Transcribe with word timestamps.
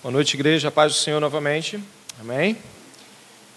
Boa 0.00 0.12
noite, 0.12 0.34
igreja. 0.34 0.70
Paz 0.70 0.92
do 0.92 0.98
Senhor 0.98 1.18
novamente. 1.18 1.80
Amém. 2.20 2.56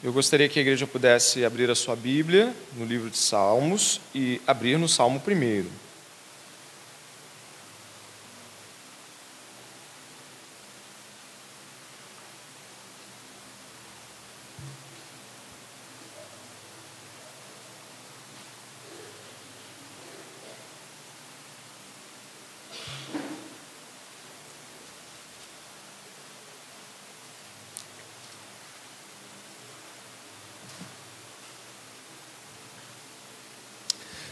Eu 0.04 0.12
gostaria 0.12 0.50
que 0.50 0.58
a 0.58 0.62
igreja 0.64 0.88
pudesse 0.88 1.46
abrir 1.46 1.70
a 1.70 1.76
sua 1.76 1.96
Bíblia 1.96 2.52
no 2.76 2.84
livro 2.84 3.12
de 3.12 3.18
Salmos 3.18 4.02
e 4.14 4.42
abrir 4.48 4.80
no 4.80 4.90
Salmo 4.90 5.20
primeiro. 5.20 5.70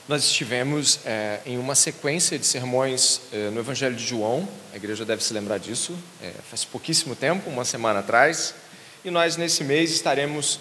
Nós 0.10 0.24
estivemos 0.24 1.02
é, 1.06 1.40
em 1.46 1.60
uma 1.60 1.76
sequência 1.76 2.40
de 2.40 2.44
sermões 2.44 3.22
é, 3.32 3.52
no 3.52 3.60
Evangelho 3.60 3.96
de 3.96 4.04
João, 4.04 4.50
a 4.74 4.76
igreja 4.76 5.06
deve 5.06 5.24
se 5.24 5.32
lembrar 5.32 5.60
disso, 5.60 5.96
é, 6.20 6.34
faz 6.50 6.66
pouquíssimo 6.66 7.16
tempo, 7.16 7.48
uma 7.48 7.64
semana 7.64 8.00
atrás, 8.00 8.56
e 9.06 9.12
nós 9.12 9.38
nesse 9.38 9.64
mês 9.64 9.92
estaremos 9.92 10.60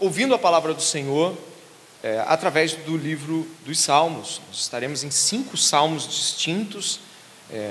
ouvindo 0.00 0.34
a 0.34 0.38
palavra 0.38 0.72
do 0.72 0.80
Senhor 0.80 1.36
através 2.26 2.72
do 2.72 2.96
livro 2.96 3.46
dos 3.66 3.80
Salmos. 3.80 4.40
Nós 4.48 4.60
estaremos 4.60 5.04
em 5.04 5.10
cinco 5.10 5.58
salmos 5.58 6.08
distintos, 6.08 6.98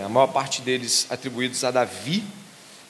a 0.05 0.07
maior 0.07 0.27
parte 0.27 0.61
deles 0.61 1.07
atribuídos 1.09 1.63
a 1.63 1.71
Davi, 1.71 2.23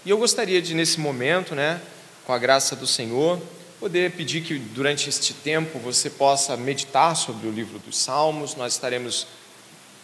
e 0.06 0.10
eu 0.10 0.18
gostaria 0.18 0.62
de, 0.62 0.74
nesse 0.74 1.00
momento, 1.00 1.56
né, 1.56 1.80
com 2.26 2.34
a 2.34 2.38
graça 2.38 2.76
do 2.76 2.86
Senhor, 2.86 3.42
poder 3.86 4.14
pedir 4.14 4.41
que 4.41 4.58
durante 4.58 5.08
este 5.10 5.32
tempo 5.32 5.78
você 5.78 6.10
possa 6.10 6.58
meditar 6.58 7.16
sobre 7.16 7.48
o 7.48 7.52
livro 7.52 7.78
dos 7.78 7.96
Salmos. 7.96 8.55
Nós 8.55 8.74
estaremos, 8.74 9.27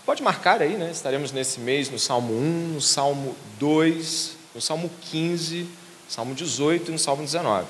pode 0.06 0.22
marcar 0.22 0.62
aí, 0.62 0.78
né? 0.78 0.92
Estaremos 0.92 1.32
nesse 1.32 1.60
mês 1.60 1.90
no 1.90 1.98
Salmo 1.98 2.32
1, 2.32 2.73
no 2.76 2.80
Salmo 2.80 3.36
2, 3.58 4.34
no 4.54 4.62
Salmo 4.62 4.92
15, 5.10 5.66
Salmo 6.08 6.36
18 6.36 6.90
e 6.90 6.92
no 6.92 7.00
Salmo 7.00 7.23
19. 7.23 7.66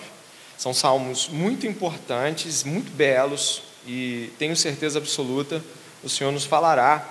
São 0.58 0.74
salmos 0.74 1.30
muito 1.30 1.66
importantes, 1.66 2.66
muito 2.66 2.92
belos 2.92 3.64
e 3.88 4.34
tenho 4.38 4.54
certeza 4.54 5.00
absoluta 5.00 5.64
o 6.04 6.10
Senhor 6.10 6.34
nos 6.34 6.44
falará. 6.44 7.08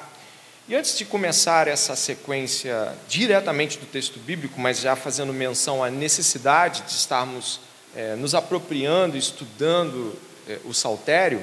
E 0.69 0.77
antes 0.77 0.99
de 0.99 1.07
começar 1.07 1.69
essa 1.69 1.97
sequência 1.97 2.95
diretamente 3.09 3.79
do 3.79 3.87
texto 3.87 4.19
bíblico, 4.19 4.61
mas 4.61 4.79
já 4.79 4.95
fazendo 4.95 5.33
menção 5.33 5.83
à 5.83 5.91
necessidade 5.91 6.83
de 6.83 6.93
estarmos 6.93 7.70
é, 7.95 8.15
nos 8.17 8.35
apropriando, 8.35 9.17
estudando 9.17 10.17
é, 10.49 10.59
o 10.65 10.73
saltério, 10.73 11.43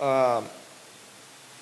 ah, 0.00 0.42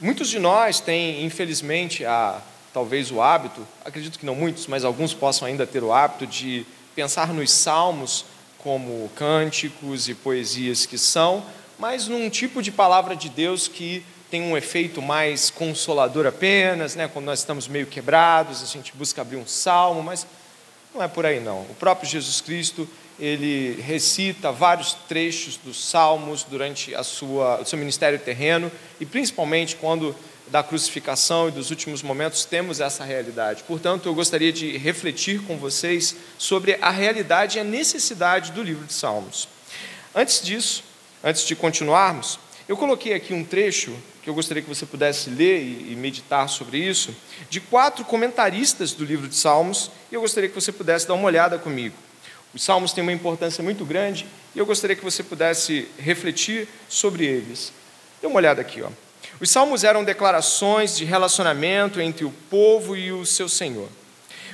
muitos 0.00 0.28
de 0.28 0.38
nós 0.38 0.80
têm, 0.80 1.24
infelizmente, 1.24 2.04
a, 2.04 2.40
talvez 2.72 3.10
o 3.10 3.20
hábito, 3.20 3.66
acredito 3.84 4.18
que 4.18 4.26
não 4.26 4.34
muitos, 4.34 4.66
mas 4.66 4.84
alguns 4.84 5.14
possam 5.14 5.46
ainda 5.46 5.66
ter 5.66 5.82
o 5.82 5.92
hábito 5.92 6.26
de 6.26 6.66
pensar 6.94 7.32
nos 7.32 7.50
salmos 7.50 8.24
como 8.58 9.10
cânticos 9.14 10.08
e 10.08 10.14
poesias 10.14 10.86
que 10.86 10.96
são, 10.96 11.44
mas 11.78 12.06
num 12.06 12.30
tipo 12.30 12.62
de 12.62 12.70
palavra 12.70 13.16
de 13.16 13.28
Deus 13.28 13.66
que 13.66 14.04
tem 14.30 14.40
um 14.40 14.56
efeito 14.56 15.02
mais 15.02 15.50
consolador 15.50 16.26
apenas, 16.26 16.94
né? 16.94 17.06
quando 17.06 17.26
nós 17.26 17.40
estamos 17.40 17.68
meio 17.68 17.86
quebrados, 17.86 18.62
a 18.62 18.66
gente 18.66 18.92
busca 18.96 19.20
abrir 19.20 19.36
um 19.36 19.46
salmo, 19.46 20.02
mas 20.02 20.26
não 20.94 21.02
é 21.02 21.08
por 21.08 21.26
aí 21.26 21.38
não. 21.38 21.62
O 21.62 21.76
próprio 21.78 22.08
Jesus 22.08 22.40
Cristo 22.40 22.88
ele 23.22 23.80
recita 23.80 24.50
vários 24.50 24.94
trechos 24.94 25.56
dos 25.56 25.88
Salmos 25.88 26.42
durante 26.42 26.92
a 26.92 27.04
sua, 27.04 27.60
o 27.60 27.64
seu 27.64 27.78
ministério 27.78 28.18
terreno 28.18 28.68
e 28.98 29.06
principalmente 29.06 29.76
quando 29.76 30.12
da 30.48 30.60
crucificação 30.60 31.46
e 31.46 31.52
dos 31.52 31.70
últimos 31.70 32.02
momentos 32.02 32.44
temos 32.44 32.80
essa 32.80 33.04
realidade. 33.04 33.62
Portanto, 33.62 34.08
eu 34.08 34.14
gostaria 34.14 34.52
de 34.52 34.76
refletir 34.76 35.40
com 35.44 35.56
vocês 35.56 36.16
sobre 36.36 36.76
a 36.82 36.90
realidade 36.90 37.58
e 37.58 37.60
a 37.60 37.64
necessidade 37.64 38.50
do 38.50 38.60
livro 38.60 38.84
de 38.84 38.92
Salmos. 38.92 39.46
Antes 40.12 40.42
disso, 40.42 40.82
antes 41.22 41.46
de 41.46 41.54
continuarmos, 41.54 42.40
eu 42.68 42.76
coloquei 42.76 43.14
aqui 43.14 43.32
um 43.32 43.44
trecho 43.44 43.96
que 44.20 44.28
eu 44.28 44.34
gostaria 44.34 44.64
que 44.64 44.68
você 44.68 44.84
pudesse 44.84 45.30
ler 45.30 45.62
e 45.62 45.94
meditar 45.94 46.48
sobre 46.48 46.78
isso, 46.78 47.14
de 47.48 47.60
quatro 47.60 48.04
comentaristas 48.04 48.92
do 48.92 49.04
livro 49.04 49.28
de 49.28 49.36
Salmos, 49.36 49.92
e 50.10 50.16
eu 50.16 50.20
gostaria 50.20 50.48
que 50.48 50.54
você 50.56 50.72
pudesse 50.72 51.06
dar 51.06 51.14
uma 51.14 51.26
olhada 51.26 51.56
comigo. 51.56 51.94
Os 52.54 52.62
salmos 52.62 52.92
têm 52.92 53.02
uma 53.02 53.12
importância 53.12 53.62
muito 53.62 53.84
grande 53.84 54.26
e 54.54 54.58
eu 54.58 54.66
gostaria 54.66 54.94
que 54.94 55.04
você 55.04 55.22
pudesse 55.22 55.88
refletir 55.98 56.68
sobre 56.88 57.24
eles. 57.24 57.72
Dê 58.20 58.26
uma 58.26 58.36
olhada 58.36 58.60
aqui. 58.60 58.82
Ó. 58.82 58.88
Os 59.40 59.50
salmos 59.50 59.84
eram 59.84 60.04
declarações 60.04 60.96
de 60.96 61.04
relacionamento 61.04 62.00
entre 62.00 62.24
o 62.24 62.30
povo 62.50 62.96
e 62.96 63.10
o 63.10 63.24
seu 63.24 63.48
Senhor. 63.48 63.88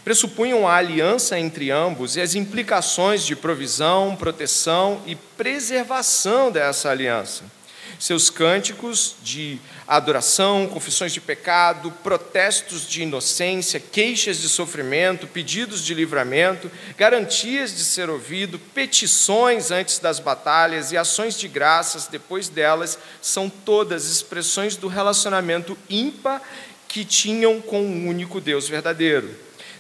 Pressupunham 0.05 0.67
a 0.67 0.77
aliança 0.77 1.39
entre 1.39 1.71
ambos 1.71 2.17
e 2.17 2.21
as 2.21 2.35
implicações 2.35 3.27
de 3.27 3.35
provisão, 3.35 4.17
proteção 4.17 5.03
e 5.05 5.15
preservação 5.15 6.51
dessa 6.51 6.89
aliança 6.91 7.58
seus 7.99 8.31
cânticos 8.31 9.17
de 9.23 9.59
adoração, 9.87 10.69
confissões 10.69 11.13
de 11.13 11.21
pecado, 11.21 11.91
protestos 12.03 12.87
de 12.87 13.03
inocência, 13.03 13.81
queixas 13.81 14.41
de 14.41 14.49
sofrimento, 14.49 15.27
pedidos 15.27 15.85
de 15.85 15.95
livramento, 15.95 16.71
garantias 16.97 17.75
de 17.75 17.85
ser 17.85 18.09
ouvido, 18.09 18.59
petições 18.59 19.71
antes 19.71 19.99
das 19.99 20.21
batalhas 20.21 20.93
e 20.93 20.97
ações 20.97 21.39
de 21.39 21.49
graças 21.49 22.07
depois 22.07 22.49
delas, 22.49 22.99
são 23.21 23.49
todas 23.49 24.07
expressões 24.07 24.77
do 24.77 24.89
relacionamento 24.89 25.77
ímpar 25.91 26.43
que 26.87 27.05
tinham 27.05 27.61
com 27.61 27.83
o 27.83 28.09
único 28.09 28.41
Deus 28.41 28.69
verdadeiro. 28.69 29.29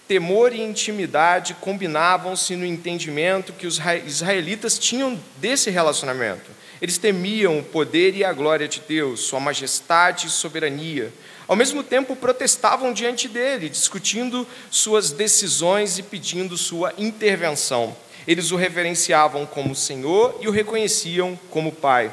Temor 0.09 0.55
e 0.55 0.61
intimidade 0.63 1.55
combinavam-se 1.61 2.57
no 2.57 2.65
entendimento 2.65 3.53
que 3.53 3.67
os 3.67 3.79
israelitas 4.07 4.79
tinham 4.79 5.21
desse 5.37 5.71
relacionamento. 5.71 6.58
Eles 6.81 6.99
temiam 6.99 7.59
o 7.59 7.63
poder 7.63 8.15
e 8.15 8.25
a 8.25 8.33
glória 8.33 8.69
de 8.69 8.81
Deus, 8.87 9.21
sua 9.21 9.41
majestade 9.41 10.27
e 10.27 10.31
soberania. 10.31 11.13
Ao 11.47 11.57
mesmo 11.57 11.83
tempo, 11.83 12.15
protestavam 12.15 12.93
diante 12.93 13.27
dele, 13.27 13.69
discutindo 13.69 14.47
suas 14.71 15.11
decisões 15.11 15.99
e 15.99 16.03
pedindo 16.03 16.57
sua 16.57 16.93
intervenção. 16.99 17.97
Eles 18.27 18.51
o 18.51 18.57
reverenciavam 18.57 19.47
como 19.47 19.75
Senhor 19.75 20.39
e 20.41 20.47
o 20.47 20.51
reconheciam 20.51 21.39
como 21.51 21.73
Pai. 21.73 22.13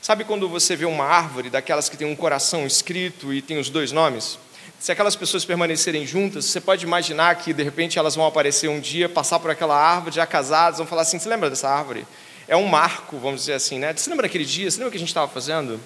Sabe 0.00 0.24
quando 0.24 0.48
você 0.48 0.74
vê 0.76 0.86
uma 0.86 1.04
árvore, 1.04 1.50
daquelas 1.50 1.88
que 1.88 1.96
tem 1.96 2.06
um 2.06 2.16
coração 2.16 2.66
escrito 2.66 3.34
e 3.34 3.42
tem 3.42 3.58
os 3.58 3.68
dois 3.68 3.92
nomes? 3.92 4.38
Se 4.78 4.90
aquelas 4.90 5.14
pessoas 5.14 5.44
permanecerem 5.44 6.06
juntas, 6.06 6.46
você 6.46 6.58
pode 6.58 6.86
imaginar 6.86 7.34
que 7.34 7.52
de 7.52 7.62
repente 7.62 7.98
elas 7.98 8.16
vão 8.16 8.24
aparecer 8.24 8.68
um 8.68 8.80
dia, 8.80 9.10
passar 9.10 9.38
por 9.38 9.50
aquela 9.50 9.76
árvore, 9.76 10.16
já 10.16 10.26
casadas, 10.26 10.78
vão 10.78 10.86
falar 10.86 11.02
assim: 11.02 11.18
Você 11.18 11.28
lembra 11.28 11.50
dessa 11.50 11.68
árvore? 11.68 12.06
É 12.50 12.56
um 12.56 12.66
marco, 12.66 13.16
vamos 13.16 13.42
dizer 13.42 13.52
assim, 13.52 13.78
né? 13.78 13.94
Você 13.96 14.10
lembra 14.10 14.26
daquele 14.26 14.44
dia? 14.44 14.68
Você 14.68 14.78
lembra 14.78 14.88
o 14.88 14.90
que 14.90 14.96
a 14.96 14.98
gente 14.98 15.08
estava 15.08 15.30
fazendo? 15.30 15.80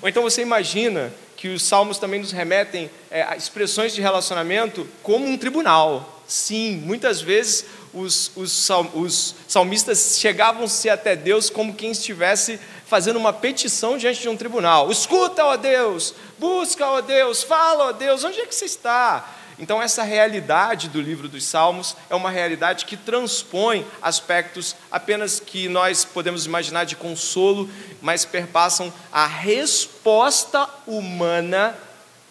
Ou 0.00 0.08
então 0.08 0.22
você 0.22 0.42
imagina 0.42 1.12
que 1.36 1.48
os 1.48 1.60
salmos 1.60 1.98
também 1.98 2.20
nos 2.20 2.30
remetem 2.30 2.88
é, 3.10 3.22
a 3.24 3.36
expressões 3.36 3.92
de 3.92 4.00
relacionamento 4.00 4.86
como 5.02 5.26
um 5.26 5.36
tribunal. 5.36 6.22
Sim, 6.24 6.76
muitas 6.86 7.20
vezes 7.20 7.64
os, 7.92 8.30
os, 8.36 8.70
os 8.94 9.34
salmistas 9.48 10.16
chegavam-se 10.20 10.88
até 10.88 11.16
Deus 11.16 11.50
como 11.50 11.74
quem 11.74 11.90
estivesse 11.90 12.60
fazendo 12.86 13.16
uma 13.16 13.32
petição 13.32 13.98
diante 13.98 14.20
de 14.20 14.28
um 14.28 14.36
tribunal. 14.36 14.92
Escuta, 14.92 15.44
ó 15.44 15.56
Deus, 15.56 16.14
busca, 16.38 16.86
ó 16.86 17.00
Deus, 17.00 17.42
fala, 17.42 17.86
ó 17.86 17.92
Deus, 17.92 18.22
onde 18.22 18.40
é 18.40 18.46
que 18.46 18.54
você 18.54 18.66
está? 18.66 19.28
Então, 19.58 19.80
essa 19.80 20.02
realidade 20.02 20.88
do 20.88 21.00
livro 21.00 21.28
dos 21.28 21.44
Salmos 21.44 21.96
é 22.10 22.14
uma 22.14 22.30
realidade 22.30 22.84
que 22.84 22.96
transpõe 22.96 23.86
aspectos 24.02 24.74
apenas 24.90 25.38
que 25.38 25.68
nós 25.68 26.04
podemos 26.04 26.44
imaginar 26.44 26.84
de 26.84 26.96
consolo, 26.96 27.70
mas 28.02 28.24
perpassam 28.24 28.92
a 29.12 29.26
resposta 29.26 30.68
humana 30.86 31.76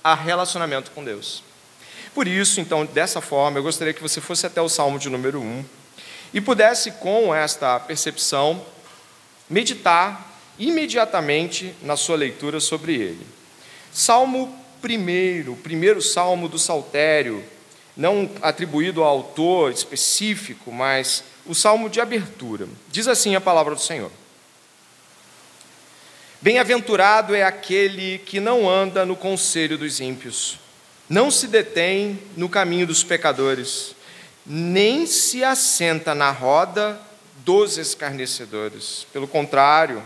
a 0.04 0.14
relacionamento 0.14 0.92
com 0.92 1.04
Deus. 1.04 1.44
Por 2.14 2.28
isso, 2.28 2.60
então, 2.60 2.86
dessa 2.86 3.22
forma, 3.22 3.58
eu 3.58 3.64
gostaria 3.64 3.94
que 3.94 4.02
você 4.02 4.20
fosse 4.20 4.46
até 4.46 4.62
o 4.62 4.70
Salmo 4.70 5.00
de 5.00 5.10
número 5.10 5.40
1 5.40 5.66
e 6.34 6.42
pudesse, 6.42 6.92
com 6.92 7.34
esta 7.34 7.80
percepção, 7.80 8.64
meditar 9.50 10.34
imediatamente 10.60 11.74
na 11.82 11.96
sua 11.96 12.16
leitura 12.16 12.60
sobre 12.60 12.96
ele. 12.96 13.26
Salmo 13.92 14.63
primeiro, 14.84 15.54
o 15.54 15.58
primeiro 15.58 16.02
salmo 16.02 16.50
do 16.50 16.60
saltério, 16.60 17.42
não 17.96 18.30
atribuído 18.42 19.02
ao 19.02 19.08
autor 19.08 19.72
específico, 19.72 20.74
mas 20.74 21.24
o 21.46 21.56
salmo 21.56 21.90
de 21.90 22.02
abertura. 22.02 22.68
Diz 22.92 23.08
assim 23.08 23.34
a 23.34 23.40
palavra 23.40 23.74
do 23.76 23.82
Senhor: 23.82 24.12
Bem-aventurado 26.42 27.34
é 27.34 27.44
aquele 27.44 28.18
que 28.20 28.42
não 28.42 28.70
anda 28.70 29.06
no 29.06 29.16
conselho 29.16 29.78
dos 29.78 30.02
ímpios, 30.02 30.60
não 31.08 31.32
se 31.32 31.48
detém 31.48 32.20
no 32.36 32.50
caminho 32.50 32.86
dos 32.86 33.06
pecadores, 33.06 33.96
nem 34.46 35.06
se 35.06 35.46
assenta 35.46 36.14
na 36.14 36.30
roda 36.30 37.00
dos 37.38 37.78
escarnecedores. 37.78 39.08
Pelo 39.14 39.30
contrário, 39.30 40.04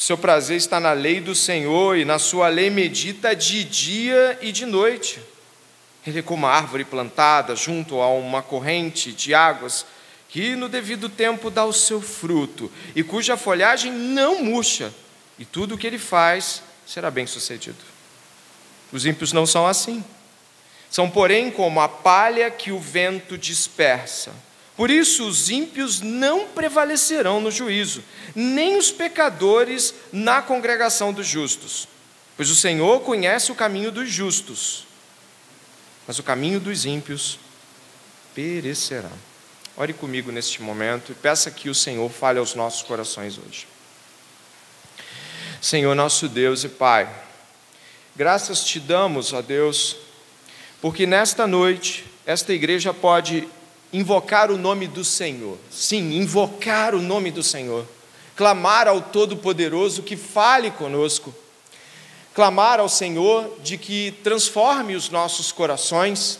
o 0.00 0.02
seu 0.02 0.16
prazer 0.16 0.56
está 0.56 0.80
na 0.80 0.92
lei 0.92 1.20
do 1.20 1.34
Senhor 1.34 1.94
e 1.94 2.06
na 2.06 2.18
sua 2.18 2.48
lei 2.48 2.70
medita 2.70 3.36
de 3.36 3.62
dia 3.62 4.38
e 4.40 4.50
de 4.50 4.64
noite. 4.64 5.20
Ele 6.06 6.20
é 6.20 6.22
como 6.22 6.46
uma 6.46 6.54
árvore 6.54 6.86
plantada 6.86 7.54
junto 7.54 8.00
a 8.00 8.08
uma 8.08 8.40
corrente 8.40 9.12
de 9.12 9.34
águas 9.34 9.84
que 10.30 10.56
no 10.56 10.70
devido 10.70 11.10
tempo 11.10 11.50
dá 11.50 11.66
o 11.66 11.72
seu 11.74 12.00
fruto 12.00 12.72
e 12.96 13.02
cuja 13.02 13.36
folhagem 13.36 13.92
não 13.92 14.42
murcha, 14.42 14.90
e 15.38 15.44
tudo 15.44 15.74
o 15.74 15.78
que 15.78 15.86
ele 15.86 15.98
faz 15.98 16.62
será 16.86 17.10
bem 17.10 17.26
sucedido. 17.26 17.84
Os 18.90 19.04
ímpios 19.04 19.34
não 19.34 19.44
são 19.44 19.66
assim. 19.66 20.02
São, 20.90 21.10
porém, 21.10 21.50
como 21.50 21.78
a 21.78 21.90
palha 21.90 22.50
que 22.50 22.72
o 22.72 22.80
vento 22.80 23.36
dispersa. 23.36 24.32
Por 24.80 24.90
isso, 24.90 25.28
os 25.28 25.50
ímpios 25.50 26.00
não 26.00 26.46
prevalecerão 26.46 27.38
no 27.38 27.50
juízo, 27.50 28.02
nem 28.34 28.78
os 28.78 28.90
pecadores 28.90 29.92
na 30.10 30.40
congregação 30.40 31.12
dos 31.12 31.26
justos. 31.26 31.86
Pois 32.34 32.48
o 32.48 32.54
Senhor 32.54 32.98
conhece 33.02 33.52
o 33.52 33.54
caminho 33.54 33.92
dos 33.92 34.08
justos, 34.08 34.86
mas 36.06 36.18
o 36.18 36.22
caminho 36.22 36.58
dos 36.58 36.86
ímpios 36.86 37.38
perecerá. 38.34 39.10
Ore 39.76 39.92
comigo 39.92 40.32
neste 40.32 40.62
momento 40.62 41.12
e 41.12 41.14
peça 41.14 41.50
que 41.50 41.68
o 41.68 41.74
Senhor 41.74 42.10
fale 42.10 42.38
aos 42.38 42.54
nossos 42.54 42.80
corações 42.80 43.36
hoje. 43.36 43.68
Senhor, 45.60 45.94
nosso 45.94 46.26
Deus 46.26 46.64
e 46.64 46.70
Pai, 46.70 47.06
graças 48.16 48.64
te 48.64 48.80
damos, 48.80 49.34
ó 49.34 49.42
Deus, 49.42 49.94
porque 50.80 51.06
nesta 51.06 51.46
noite 51.46 52.06
esta 52.24 52.54
igreja 52.54 52.94
pode 52.94 53.46
invocar 53.92 54.50
o 54.50 54.56
nome 54.56 54.86
do 54.86 55.04
Senhor. 55.04 55.58
Sim, 55.70 56.16
invocar 56.16 56.94
o 56.94 57.02
nome 57.02 57.30
do 57.30 57.42
Senhor. 57.42 57.86
Clamar 58.36 58.88
ao 58.88 59.00
Todo-Poderoso 59.02 60.02
que 60.02 60.16
fale 60.16 60.70
conosco. 60.70 61.34
Clamar 62.34 62.80
ao 62.80 62.88
Senhor 62.88 63.58
de 63.62 63.76
que 63.76 64.12
transforme 64.22 64.94
os 64.94 65.10
nossos 65.10 65.52
corações. 65.52 66.38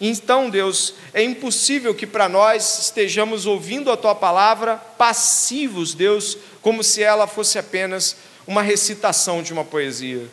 Então, 0.00 0.48
Deus, 0.48 0.94
é 1.12 1.22
impossível 1.22 1.94
que 1.94 2.06
para 2.06 2.28
nós 2.28 2.78
estejamos 2.80 3.46
ouvindo 3.46 3.90
a 3.90 3.96
tua 3.96 4.14
palavra 4.14 4.76
passivos, 4.76 5.94
Deus, 5.94 6.38
como 6.62 6.84
se 6.84 7.02
ela 7.02 7.26
fosse 7.26 7.58
apenas 7.58 8.16
uma 8.46 8.62
recitação 8.62 9.42
de 9.42 9.52
uma 9.52 9.64
poesia. 9.64 10.26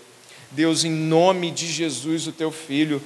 Deus, 0.51 0.83
em 0.83 0.91
nome 0.91 1.49
de 1.49 1.65
Jesus, 1.65 2.27
o 2.27 2.31
teu 2.31 2.51
filho, 2.51 3.01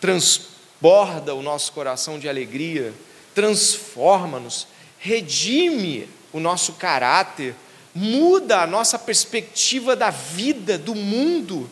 transforma 0.00 0.53
transborda 0.80 1.34
o 1.34 1.42
nosso 1.42 1.72
coração 1.72 2.18
de 2.18 2.28
alegria, 2.28 2.92
transforma-nos, 3.34 4.66
redime 4.98 6.08
o 6.32 6.38
nosso 6.38 6.74
caráter, 6.74 7.54
muda 7.94 8.60
a 8.60 8.66
nossa 8.66 8.98
perspectiva 8.98 9.96
da 9.96 10.10
vida, 10.10 10.76
do 10.76 10.94
mundo. 10.94 11.70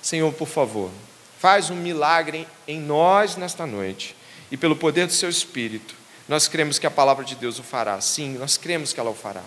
Senhor, 0.00 0.32
por 0.32 0.46
favor, 0.46 0.90
faz 1.40 1.70
um 1.70 1.74
milagre 1.74 2.46
em 2.66 2.80
nós 2.80 3.36
nesta 3.36 3.66
noite 3.66 4.14
e 4.50 4.56
pelo 4.56 4.76
poder 4.76 5.06
do 5.06 5.12
Seu 5.12 5.28
Espírito, 5.28 5.94
nós 6.28 6.46
cremos 6.46 6.78
que 6.78 6.86
a 6.86 6.90
palavra 6.90 7.24
de 7.24 7.34
Deus 7.34 7.58
o 7.58 7.62
fará. 7.62 8.00
Sim, 8.00 8.36
nós 8.38 8.56
cremos 8.56 8.92
que 8.92 9.00
ela 9.00 9.10
o 9.10 9.14
fará. 9.14 9.42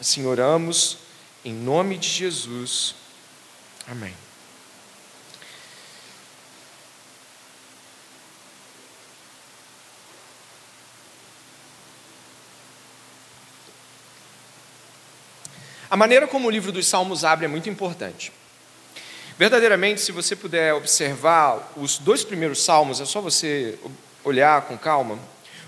Assim 0.00 0.26
oramos 0.26 0.98
em 1.44 1.52
nome 1.52 1.98
de 1.98 2.08
Jesus. 2.08 2.94
Amém. 3.86 4.14
A 15.92 15.96
maneira 15.98 16.26
como 16.26 16.48
o 16.48 16.50
livro 16.50 16.72
dos 16.72 16.86
Salmos 16.86 17.22
abre 17.22 17.44
é 17.44 17.48
muito 17.48 17.68
importante. 17.68 18.32
Verdadeiramente, 19.38 20.00
se 20.00 20.10
você 20.10 20.34
puder 20.34 20.72
observar 20.72 21.70
os 21.76 21.98
dois 21.98 22.24
primeiros 22.24 22.64
salmos, 22.64 22.98
é 22.98 23.04
só 23.04 23.20
você 23.20 23.78
olhar 24.24 24.62
com 24.62 24.78
calma. 24.78 25.18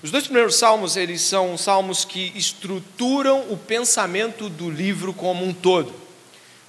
Os 0.02 0.10
dois 0.10 0.24
primeiros 0.24 0.56
salmos, 0.56 0.96
eles 0.96 1.20
são 1.20 1.58
salmos 1.58 2.06
que 2.06 2.32
estruturam 2.34 3.52
o 3.52 3.58
pensamento 3.58 4.48
do 4.48 4.70
livro 4.70 5.12
como 5.12 5.44
um 5.44 5.52
todo. 5.52 5.94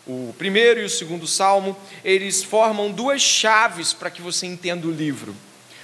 O 0.06 0.36
primeiro 0.38 0.81
e 0.81 0.84
o 0.84 0.90
segundo 0.90 1.25
salmo, 1.25 1.78
eles 2.04 2.44
formam 2.44 2.92
duas 2.92 3.22
chaves 3.22 3.94
para 3.94 4.10
que 4.10 4.22
você 4.22 4.46
entenda 4.46 4.86
o 4.86 4.92
livro. 4.92 5.34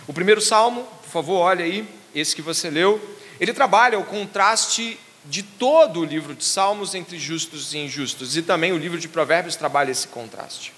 O 0.05 0.11
primeiro 0.11 0.41
salmo, 0.41 0.83
por 1.03 1.09
favor, 1.09 1.37
olha 1.37 1.63
aí, 1.63 1.87
esse 2.13 2.35
que 2.35 2.41
você 2.41 2.69
leu, 2.69 2.99
ele 3.39 3.53
trabalha 3.53 3.97
o 3.97 4.03
contraste 4.03 4.99
de 5.25 5.43
todo 5.43 5.99
o 5.99 6.05
livro 6.05 6.35
de 6.35 6.43
Salmos 6.43 6.95
entre 6.95 7.19
justos 7.19 7.73
e 7.73 7.79
injustos. 7.79 8.35
E 8.35 8.41
também 8.41 8.71
o 8.71 8.77
livro 8.77 8.99
de 8.99 9.07
Provérbios 9.07 9.55
trabalha 9.55 9.91
esse 9.91 10.07
contraste. 10.07 10.73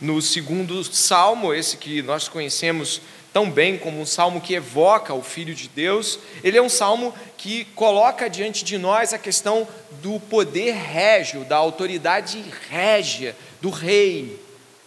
No 0.00 0.20
segundo 0.22 0.82
salmo, 0.84 1.52
esse 1.52 1.76
que 1.76 2.02
nós 2.02 2.28
conhecemos 2.28 3.00
tão 3.32 3.50
bem 3.50 3.76
como 3.76 4.00
um 4.00 4.06
salmo 4.06 4.40
que 4.40 4.54
evoca 4.54 5.12
o 5.12 5.20
Filho 5.20 5.54
de 5.54 5.68
Deus, 5.68 6.20
ele 6.42 6.56
é 6.56 6.62
um 6.62 6.68
salmo 6.68 7.12
que 7.36 7.64
coloca 7.74 8.30
diante 8.30 8.64
de 8.64 8.78
nós 8.78 9.12
a 9.12 9.18
questão 9.18 9.66
do 10.00 10.20
poder 10.20 10.72
régio, 10.72 11.44
da 11.44 11.56
autoridade 11.56 12.42
régia 12.70 13.36
do 13.60 13.70
Rei, 13.70 14.40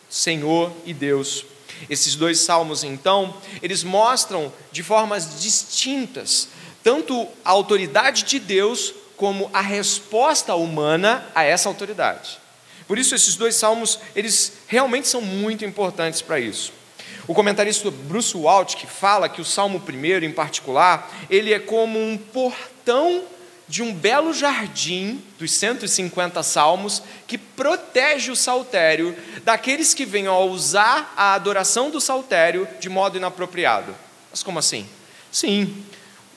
Senhor 0.09 0.71
e 0.85 0.94
Deus. 0.94 1.45
Esses 1.89 2.15
dois 2.15 2.39
salmos, 2.39 2.83
então, 2.83 3.35
eles 3.61 3.83
mostram 3.83 4.51
de 4.71 4.81
formas 4.81 5.41
distintas 5.41 6.47
tanto 6.87 7.27
a 7.43 7.49
autoridade 7.49 8.23
de 8.23 8.39
Deus 8.39 8.93
como 9.17 9.49
a 9.51 9.59
resposta 9.59 10.55
humana 10.55 11.27
a 11.35 11.43
essa 11.43 11.67
autoridade. 11.67 12.39
Por 12.87 12.97
isso 12.97 13.13
esses 13.13 13.35
dois 13.35 13.55
salmos, 13.55 13.99
eles 14.15 14.53
realmente 14.67 15.05
são 15.05 15.19
muito 15.19 15.65
importantes 15.65 16.21
para 16.21 16.39
isso. 16.39 16.71
O 17.27 17.33
comentarista 17.33 17.91
Bruce 17.91 18.37
Walt 18.37 18.75
que 18.75 18.87
fala 18.87 19.27
que 19.27 19.41
o 19.41 19.43
Salmo 19.43 19.81
primeiro, 19.81 20.23
em 20.23 20.31
particular, 20.31 21.13
ele 21.29 21.53
é 21.53 21.59
como 21.59 21.99
um 21.99 22.17
portão 22.17 23.21
de 23.67 23.83
um 23.83 23.93
belo 23.93 24.33
jardim 24.33 25.21
dos 25.37 25.51
150 25.51 26.41
salmos 26.41 27.03
que 27.27 27.37
protege 27.37 28.31
o 28.31 28.35
saltério 28.35 29.13
daqueles 29.43 29.93
que 29.93 30.05
venham 30.05 30.33
a 30.33 30.45
usar 30.45 31.13
a 31.17 31.33
adoração 31.33 31.89
do 31.89 31.99
saltério 31.99 32.65
de 32.79 32.87
modo 32.87 33.17
inapropriado. 33.17 33.93
Mas 34.31 34.41
como 34.41 34.57
assim? 34.57 34.87
Sim, 35.29 35.83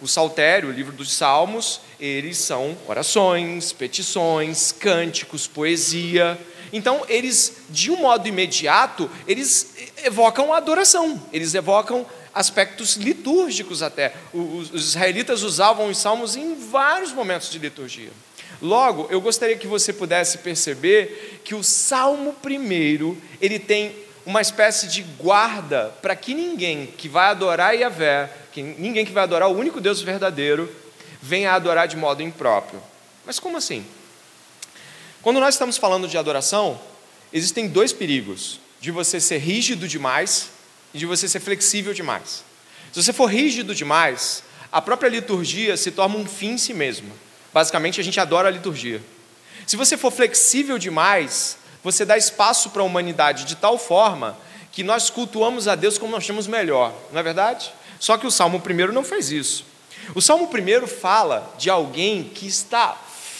o 0.02 0.08
saltério, 0.08 0.68
o 0.68 0.72
livro 0.72 0.92
dos 0.92 1.12
salmos, 1.12 1.80
eles 1.98 2.38
são 2.38 2.76
orações, 2.88 3.72
petições, 3.72 4.72
cânticos, 4.72 5.46
poesia. 5.46 6.38
Então, 6.72 7.04
eles, 7.08 7.64
de 7.68 7.90
um 7.90 7.96
modo 7.96 8.28
imediato, 8.28 9.10
eles 9.26 9.74
evocam 10.04 10.52
a 10.52 10.56
adoração, 10.56 11.20
eles 11.32 11.54
evocam 11.54 12.06
aspectos 12.32 12.96
litúrgicos 12.96 13.82
até. 13.82 14.14
Os, 14.32 14.72
israelitas 14.72 15.42
usavam 15.42 15.88
os 15.88 15.98
salmos 15.98 16.36
em 16.36 16.54
vários 16.54 17.12
momentos 17.12 17.50
de 17.50 17.58
liturgia. 17.58 18.10
Logo, 18.62 19.08
eu 19.10 19.20
gostaria 19.20 19.56
que 19.56 19.66
você 19.66 19.92
pudesse 19.92 20.38
perceber 20.38 21.40
que 21.44 21.54
o 21.54 21.64
Salmo 21.64 22.34
primeiro, 22.42 23.16
ele 23.40 23.58
tem 23.58 23.94
uma 24.26 24.40
espécie 24.40 24.86
de 24.86 25.02
guarda 25.02 25.94
para 26.02 26.14
que 26.14 26.34
ninguém 26.34 26.86
que 26.86 27.08
vai 27.08 27.30
adorar 27.30 27.74
Yahvé, 27.74 28.30
que 28.52 28.62
ninguém 28.62 29.04
que 29.04 29.12
vai 29.12 29.22
adorar 29.22 29.48
o 29.48 29.56
único 29.56 29.80
Deus 29.80 30.00
verdadeiro, 30.00 30.70
venha 31.20 31.52
a 31.52 31.54
adorar 31.54 31.86
de 31.86 31.96
modo 31.96 32.22
impróprio. 32.22 32.82
Mas 33.24 33.38
como 33.38 33.56
assim? 33.56 33.84
Quando 35.22 35.40
nós 35.40 35.54
estamos 35.54 35.76
falando 35.76 36.08
de 36.08 36.16
adoração, 36.16 36.80
existem 37.32 37.68
dois 37.68 37.92
perigos: 37.92 38.60
de 38.80 38.90
você 38.90 39.20
ser 39.20 39.38
rígido 39.38 39.86
demais 39.86 40.50
e 40.94 40.98
de 40.98 41.06
você 41.06 41.28
ser 41.28 41.40
flexível 41.40 41.92
demais. 41.92 42.44
Se 42.92 43.02
você 43.02 43.12
for 43.12 43.26
rígido 43.26 43.74
demais, 43.74 44.42
a 44.72 44.80
própria 44.80 45.08
liturgia 45.08 45.76
se 45.76 45.90
torna 45.90 46.16
um 46.16 46.26
fim 46.26 46.52
em 46.52 46.58
si 46.58 46.72
mesmo. 46.72 47.12
Basicamente, 47.52 48.00
a 48.00 48.04
gente 48.04 48.18
adora 48.18 48.48
a 48.48 48.50
liturgia. 48.50 49.00
Se 49.66 49.76
você 49.76 49.96
for 49.96 50.10
flexível 50.10 50.78
demais, 50.78 51.58
você 51.82 52.04
dá 52.04 52.16
espaço 52.16 52.70
para 52.70 52.82
a 52.82 52.84
humanidade 52.84 53.44
de 53.44 53.56
tal 53.56 53.78
forma 53.78 54.36
que 54.72 54.82
nós 54.82 55.10
cultuamos 55.10 55.66
a 55.66 55.74
Deus 55.74 55.98
como 55.98 56.12
nós 56.12 56.24
achamos 56.24 56.46
melhor, 56.46 56.92
não 57.12 57.20
é 57.20 57.22
verdade? 57.22 57.72
Só 57.98 58.16
que 58.16 58.26
o 58.26 58.30
Salmo 58.30 58.62
1 58.64 58.92
não 58.92 59.04
fez 59.04 59.30
isso. 59.30 59.64
O 60.14 60.20
Salmo 60.22 60.48
1 60.48 60.86
fala 60.86 61.54
de 61.58 61.68
alguém 61.68 62.24
que 62.24 62.46
está 62.46 62.96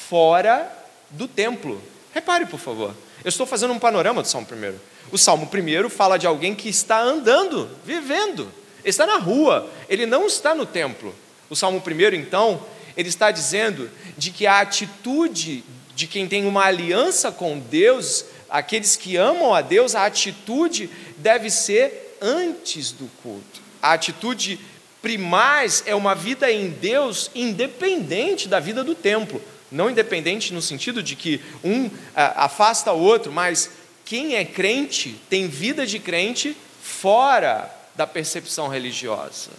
fora 0.08 0.70
do 1.10 1.26
templo. 1.26 1.80
Repare, 2.12 2.46
por 2.46 2.60
favor. 2.60 2.94
Eu 3.24 3.28
estou 3.28 3.46
fazendo 3.46 3.72
um 3.72 3.78
panorama 3.78 4.22
do 4.22 4.28
Salmo 4.28 4.46
1. 4.50 4.74
O 5.12 5.18
Salmo 5.18 5.48
1 5.52 5.88
fala 5.88 6.18
de 6.18 6.26
alguém 6.26 6.54
que 6.54 6.68
está 6.68 7.00
andando, 7.00 7.70
vivendo, 7.84 8.50
está 8.84 9.06
na 9.06 9.16
rua, 9.16 9.68
ele 9.88 10.06
não 10.06 10.26
está 10.26 10.54
no 10.54 10.66
templo. 10.66 11.14
O 11.48 11.56
Salmo 11.56 11.82
1, 11.84 12.14
então, 12.14 12.64
ele 12.96 13.08
está 13.08 13.30
dizendo 13.30 13.90
de 14.16 14.30
que 14.30 14.46
a 14.46 14.60
atitude 14.60 15.64
de 15.94 16.06
quem 16.06 16.26
tem 16.26 16.46
uma 16.46 16.64
aliança 16.64 17.30
com 17.30 17.58
Deus, 17.58 18.24
aqueles 18.48 18.96
que 18.96 19.16
amam 19.16 19.54
a 19.54 19.60
Deus, 19.60 19.94
a 19.94 20.06
atitude 20.06 20.88
deve 21.20 21.50
ser 21.50 22.16
antes 22.20 22.92
do 22.92 23.08
culto. 23.22 23.60
a 23.82 23.92
atitude 23.92 24.58
primais 25.00 25.82
é 25.86 25.94
uma 25.94 26.14
vida 26.14 26.50
em 26.50 26.68
Deus 26.68 27.30
independente 27.34 28.46
da 28.48 28.60
vida 28.60 28.84
do 28.84 28.94
templo. 28.94 29.40
Não 29.70 29.88
independente 29.88 30.52
no 30.52 30.60
sentido 30.60 31.02
de 31.02 31.16
que 31.16 31.40
um 31.64 31.90
afasta 32.14 32.92
o 32.92 33.00
outro, 33.00 33.32
mas 33.32 33.70
quem 34.04 34.34
é 34.34 34.44
crente 34.44 35.18
tem 35.30 35.48
vida 35.48 35.86
de 35.86 35.98
crente 35.98 36.56
fora 36.82 37.70
da 37.94 38.06
percepção 38.06 38.68
religiosa. 38.68 39.50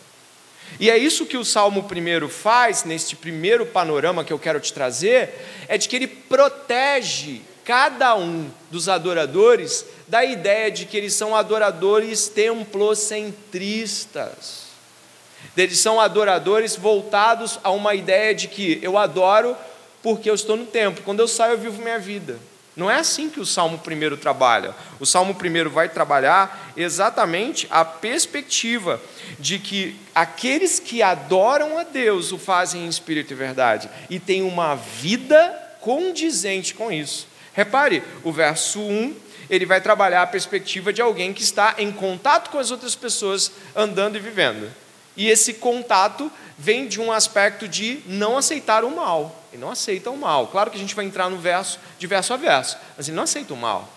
E 0.80 0.90
é 0.90 0.98
isso 0.98 1.26
que 1.26 1.38
o 1.38 1.46
Salmo 1.46 1.84
primeiro 1.84 2.30
faz, 2.30 2.84
neste 2.84 3.16
primeiro 3.16 3.66
panorama 3.66 4.24
que 4.24 4.32
eu 4.32 4.40
quero 4.40 4.60
te 4.60 4.72
trazer, 4.72 5.30
é 5.68 5.78
de 5.78 5.88
que 5.88 5.96
ele 5.96 6.08
protege 6.08 7.42
cada 7.72 8.16
um 8.18 8.52
dos 8.70 8.90
adoradores 8.90 9.86
da 10.06 10.26
ideia 10.26 10.70
de 10.70 10.86
que 10.86 10.98
eles 10.98 11.14
são 11.14 11.34
adoradores 11.34 12.28
templocentristas. 12.28 14.64
Eles 15.56 15.80
são 15.80 15.98
adoradores 15.98 16.76
voltados 16.76 17.58
a 17.64 17.72
uma 17.72 17.96
ideia 17.96 18.36
de 18.36 18.50
que 18.50 18.78
eu 18.82 18.98
adoro 18.98 19.56
porque 20.04 20.30
eu 20.30 20.36
estou 20.36 20.58
no 20.58 20.66
templo, 20.66 21.02
quando 21.06 21.22
eu 21.22 21.30
saio 21.30 21.54
eu 21.54 21.60
vivo 21.60 21.82
minha 21.82 21.98
vida. 21.98 22.38
Não 22.76 22.92
é 22.92 22.96
assim 22.96 23.30
que 23.30 23.40
o 23.40 23.46
Salmo 23.46 23.78
primeiro 23.78 24.18
trabalha. 24.18 24.76
O 25.00 25.06
Salmo 25.06 25.34
primeiro 25.34 25.70
vai 25.70 25.88
trabalhar 25.88 26.74
exatamente 26.76 27.68
a 27.70 27.86
perspectiva 27.86 29.00
de 29.40 29.60
que 29.60 29.96
aqueles 30.14 30.78
que 30.78 31.02
adoram 31.02 31.78
a 31.78 31.84
Deus 31.84 32.34
o 32.34 32.38
fazem 32.38 32.84
em 32.84 32.90
espírito 32.90 33.32
e 33.32 33.36
verdade 33.36 33.90
e 34.10 34.20
têm 34.20 34.42
uma 34.42 34.76
vida 34.76 35.58
condizente 35.80 36.74
com 36.74 36.92
isso. 36.92 37.31
Repare, 37.54 38.04
o 38.24 38.32
verso 38.32 38.80
1, 38.80 39.16
ele 39.50 39.66
vai 39.66 39.82
trabalhar 39.82 40.22
a 40.22 40.28
perspectiva 40.28 40.94
de 40.94 41.02
alguém 41.02 41.34
que 41.34 41.44
está 41.44 41.76
em 41.78 41.92
contato 41.92 42.50
com 42.50 42.58
as 42.58 42.72
outras 42.72 42.96
pessoas, 42.96 43.52
andando 43.76 44.16
e 44.16 44.20
vivendo. 44.20 44.72
E 45.18 45.30
esse 45.30 45.56
contato 45.56 46.32
vem 46.58 46.88
de 46.88 47.02
um 47.02 47.12
aspecto 47.12 47.68
de 47.68 48.02
não 48.06 48.38
aceitar 48.38 48.86
o 48.86 48.96
mal. 48.96 49.44
Ele 49.52 49.62
não 49.62 49.72
aceita 49.72 50.10
o 50.10 50.18
mal. 50.18 50.48
Claro 50.48 50.72
que 50.72 50.78
a 50.78 50.80
gente 50.80 50.96
vai 50.96 51.04
entrar 51.04 51.30
no 51.30 51.38
verso, 51.38 51.80
de 52.00 52.08
verso 52.08 52.34
a 52.34 52.38
verso, 52.38 52.78
mas 52.96 53.08
ele 53.08 53.18
não 53.18 53.24
aceita 53.24 53.54
o 53.54 53.58
mal. 53.58 53.92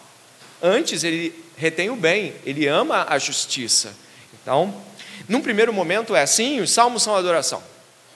Antes, 0.60 1.04
ele 1.04 1.44
retém 1.56 1.90
o 1.90 1.96
bem, 1.96 2.34
ele 2.44 2.66
ama 2.66 3.06
a 3.08 3.18
justiça. 3.18 3.94
Então, 4.32 4.74
num 5.28 5.40
primeiro 5.40 5.72
momento 5.72 6.16
é 6.16 6.26
sim, 6.26 6.60
os 6.60 6.72
salmos 6.72 7.02
são 7.02 7.14
adoração. 7.14 7.62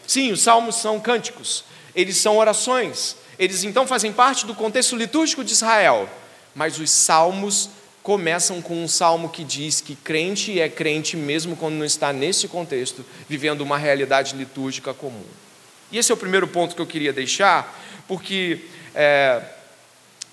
Sim, 0.06 0.32
os 0.32 0.40
salmos 0.40 0.76
são 0.76 0.98
cânticos. 0.98 1.64
Eles 1.94 2.16
são 2.16 2.38
orações. 2.38 3.16
Eles 3.38 3.64
então 3.64 3.86
fazem 3.86 4.12
parte 4.12 4.46
do 4.46 4.54
contexto 4.54 4.96
litúrgico 4.96 5.44
de 5.44 5.52
Israel. 5.52 6.08
Mas 6.54 6.78
os 6.78 6.90
salmos 6.90 7.70
começam 8.02 8.62
com 8.62 8.82
um 8.82 8.88
salmo 8.88 9.28
que 9.28 9.44
diz 9.44 9.80
que 9.80 9.94
crente 9.94 10.58
é 10.58 10.68
crente 10.68 11.16
mesmo 11.16 11.56
quando 11.56 11.74
não 11.74 11.84
está 11.84 12.12
nesse 12.12 12.48
contexto, 12.48 13.04
vivendo 13.28 13.60
uma 13.60 13.76
realidade 13.76 14.34
litúrgica 14.34 14.94
comum. 14.94 15.24
E 15.92 15.98
esse 15.98 16.10
é 16.10 16.14
o 16.14 16.18
primeiro 16.18 16.48
ponto 16.48 16.74
que 16.74 16.80
eu 16.80 16.86
queria 16.86 17.12
deixar, 17.12 17.78
porque 18.06 18.60
é, 18.94 19.42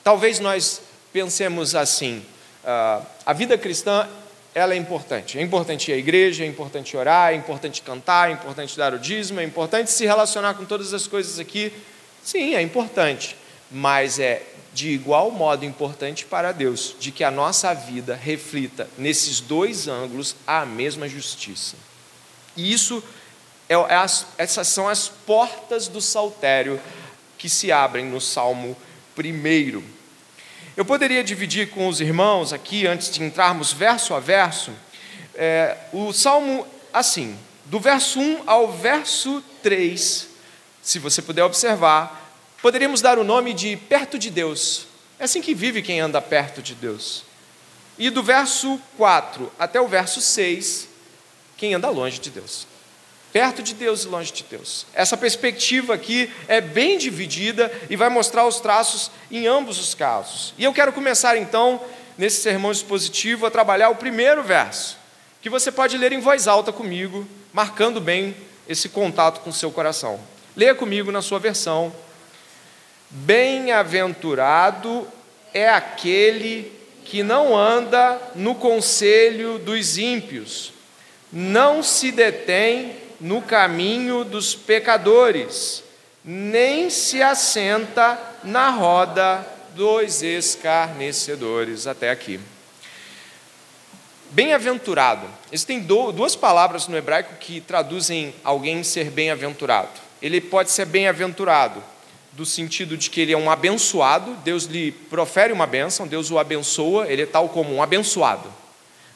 talvez 0.03 0.39
nós 0.39 0.81
pensemos 1.11 1.75
assim: 1.75 2.25
uh, 2.63 3.05
a 3.25 3.33
vida 3.33 3.57
cristã 3.57 4.07
ela 4.53 4.73
é 4.73 4.77
importante. 4.77 5.37
É 5.37 5.41
importante 5.41 5.91
ir 5.91 5.93
à 5.93 5.97
igreja, 5.97 6.45
é 6.45 6.47
importante 6.47 6.95
orar, 6.95 7.33
é 7.33 7.35
importante 7.35 7.81
cantar, 7.81 8.29
é 8.29 8.33
importante 8.33 8.77
dar 8.77 8.93
o 8.93 8.99
dízimo, 8.99 9.41
é 9.41 9.43
importante 9.43 9.91
se 9.91 10.05
relacionar 10.05 10.53
com 10.53 10.63
todas 10.63 10.93
as 10.93 11.07
coisas 11.07 11.39
aqui. 11.39 11.73
Sim, 12.25 12.55
é 12.55 12.61
importante, 12.63 13.37
mas 13.69 14.17
é 14.17 14.41
de 14.73 14.89
igual 14.89 15.29
modo 15.29 15.63
importante 15.63 16.25
para 16.25 16.51
Deus, 16.51 16.95
de 16.99 17.11
que 17.11 17.23
a 17.23 17.29
nossa 17.29 17.71
vida 17.71 18.15
reflita 18.15 18.89
nesses 18.97 19.39
dois 19.39 19.87
ângulos 19.87 20.35
a 20.45 20.65
mesma 20.65 21.07
justiça. 21.07 21.77
E 22.57 22.73
isso 22.73 23.01
é, 23.69 23.75
é 23.75 23.95
as, 23.95 24.25
essas 24.39 24.67
são 24.67 24.89
as 24.89 25.07
portas 25.07 25.87
do 25.87 26.01
saltério 26.01 26.81
que 27.37 27.47
se 27.47 27.71
abrem 27.71 28.05
no 28.05 28.19
Salmo 28.19 28.75
primeiro. 29.15 29.83
Eu 30.75 30.83
poderia 30.83 31.23
dividir 31.23 31.69
com 31.69 31.87
os 31.87 32.01
irmãos 32.01 32.51
aqui, 32.51 32.87
antes 32.87 33.11
de 33.11 33.23
entrarmos 33.23 33.71
verso 33.71 34.15
a 34.15 34.19
verso, 34.19 34.71
é, 35.35 35.77
o 35.93 36.11
Salmo 36.11 36.65
assim, 36.91 37.37
do 37.65 37.79
verso 37.79 38.19
1 38.19 38.43
ao 38.47 38.71
verso 38.71 39.43
3, 39.61 40.34
se 40.85 40.99
você 40.99 41.19
puder 41.19 41.43
observar, 41.43 42.31
poderíamos 42.61 43.01
dar 43.01 43.17
o 43.17 43.23
nome 43.23 43.55
de 43.55 43.75
perto 43.75 44.19
de 44.19 44.29
Deus. 44.29 44.85
É 45.17 45.23
assim 45.23 45.41
que 45.41 45.55
vive 45.55 45.81
quem 45.81 45.99
anda 45.99 46.21
perto 46.21 46.61
de 46.61 46.75
Deus. 46.75 47.23
E 47.97 48.11
do 48.11 48.21
verso 48.21 48.79
4 48.95 49.51
até 49.57 49.81
o 49.81 49.87
verso 49.87 50.21
6, 50.21 50.87
quem 51.57 51.73
anda 51.73 51.89
longe 51.89 52.19
de 52.19 52.29
Deus. 52.29 52.67
Perto 53.33 53.63
de 53.63 53.73
Deus 53.73 54.03
e 54.03 54.07
longe 54.07 54.31
de 54.31 54.43
Deus. 54.43 54.85
Essa 54.93 55.17
perspectiva 55.17 55.95
aqui 55.95 56.31
é 56.47 56.61
bem 56.61 56.99
dividida 56.99 57.71
e 57.89 57.95
vai 57.95 58.09
mostrar 58.09 58.45
os 58.45 58.59
traços 58.59 59.09
em 59.31 59.47
ambos 59.47 59.79
os 59.79 59.95
casos. 59.95 60.53
E 60.55 60.63
eu 60.63 60.71
quero 60.71 60.93
começar 60.93 61.35
então, 61.35 61.81
nesse 62.15 62.43
sermão 62.43 62.71
expositivo, 62.71 63.47
a 63.47 63.51
trabalhar 63.51 63.89
o 63.89 63.95
primeiro 63.95 64.43
verso, 64.43 64.97
que 65.41 65.49
você 65.49 65.71
pode 65.71 65.97
ler 65.97 66.11
em 66.11 66.19
voz 66.19 66.47
alta 66.47 66.71
comigo, 66.71 67.27
marcando 67.51 67.99
bem 67.99 68.35
esse 68.69 68.87
contato 68.87 69.41
com 69.41 69.49
o 69.49 69.53
seu 69.53 69.71
coração. 69.71 70.34
Leia 70.55 70.73
comigo 70.73 71.11
na 71.11 71.21
sua 71.21 71.39
versão, 71.39 71.93
Bem-aventurado 73.17 75.07
é 75.53 75.69
aquele 75.69 76.71
que 77.05 77.23
não 77.23 77.57
anda 77.57 78.19
no 78.35 78.55
conselho 78.55 79.57
dos 79.59 79.97
ímpios, 79.97 80.73
não 81.31 81.81
se 81.81 82.11
detém 82.11 82.97
no 83.21 83.41
caminho 83.41 84.25
dos 84.25 84.53
pecadores, 84.53 85.81
nem 86.23 86.89
se 86.89 87.21
assenta 87.21 88.19
na 88.43 88.69
roda 88.69 89.47
dos 89.75 90.21
escarnecedores. 90.21 91.87
Até 91.87 92.09
aqui. 92.09 92.39
Bem-aventurado. 94.31 95.27
Existem 95.51 95.79
duas 95.79 96.35
palavras 96.35 96.87
no 96.87 96.97
hebraico 96.97 97.35
que 97.39 97.61
traduzem 97.61 98.35
alguém 98.43 98.83
ser 98.83 99.09
bem-aventurado. 99.09 100.04
Ele 100.25 100.41
pode 100.41 100.71
ser 100.71 100.87
bem-aventurado 100.87 101.83
do 102.31 102.47
sentido 102.47 102.97
de 102.97 103.11
que 103.11 103.21
ele 103.21 103.31
é 103.31 103.37
um 103.37 103.47
abençoado, 103.47 104.33
Deus 104.43 104.63
lhe 104.63 104.91
profere 104.91 105.53
uma 105.53 105.67
bênção, 105.67 106.07
Deus 106.07 106.31
o 106.31 106.39
abençoa, 106.39 107.07
ele 107.07 107.21
é 107.21 107.25
tal 107.27 107.47
como 107.47 107.75
um 107.75 107.79
abençoado. 107.79 108.51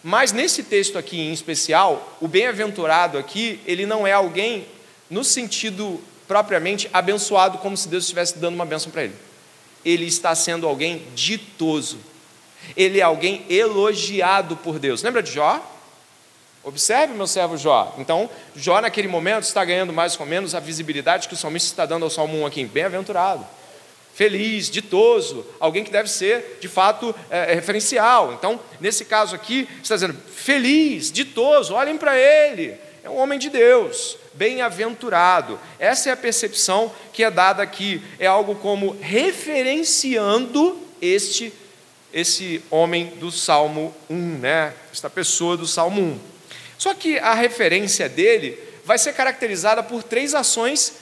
Mas 0.04 0.32
nesse 0.32 0.62
texto 0.62 1.00
aqui 1.00 1.20
em 1.20 1.34
especial, 1.34 2.16
o 2.22 2.28
bem-aventurado 2.28 3.18
aqui, 3.18 3.60
ele 3.66 3.88
não 3.88 4.06
é 4.06 4.13
alguém 4.13 4.68
no 5.10 5.24
sentido 5.24 6.00
propriamente 6.28 6.88
abençoado, 6.94 7.58
como 7.58 7.75
se 7.75 7.89
Deus 7.89 8.04
estivesse 8.04 8.38
dando 8.38 8.54
uma 8.54 8.66
bênção 8.68 8.92
para 8.92 9.06
ele. 9.06 9.16
Ele 9.84 10.06
está 10.06 10.36
sendo 10.36 10.68
alguém 10.68 11.01
ditoso. 11.16 11.98
Ele 12.78 13.00
é 13.00 13.04
alguém 13.04 13.48
elogiado 13.50 14.56
por 14.58 14.78
Deus. 14.78 15.01
Lembra 15.01 15.24
de 15.24 15.32
Jó? 15.32 15.78
Observe 16.70 17.16
meu 17.16 17.26
servo 17.26 17.58
Jó. 17.58 17.96
Então, 17.98 18.30
Jó, 18.56 18.80
naquele 18.80 19.08
momento, 19.08 19.42
está 19.42 19.66
ganhando 19.66 19.92
mais 19.92 20.18
ou 20.20 20.24
menos 20.24 20.54
a 20.54 20.60
visibilidade 20.60 21.28
que 21.28 21.34
o 21.34 21.38
salmista 21.38 21.68
está 21.68 21.84
dando 21.84 22.04
ao 22.04 22.12
Salmo 22.12 22.42
1 22.42 22.46
aqui. 22.46 22.64
Bem-aventurado, 22.64 23.44
feliz, 24.14 24.70
ditoso, 24.70 25.44
alguém 25.60 25.84
que 25.84 25.90
deve 25.90 26.08
ser, 26.08 26.60
de 26.62 26.68
fato, 26.68 27.16
é, 27.32 27.52
é 27.52 27.56
referencial. 27.56 28.34
Então, 28.34 28.60
nesse 28.80 29.04
caso 29.04 29.34
aqui, 29.34 29.68
está 29.82 29.96
dizendo 29.96 30.16
feliz, 30.32 31.12
ditoso, 31.12 31.74
olhem 31.74 31.98
para 31.98 32.16
ele. 32.16 32.78
É 33.04 33.10
um 33.10 33.18
homem 33.18 33.40
de 33.40 33.50
Deus, 33.50 34.16
bem-aventurado. 34.36 35.60
Essa 35.80 36.10
é 36.10 36.12
a 36.12 36.18
percepção 36.18 36.94
que 37.12 37.24
é 37.24 37.32
dada 37.32 37.64
aqui. 37.64 38.00
É 38.20 38.28
algo 38.28 38.54
como 38.54 38.96
referenciando 39.02 40.80
este 41.02 41.52
esse 42.14 42.62
homem 42.72 43.08
do 43.20 43.32
Salmo 43.32 43.94
1, 44.10 44.16
né? 44.40 44.74
Esta 44.92 45.10
pessoa 45.10 45.56
do 45.56 45.68
Salmo 45.68 46.02
1. 46.02 46.38
Só 46.79 46.93
que 46.93 47.19
a 47.19 47.33
referência 47.33 48.07
dele 48.07 48.57
vai 48.86 48.98
ser 48.98 49.13
caracterizada 49.13 49.83
por 49.83 50.01
três 50.01 50.33
ações 50.33 50.93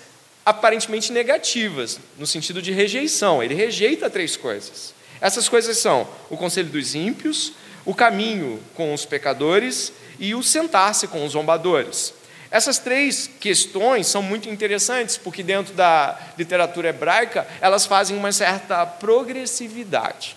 aparentemente 0.43 1.12
negativas, 1.12 2.00
no 2.17 2.25
sentido 2.25 2.63
de 2.63 2.72
rejeição. 2.72 3.43
Ele 3.43 3.53
rejeita 3.53 4.10
três 4.10 4.36
coisas. 4.36 4.96
Essas 5.22 5.48
coisas 5.48 5.77
são 5.77 6.07
o 6.31 6.36
conselho 6.36 6.69
dos 6.69 6.96
ímpios, 6.96 7.53
o 7.86 7.93
caminho 7.93 8.60
com 8.74 8.91
os 8.91 9.05
pecadores 9.05 9.93
e 10.19 10.34
o 10.34 10.41
sentar-se 10.41 11.07
com 11.07 11.24
os 11.24 11.34
zombadores. 11.34 12.12
Essas 12.50 12.79
três 12.79 13.29
questões 13.39 14.07
são 14.07 14.24
muito 14.24 14.50
interessantes, 14.50 15.15
porque 15.15 15.43
dentro 15.43 15.75
da 15.75 16.17
literatura 16.39 16.89
hebraica 16.89 17.48
elas 17.62 17.86
fazem 17.86 18.17
uma 18.17 18.31
certa 18.31 18.84
progressividade. 18.84 20.36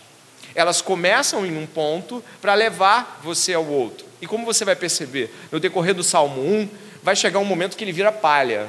Elas 0.54 0.82
começam 0.82 1.46
em 1.46 1.56
um 1.56 1.66
ponto 1.66 2.22
para 2.42 2.52
levar 2.52 3.20
você 3.22 3.54
ao 3.54 3.64
outro. 3.64 4.09
E 4.20 4.26
como 4.26 4.44
você 4.44 4.64
vai 4.64 4.76
perceber, 4.76 5.32
no 5.50 5.58
decorrer 5.58 5.94
do 5.94 6.02
Salmo 6.02 6.40
1, 6.40 6.68
vai 7.02 7.16
chegar 7.16 7.38
um 7.38 7.44
momento 7.44 7.76
que 7.76 7.84
ele 7.84 7.92
vira 7.92 8.12
palha. 8.12 8.68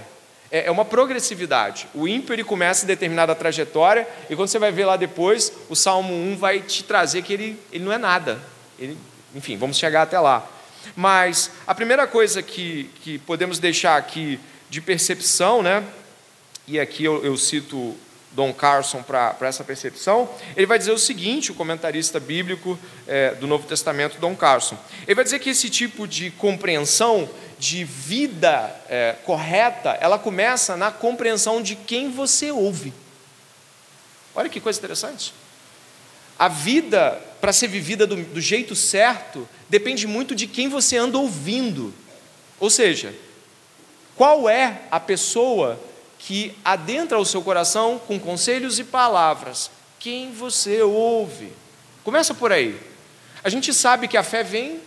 É, 0.52 0.68
é 0.68 0.72
uma 0.72 0.86
progressividade. 0.86 1.88
O 1.94 2.08
ímpio 2.08 2.34
ele 2.34 2.44
começa 2.44 2.84
em 2.84 2.88
determinada 2.88 3.36
trajetória, 3.36 4.08
e 4.30 4.36
quando 4.36 4.50
você 4.50 4.60
vai 4.60 4.72
ver 4.72 4.86
lá 4.86 4.98
depois, 4.98 5.52
o 5.70 5.76
Salmo 5.76 6.14
1 6.14 6.38
vai 6.38 6.60
te 6.60 6.84
trazer 6.84 7.22
que 7.22 7.34
ele, 7.34 7.60
ele 7.72 7.84
não 7.84 7.92
é 7.92 7.98
nada. 7.98 8.40
Ele, 8.80 8.98
enfim, 9.36 9.58
vamos 9.58 9.78
chegar 9.78 10.04
até 10.04 10.20
lá. 10.20 10.48
Mas 10.96 11.52
a 11.68 11.76
primeira 11.76 12.08
coisa 12.08 12.42
que, 12.42 12.90
que 13.04 13.20
podemos 13.20 13.60
deixar 13.60 13.98
aqui 13.98 14.40
de 14.70 14.82
percepção, 14.82 15.62
né? 15.62 15.84
e 16.72 16.80
aqui 16.80 17.04
eu, 17.04 17.24
eu 17.24 17.36
cito 17.36 17.96
Don 18.34 18.54
Carson 18.54 19.04
para 19.04 19.36
essa 19.42 19.64
percepção, 19.64 20.30
ele 20.56 20.66
vai 20.66 20.78
dizer 20.78 20.92
o 20.92 20.98
seguinte, 20.98 21.52
o 21.52 21.56
comentarista 21.56 22.20
bíblico 22.20 22.80
é, 23.08 23.36
do 23.36 23.46
Novo 23.46 23.68
Testamento, 23.68 24.20
Don 24.20 24.36
Carson. 24.36 24.78
Ele 25.06 25.16
vai 25.16 25.24
dizer 25.24 25.40
que 25.40 25.50
esse 25.50 25.70
tipo 25.70 26.08
de 26.08 26.32
compreensão 26.32 27.30
de 27.60 27.84
vida 27.84 28.74
é, 28.90 29.16
correta, 29.26 29.98
ela 30.00 30.18
começa 30.18 30.78
na 30.78 30.92
compreensão 30.92 31.62
de 31.62 31.76
quem 31.76 32.10
você 32.10 32.52
ouve. 32.52 32.94
Olha 34.34 34.50
que 34.50 34.62
coisa 34.62 34.80
interessante. 34.80 35.34
A 36.40 36.48
vida, 36.48 37.22
para 37.40 37.54
ser 37.54 37.68
vivida 37.68 38.08
do, 38.08 38.16
do 38.16 38.42
jeito 38.42 38.76
certo, 38.76 39.48
depende 39.70 40.08
muito 40.08 40.34
de 40.34 40.48
quem 40.48 40.70
você 40.70 40.98
anda 40.98 41.18
ouvindo. 41.18 41.94
Ou 42.60 42.70
seja, 42.70 43.14
qual 44.16 44.50
é 44.50 44.82
a 44.90 45.00
pessoa 45.00 45.80
que 46.22 46.56
adentra 46.64 47.18
o 47.18 47.26
seu 47.26 47.42
coração 47.42 48.00
com 48.08 48.20
conselhos 48.20 48.78
e 48.78 48.84
palavras. 48.84 49.72
Quem 50.00 50.32
você 50.32 50.82
ouve? 50.82 51.52
Começa 52.04 52.34
por 52.34 52.52
aí. 52.52 52.80
A 53.44 53.50
gente 53.50 53.74
sabe 53.74 54.08
que 54.08 54.16
a 54.16 54.24
fé 54.24 54.44
vem 54.44 54.80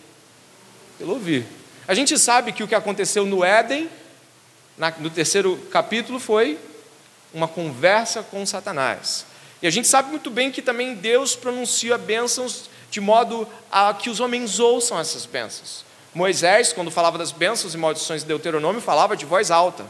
pelo 0.96 1.14
ouvir. 1.14 1.44
A 1.88 1.94
gente 1.94 2.16
sabe 2.16 2.52
que 2.52 2.62
o 2.62 2.68
que 2.68 2.74
aconteceu 2.74 3.26
no 3.26 3.44
Éden, 3.44 3.90
no 4.98 5.10
terceiro 5.10 5.56
capítulo, 5.72 6.20
foi 6.20 6.56
uma 7.32 7.48
conversa 7.48 8.22
com 8.22 8.46
Satanás. 8.46 9.26
E 9.60 9.66
a 9.66 9.70
gente 9.70 9.88
sabe 9.88 10.10
muito 10.10 10.30
bem 10.30 10.52
que 10.52 10.62
também 10.62 10.94
Deus 10.94 11.34
pronuncia 11.34 11.98
bênçãos 11.98 12.70
de 12.92 13.00
modo 13.00 13.48
a 13.72 13.92
que 13.92 14.08
os 14.08 14.20
homens 14.20 14.60
ouçam 14.60 15.00
essas 15.00 15.26
bênçãos. 15.26 15.84
Moisés, 16.14 16.72
quando 16.72 16.92
falava 16.92 17.18
das 17.18 17.32
bênçãos 17.32 17.74
e 17.74 17.76
maldições 17.76 18.22
de 18.22 18.28
Deuteronômio, 18.28 18.80
falava 18.80 19.16
de 19.16 19.26
voz 19.26 19.50
alta. 19.50 19.84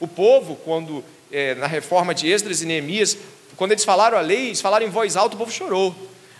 O 0.00 0.06
povo, 0.06 0.56
quando 0.56 1.04
é, 1.30 1.54
na 1.54 1.66
reforma 1.66 2.14
de 2.14 2.28
Esdras 2.28 2.62
e 2.62 2.66
Neemias, 2.66 3.16
quando 3.56 3.72
eles 3.72 3.84
falaram 3.84 4.16
a 4.16 4.20
lei, 4.20 4.46
eles 4.46 4.60
falaram 4.60 4.86
em 4.86 4.90
voz 4.90 5.16
alta, 5.16 5.34
o 5.34 5.38
povo 5.38 5.50
chorou. 5.50 5.94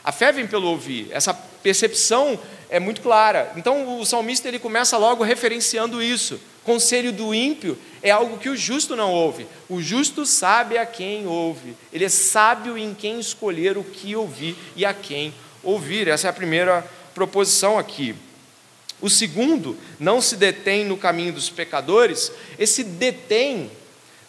A 0.04 0.12
fé 0.12 0.32
vem 0.32 0.46
pelo 0.46 0.68
ouvir, 0.68 1.08
essa 1.10 1.34
percepção 1.34 2.38
é 2.70 2.78
muito 2.78 3.00
clara. 3.00 3.52
Então 3.56 4.00
o 4.00 4.06
salmista 4.06 4.48
ele 4.48 4.58
começa 4.58 4.96
logo 4.96 5.24
referenciando 5.24 6.02
isso. 6.02 6.40
Conselho 6.64 7.12
do 7.12 7.34
ímpio 7.34 7.78
é 8.02 8.10
algo 8.10 8.38
que 8.38 8.48
o 8.48 8.56
justo 8.56 8.94
não 8.94 9.12
ouve. 9.12 9.46
O 9.68 9.80
justo 9.80 10.26
sabe 10.26 10.76
a 10.76 10.84
quem 10.84 11.26
ouve. 11.26 11.74
Ele 11.92 12.04
é 12.04 12.08
sábio 12.08 12.76
em 12.76 12.94
quem 12.94 13.18
escolher 13.18 13.78
o 13.78 13.84
que 13.84 14.14
ouvir 14.14 14.56
e 14.76 14.84
a 14.84 14.92
quem 14.92 15.32
ouvir. 15.62 16.08
Essa 16.08 16.26
é 16.26 16.30
a 16.30 16.32
primeira 16.32 16.86
proposição 17.14 17.78
aqui. 17.78 18.14
O 19.00 19.08
segundo, 19.08 19.76
não 19.98 20.20
se 20.20 20.36
detém 20.36 20.84
no 20.84 20.96
caminho 20.96 21.32
dos 21.32 21.48
pecadores. 21.48 22.32
Esse 22.58 22.82
detém 22.82 23.70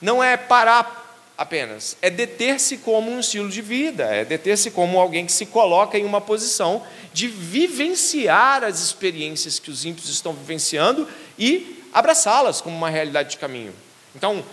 não 0.02 0.24
é 0.24 0.38
parar 0.38 1.00
apenas, 1.38 1.96
é 2.02 2.10
deter-se 2.10 2.78
como 2.80 3.10
um 3.10 3.22
estilo 3.22 3.48
de 3.50 3.62
vida, 3.62 4.04
é 4.04 4.26
deter-se 4.26 4.70
como 4.72 5.00
alguém 5.00 5.26
que 5.26 5.32
se 5.32 5.46
coloca 5.46 5.98
em 5.98 6.04
uma 6.04 6.20
posição 6.20 6.86
de 7.14 7.30
vivenciar 7.30 8.62
as 8.64 8.82
experiências 8.82 9.58
que 9.58 9.72
os 9.72 9.86
ímpios 9.86 10.10
estão 10.10 10.34
vivenciando 10.34 11.08
e 11.38 11.82
abraçá-las 11.94 12.60
como 12.60 12.76
uma 12.76 12.90
realidade 12.90 13.32
de 13.32 13.38
caminho. 13.38 13.74
Então, 14.14 14.44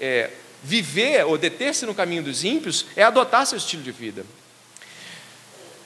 é, 0.00 0.30
viver 0.62 1.26
ou 1.26 1.36
deter-se 1.36 1.84
no 1.84 1.94
caminho 1.94 2.22
dos 2.22 2.44
ímpios 2.44 2.86
é 2.94 3.02
adotar 3.02 3.44
seu 3.44 3.58
estilo 3.58 3.82
de 3.82 3.90
vida. 3.90 4.24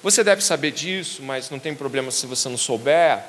Você 0.03 0.23
deve 0.23 0.43
saber 0.43 0.73
disso, 0.73 1.23
mas 1.23 1.49
não 1.49 1.59
tem 1.59 1.75
problema 1.75 2.11
se 2.11 2.27
você 2.27 2.49
não 2.49 2.59
souber. 2.59 3.23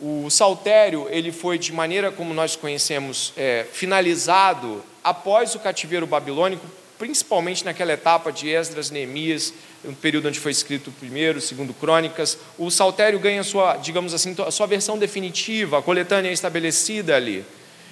O 0.00 0.30
saltério 0.30 1.08
ele 1.10 1.32
foi 1.32 1.58
de 1.58 1.72
maneira 1.72 2.12
como 2.12 2.32
nós 2.32 2.54
conhecemos 2.54 3.32
é, 3.36 3.66
finalizado 3.72 4.82
após 5.02 5.54
o 5.54 5.58
cativeiro 5.58 6.06
babilônico, 6.06 6.64
principalmente 6.98 7.64
naquela 7.64 7.92
etapa 7.92 8.30
de 8.30 8.48
Esdras, 8.48 8.90
Neemias, 8.90 9.52
um 9.84 9.94
período 9.94 10.28
onde 10.28 10.38
foi 10.38 10.52
escrito 10.52 10.90
o 10.90 10.92
primeiro, 10.92 11.40
segundo 11.40 11.72
Crônicas. 11.72 12.38
O 12.56 12.70
saltério 12.70 13.18
ganha 13.18 13.42
sua, 13.42 13.76
digamos 13.76 14.12
assim, 14.14 14.34
a 14.46 14.50
sua 14.50 14.66
versão 14.66 14.98
definitiva, 14.98 15.78
a 15.78 15.82
coletânea 15.82 16.30
estabelecida 16.30 17.14
ali. 17.14 17.44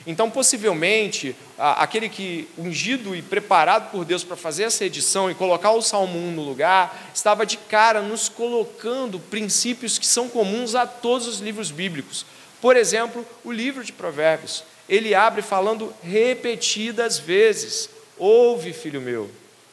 Então, 0.06 0.30
possivelmente, 0.30 1.34
aquele 1.58 2.08
que, 2.08 2.48
ungido 2.56 3.14
e 3.16 3.20
preparado 3.20 3.90
por 3.90 4.04
Deus 4.04 4.22
para 4.22 4.36
fazer 4.36 4.62
essa 4.62 4.84
edição 4.84 5.28
e 5.28 5.34
colocar 5.34 5.72
o 5.72 5.82
Salmo 5.82 6.16
1 6.16 6.30
no 6.30 6.42
lugar, 6.42 7.10
estava 7.12 7.44
de 7.44 7.56
cara 7.56 8.00
nos 8.00 8.28
colocando 8.28 9.18
princípios 9.18 9.98
que 9.98 10.06
são 10.06 10.28
comuns 10.28 10.76
a 10.76 10.86
todos 10.86 11.26
os 11.26 11.40
livros 11.40 11.72
bíblicos. 11.72 12.24
Por 12.60 12.76
exemplo, 12.76 13.26
o 13.44 13.50
livro 13.50 13.82
de 13.82 13.92
Provérbios. 13.92 14.62
Ele 14.88 15.12
abre 15.12 15.42
falando 15.42 15.92
repetidas 16.02 17.18
vezes: 17.18 17.90
Ouve, 18.16 18.72
filho 18.72 19.00
meu. 19.00 19.28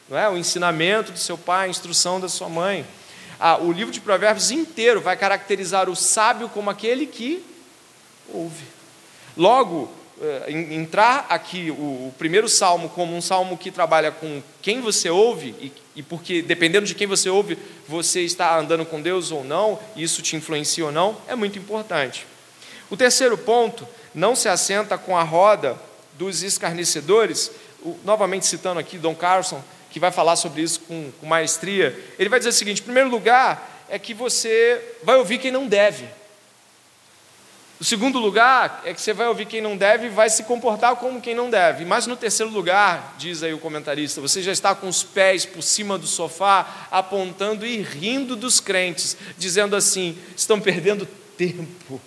Não 0.08 0.18
é? 0.18 0.28
O 0.28 0.36
ensinamento 0.36 1.12
do 1.12 1.18
seu 1.18 1.38
pai, 1.38 1.66
a 1.66 1.70
instrução 1.70 2.18
da 2.20 2.28
sua 2.28 2.48
mãe. 2.48 2.84
Ah, 3.38 3.58
o 3.58 3.70
livro 3.70 3.92
de 3.92 4.00
Provérbios 4.00 4.50
inteiro 4.50 5.00
vai 5.00 5.16
caracterizar 5.16 5.88
o 5.88 5.94
sábio 5.94 6.48
como 6.48 6.70
aquele 6.70 7.06
que 7.06 7.44
ouve. 8.32 8.64
Logo, 9.36 9.90
entrar 10.48 11.26
aqui 11.28 11.70
o, 11.70 12.08
o, 12.08 12.14
primeiro 12.16 12.48
salmo 12.48 12.88
como 12.88 13.16
um 13.16 13.20
salmo 13.20 13.58
que 13.58 13.70
trabalha 13.70 14.10
com 14.10 14.42
quem 14.62 14.80
você 14.80 15.10
ouve, 15.10 15.54
e, 15.60 15.72
e, 15.96 16.02
porque 16.02 16.40
dependendo 16.40 16.86
de 16.86 16.94
quem 16.94 17.06
você 17.06 17.28
ouve, 17.28 17.58
você 17.88 18.20
está 18.20 18.58
andando 18.58 18.84
com 18.84 19.02
Deus 19.02 19.30
ou 19.30 19.44
não, 19.44 19.78
isso 19.96 20.22
te 20.22 20.36
influencia 20.36 20.84
ou 20.84 20.92
não, 20.92 21.16
é 21.26 21.34
muito 21.34 21.58
importante. 21.58 22.26
O 22.90 22.96
terceiro 22.96 23.36
ponto, 23.36 23.86
não 24.14 24.36
se 24.36 24.48
assenta 24.48 24.96
com 24.96 25.16
a 25.16 25.22
roda 25.22 25.76
dos 26.16 26.42
escarnecedores, 26.42 27.50
o, 27.82 27.96
novamente 28.04 28.46
citando 28.46 28.78
aqui 28.78 28.96
Dom 28.96 29.14
Carson, 29.14 29.62
que 29.90 30.00
vai 30.00 30.10
falar 30.10 30.36
sobre 30.36 30.62
isso 30.62 30.80
com, 30.80 31.10
com 31.20 31.26
maestria, 31.26 31.96
ele 32.18 32.28
vai 32.28 32.38
dizer 32.38 32.50
o 32.50 32.52
seguinte: 32.52 32.80
em 32.80 32.84
primeiro 32.84 33.10
lugar, 33.10 33.84
é 33.88 33.98
que 33.98 34.14
você 34.14 34.80
vai 35.02 35.16
ouvir 35.16 35.38
quem 35.38 35.50
não 35.50 35.66
deve. 35.66 36.04
O 37.80 37.84
segundo 37.84 38.20
lugar 38.20 38.82
é 38.84 38.94
que 38.94 39.00
você 39.00 39.12
vai 39.12 39.26
ouvir 39.26 39.46
quem 39.46 39.60
não 39.60 39.76
deve 39.76 40.06
e 40.06 40.10
vai 40.10 40.30
se 40.30 40.44
comportar 40.44 40.94
como 40.96 41.20
quem 41.20 41.34
não 41.34 41.50
deve. 41.50 41.84
Mas 41.84 42.06
no 42.06 42.16
terceiro 42.16 42.50
lugar, 42.52 43.16
diz 43.18 43.42
aí 43.42 43.52
o 43.52 43.58
comentarista, 43.58 44.20
você 44.20 44.40
já 44.42 44.52
está 44.52 44.74
com 44.74 44.88
os 44.88 45.02
pés 45.02 45.44
por 45.44 45.60
cima 45.60 45.98
do 45.98 46.06
sofá, 46.06 46.86
apontando 46.90 47.66
e 47.66 47.82
rindo 47.82 48.36
dos 48.36 48.60
crentes, 48.60 49.16
dizendo 49.36 49.74
assim: 49.74 50.16
estão 50.36 50.60
perdendo 50.60 51.04
tempo, 51.36 52.00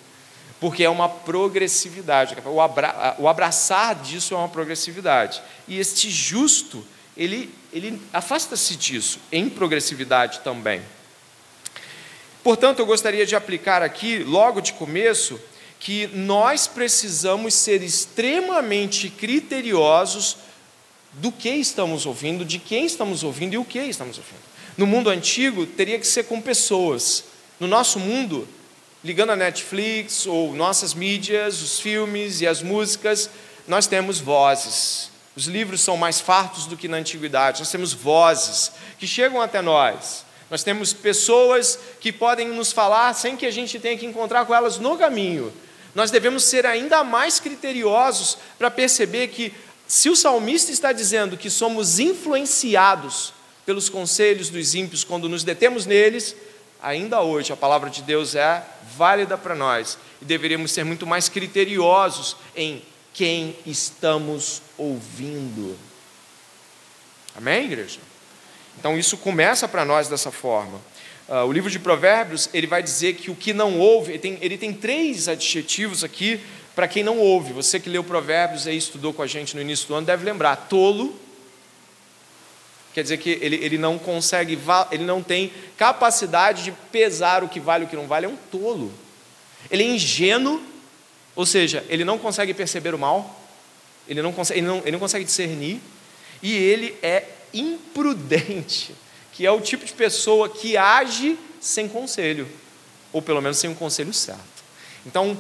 porque 0.60 0.86
é 0.86 0.89
uma 0.89 1.10
progressividade. 1.10 2.38
O, 2.45 2.62
abra, 2.62 3.15
o 3.19 3.27
abraçar 3.27 3.93
disso 3.95 4.34
é 4.34 4.38
uma 4.38 4.49
progressividade. 4.49 5.41
E 5.67 5.77
este 5.77 6.10
justo, 6.10 6.84
ele, 7.15 7.53
ele 7.73 8.01
afasta-se 8.13 8.77
disso, 8.77 9.19
em 9.30 9.49
progressividade 9.49 10.39
também. 10.39 10.82
Portanto, 12.41 12.80
eu 12.80 12.86
gostaria 12.86 13.25
de 13.25 13.36
aplicar 13.36 13.84
aqui, 13.84 14.19
logo 14.19 14.62
de 14.62 14.71
começo, 14.71 15.38
que 15.80 16.08
nós 16.08 16.68
precisamos 16.68 17.54
ser 17.54 17.84
extremamente 17.84 19.10
criteriosos 19.10 20.38
do 21.13 21.32
que 21.32 21.50
estamos 21.50 22.06
ouvindo, 22.06 22.44
de 22.46 22.60
quem 22.60 22.86
estamos 22.86 23.24
ouvindo 23.24 23.54
e 23.54 23.58
o 23.58 23.66
que 23.66 23.80
estamos 23.80 24.18
ouvindo. 24.18 24.42
No 24.78 24.86
mundo 24.86 25.10
antigo, 25.10 25.66
teria 25.66 25.98
que 26.00 26.08
ser 26.08 26.24
com 26.24 26.42
pessoas. 26.42 27.24
No 27.60 27.68
nosso 27.68 28.00
mundo, 28.00 28.48
ligando 29.04 29.32
a 29.32 29.36
Netflix 29.36 30.26
ou 30.28 30.54
nossas 30.54 30.94
mídias, 30.94 31.62
os 31.62 31.80
filmes 31.80 32.42
e 32.42 32.48
as 32.48 32.62
músicas, 32.62 33.30
nós 33.68 33.88
temos 33.88 34.20
vozes. 34.20 35.10
Os 35.36 35.46
livros 35.46 35.82
são 35.82 35.98
mais 35.98 36.20
fartos 36.20 36.66
do 36.66 36.78
que 36.78 36.88
na 36.88 36.98
antiguidade. 36.98 37.60
Nós 37.60 37.72
temos 37.72 37.94
vozes 37.94 38.72
que 39.00 39.08
chegam 39.08 39.42
até 39.42 39.62
nós. 39.62 40.26
Nós 40.50 40.63
temos 40.63 40.94
pessoas 40.94 41.78
que 42.00 42.12
podem 42.12 42.48
nos 42.48 42.72
falar 42.72 43.13
sem 43.13 43.36
que 43.36 43.46
a 43.46 43.52
gente 43.52 43.80
tenha 43.80 43.98
que 43.98 44.06
encontrar 44.06 44.46
com 44.46 44.54
elas 44.54 44.78
no 44.78 44.98
caminho 44.98 45.52
nós 45.98 46.12
devemos 46.12 46.44
ser 46.44 46.64
ainda 46.64 47.04
mais 47.04 47.40
criteriosos 47.40 48.38
para 48.56 48.70
perceber 48.70 49.30
que, 49.30 49.52
se 49.88 50.12
o 50.12 50.16
salmista 50.16 50.72
está 50.72 50.92
dizendo 50.92 51.36
que 51.36 51.50
somos 51.50 51.98
influenciados 51.98 53.34
pelos 53.66 53.90
conselhos 53.90 54.52
dos 54.52 54.76
ímpios 54.76 55.04
quando 55.04 55.28
nos 55.28 55.44
detemos 55.44 55.88
neles, 55.88 56.36
ainda 56.80 57.22
hoje 57.22 57.52
a 57.52 57.58
palavra 57.58 57.90
de 57.90 58.04
Deus 58.04 58.36
é 58.36 58.64
válida 58.96 59.40
para 59.40 59.56
nós 59.56 59.98
e 60.22 60.26
deveríamos 60.26 60.72
ser 60.72 60.84
muito 60.84 61.08
mais 61.08 61.30
criteriosos 61.30 62.38
em 62.56 62.80
quem 63.12 63.56
estamos 63.66 64.62
ouvindo. 64.78 65.76
Amém, 67.36 67.66
igreja? 67.66 68.00
Então 68.78 69.00
isso 69.00 69.18
começa 69.18 69.68
para 69.68 69.84
nós 69.84 70.08
dessa 70.08 70.30
forma. 70.30 70.80
Uh, 71.28 71.46
o 71.46 71.52
livro 71.52 71.70
de 71.70 71.78
Provérbios 71.78 72.50
ele 72.54 72.68
vai 72.68 72.82
dizer 72.82 73.16
que 73.16 73.30
o 73.30 73.36
que 73.36 73.52
não 73.52 73.78
ouve, 73.78 74.13
ele 74.13 74.20
tem, 74.20 74.38
ele 74.40 74.58
tem 74.58 74.74
três 74.74 75.28
adjetivos 75.28 76.04
aqui 76.04 76.40
para 76.74 76.88
quem 76.88 77.04
não 77.04 77.18
ouve. 77.18 77.52
Você 77.54 77.80
que 77.80 77.90
leu 77.90 78.04
Provérbios 78.04 78.66
e 78.66 78.72
estudou 78.72 79.13
com 79.13 79.22
a 79.22 79.28
gente 79.28 79.56
no 79.56 79.62
início 79.62 79.88
do 79.88 79.96
ano 79.96 80.08
deve 80.08 80.24
lembrar. 80.24 80.56
Tolo, 80.56 81.20
quer 82.94 83.02
dizer 83.04 83.18
que 83.18 83.32
ele, 83.42 83.58
ele 83.58 83.78
não 83.78 83.98
consegue, 83.98 84.58
ele 84.92 85.04
não 85.04 85.22
tem 85.22 85.52
capacidade 85.76 86.63
de 86.63 86.72
pesar 86.92 87.44
o 87.44 87.50
que 87.50 87.60
vale 87.60 87.84
e 87.84 87.88
o 87.88 87.90
que 87.90 87.96
não 87.96 88.08
vale, 88.08 88.26
é 88.26 88.30
um 88.30 88.38
tolo. 88.50 88.94
Ele 89.70 89.84
é 89.84 89.88
ingênuo, 89.88 90.62
ou 91.36 91.46
seja, 91.46 91.84
ele 91.90 92.06
não 92.06 92.18
consegue 92.18 92.54
perceber 92.54 92.96
o 92.96 92.98
mal, 92.98 93.40
ele 94.08 94.22
não 94.22 94.32
consegue, 94.32 94.60
ele 94.60 94.68
não, 94.68 94.78
ele 94.80 94.92
não 94.92 95.00
consegue 95.00 95.26
discernir, 95.26 95.82
e 96.42 96.56
ele 96.56 96.96
é 97.02 97.26
imprudente, 97.54 98.96
que 99.38 99.45
é 99.45 99.52
o 99.52 99.62
tipo 99.62 99.86
de 99.86 99.93
pessoa 99.93 100.50
que 100.50 100.76
age 100.76 101.38
sem 101.62 101.88
conselho, 101.88 102.47
ou 103.13 103.21
pelo 103.21 103.39
menos 103.39 103.60
sem 103.60 103.69
um 103.69 103.76
conselho 103.76 104.12
certo. 104.12 104.41
Então, 105.06 105.38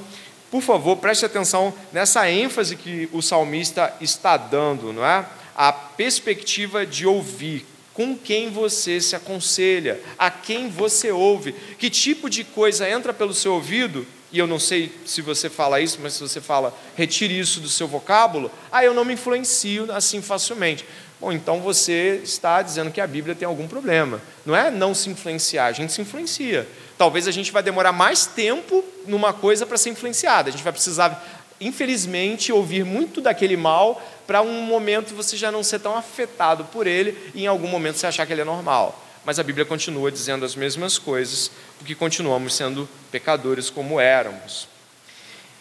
por 0.51 0.61
favor, 0.61 0.97
preste 0.97 1.25
atenção 1.25 1.73
nessa 1.91 2.29
ênfase 2.29 2.75
que 2.75 3.09
o 3.11 3.23
salmista 3.23 3.91
está 3.99 4.37
dando, 4.37 4.93
não 4.93 5.03
é? 5.03 5.25
A 5.55 5.73
perspectiva 5.73 6.85
de 6.85 7.07
ouvir, 7.07 7.65
com 7.91 8.15
quem 8.15 8.51
você 8.51 9.01
se 9.01 9.15
aconselha, 9.15 9.99
a 10.15 10.29
quem 10.29 10.69
você 10.69 11.11
ouve, 11.11 11.53
que 11.79 11.89
tipo 11.89 12.29
de 12.29 12.43
coisa 12.43 12.87
entra 12.87 13.11
pelo 13.11 13.33
seu 13.33 13.55
ouvido, 13.55 14.05
e 14.31 14.37
eu 14.37 14.45
não 14.45 14.59
sei 14.59 14.91
se 15.07 15.23
você 15.23 15.49
fala 15.49 15.81
isso, 15.81 15.97
mas 16.03 16.13
se 16.13 16.19
você 16.19 16.39
fala, 16.39 16.71
retire 16.95 17.39
isso 17.39 17.59
do 17.59 17.67
seu 17.67 17.87
vocábulo, 17.87 18.51
ah, 18.71 18.83
eu 18.83 18.93
não 18.93 19.03
me 19.03 19.15
influencio 19.15 19.91
assim 19.91 20.21
facilmente. 20.21 20.85
Bom, 21.19 21.31
então 21.31 21.59
você 21.61 22.21
está 22.23 22.61
dizendo 22.61 22.91
que 22.91 23.01
a 23.01 23.07
Bíblia 23.07 23.33
tem 23.33 23.47
algum 23.47 23.67
problema. 23.67 24.21
Não 24.45 24.55
é 24.55 24.69
não 24.69 24.93
se 24.93 25.09
influenciar, 25.09 25.65
a 25.65 25.71
gente 25.71 25.91
se 25.91 26.01
influencia. 26.01 26.67
Talvez 26.95 27.27
a 27.27 27.31
gente 27.31 27.51
vai 27.51 27.63
demorar 27.63 27.91
mais 27.91 28.27
tempo 28.27 28.83
numa 29.07 29.33
coisa 29.33 29.65
para 29.65 29.77
ser 29.77 29.89
influenciada. 29.89 30.49
A 30.49 30.51
gente 30.51 30.63
vai 30.63 30.71
precisar, 30.71 31.43
infelizmente, 31.59 32.51
ouvir 32.51 32.85
muito 32.85 33.19
daquele 33.19 33.57
mal 33.57 33.99
para 34.27 34.43
um 34.43 34.61
momento 34.61 35.15
você 35.15 35.35
já 35.35 35.51
não 35.51 35.63
ser 35.63 35.79
tão 35.79 35.97
afetado 35.97 36.65
por 36.65 36.85
ele 36.85 37.17
e 37.33 37.43
em 37.43 37.47
algum 37.47 37.67
momento 37.67 37.97
você 37.97 38.05
achar 38.05 38.27
que 38.27 38.33
ele 38.33 38.41
é 38.41 38.45
normal. 38.45 39.03
Mas 39.25 39.39
a 39.39 39.43
Bíblia 39.43 39.65
continua 39.65 40.11
dizendo 40.11 40.45
as 40.45 40.55
mesmas 40.55 40.99
coisas, 40.99 41.49
porque 41.79 41.95
continuamos 41.95 42.53
sendo 42.53 42.87
pecadores 43.11 43.69
como 43.69 43.99
éramos. 43.99 44.67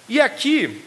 E 0.08 0.20
aqui 0.20 0.84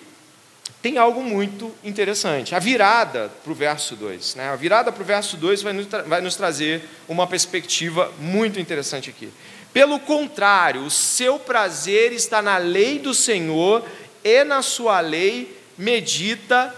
tem 0.81 0.97
algo 0.97 1.21
muito 1.21 1.75
interessante. 1.83 2.55
A 2.55 2.59
virada 2.59 3.29
para 3.43 3.51
o 3.51 3.55
verso 3.55 3.95
2. 3.95 4.35
Né? 4.35 4.49
A 4.49 4.55
virada 4.55 4.91
para 4.91 5.01
o 5.01 5.05
verso 5.05 5.35
2 5.35 5.61
vai, 5.61 5.73
vai 6.05 6.21
nos 6.21 6.35
trazer 6.35 6.83
uma 7.07 7.27
perspectiva 7.27 8.11
muito 8.19 8.59
interessante 8.59 9.09
aqui. 9.09 9.31
Pelo 9.73 9.99
contrário, 9.99 10.83
o 10.83 10.89
seu 10.89 11.37
prazer 11.37 12.13
está 12.13 12.41
na 12.41 12.57
lei 12.57 12.97
do 12.97 13.13
Senhor 13.13 13.85
e 14.23 14.43
na 14.43 14.61
sua 14.61 14.99
lei 14.99 15.57
medita 15.77 16.73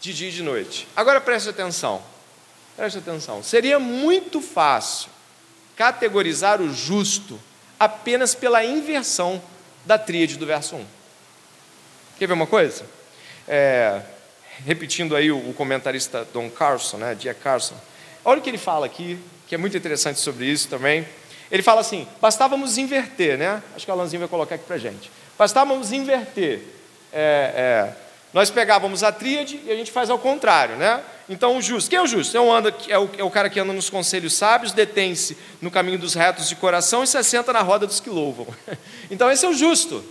de 0.00 0.14
dia 0.14 0.28
e 0.28 0.32
de 0.32 0.42
noite. 0.42 0.88
Agora 0.96 1.20
preste 1.20 1.48
atenção. 1.48 2.02
Preste 2.76 2.98
atenção. 2.98 3.42
Seria 3.42 3.78
muito 3.78 4.40
fácil 4.40 5.10
categorizar 5.76 6.60
o 6.60 6.72
justo 6.72 7.38
apenas 7.78 8.34
pela 8.34 8.64
inversão 8.64 9.42
da 9.84 9.98
tríade 9.98 10.36
do 10.36 10.46
verso 10.46 10.76
1. 10.76 10.86
Quer 12.18 12.26
ver 12.28 12.34
uma 12.34 12.46
coisa? 12.46 12.84
É, 13.54 14.00
repetindo 14.64 15.14
aí 15.14 15.30
o, 15.30 15.36
o, 15.36 15.52
comentarista 15.52 16.26
Don 16.32 16.48
Carson, 16.48 16.96
né, 16.96 17.14
Jack 17.14 17.38
Carson, 17.38 17.74
olha 18.24 18.40
o 18.40 18.42
que 18.42 18.48
ele 18.48 18.56
fala 18.56 18.86
aqui, 18.86 19.18
que 19.46 19.54
é 19.54 19.58
muito 19.58 19.76
interessante 19.76 20.18
sobre 20.20 20.46
isso 20.46 20.68
também. 20.68 21.06
Ele 21.50 21.62
fala 21.62 21.82
assim: 21.82 22.08
bastávamos 22.18 22.78
inverter, 22.78 23.36
né? 23.36 23.62
Acho 23.76 23.84
que 23.84 23.90
o 23.90 23.94
Alanzinho 23.94 24.20
vai 24.20 24.28
colocar 24.28 24.54
aqui 24.54 24.64
para 24.64 24.78
gente. 24.78 25.10
Bastávamos 25.38 25.92
inverter. 25.92 26.62
É, 27.12 27.52
é, 27.54 27.96
nós 28.32 28.48
pegávamos 28.48 29.02
a 29.02 29.12
tríade 29.12 29.60
e 29.66 29.70
a 29.70 29.76
gente 29.76 29.92
faz 29.92 30.08
ao 30.08 30.18
contrário, 30.18 30.76
né? 30.76 31.02
Então, 31.28 31.58
o 31.58 31.60
justo, 31.60 31.90
quem 31.90 31.98
é 31.98 32.02
o 32.02 32.06
justo? 32.06 32.34
É, 32.34 32.40
um 32.40 32.50
anda, 32.50 32.74
é, 32.88 32.98
o, 32.98 33.10
é 33.18 33.22
o 33.22 33.30
cara 33.30 33.50
que 33.50 33.60
anda 33.60 33.74
nos 33.74 33.90
conselhos 33.90 34.32
sábios, 34.32 34.72
detém-se 34.72 35.36
no 35.60 35.70
caminho 35.70 35.98
dos 35.98 36.14
retos 36.14 36.48
de 36.48 36.56
coração 36.56 37.04
e 37.04 37.06
se 37.06 37.18
assenta 37.18 37.52
na 37.52 37.60
roda 37.60 37.86
dos 37.86 38.00
que 38.00 38.08
louvam. 38.08 38.46
Então, 39.10 39.30
esse 39.30 39.44
é 39.44 39.48
o 39.50 39.52
justo. 39.52 40.02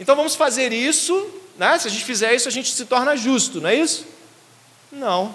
Então, 0.00 0.16
vamos 0.16 0.34
fazer 0.34 0.72
isso 0.72 1.44
né? 1.58 1.76
Se 1.78 1.88
a 1.88 1.90
gente 1.90 2.04
fizer 2.04 2.32
isso, 2.34 2.48
a 2.48 2.52
gente 2.52 2.72
se 2.72 2.84
torna 2.86 3.16
justo, 3.16 3.60
não 3.60 3.68
é 3.68 3.74
isso? 3.74 4.06
Não. 4.90 5.34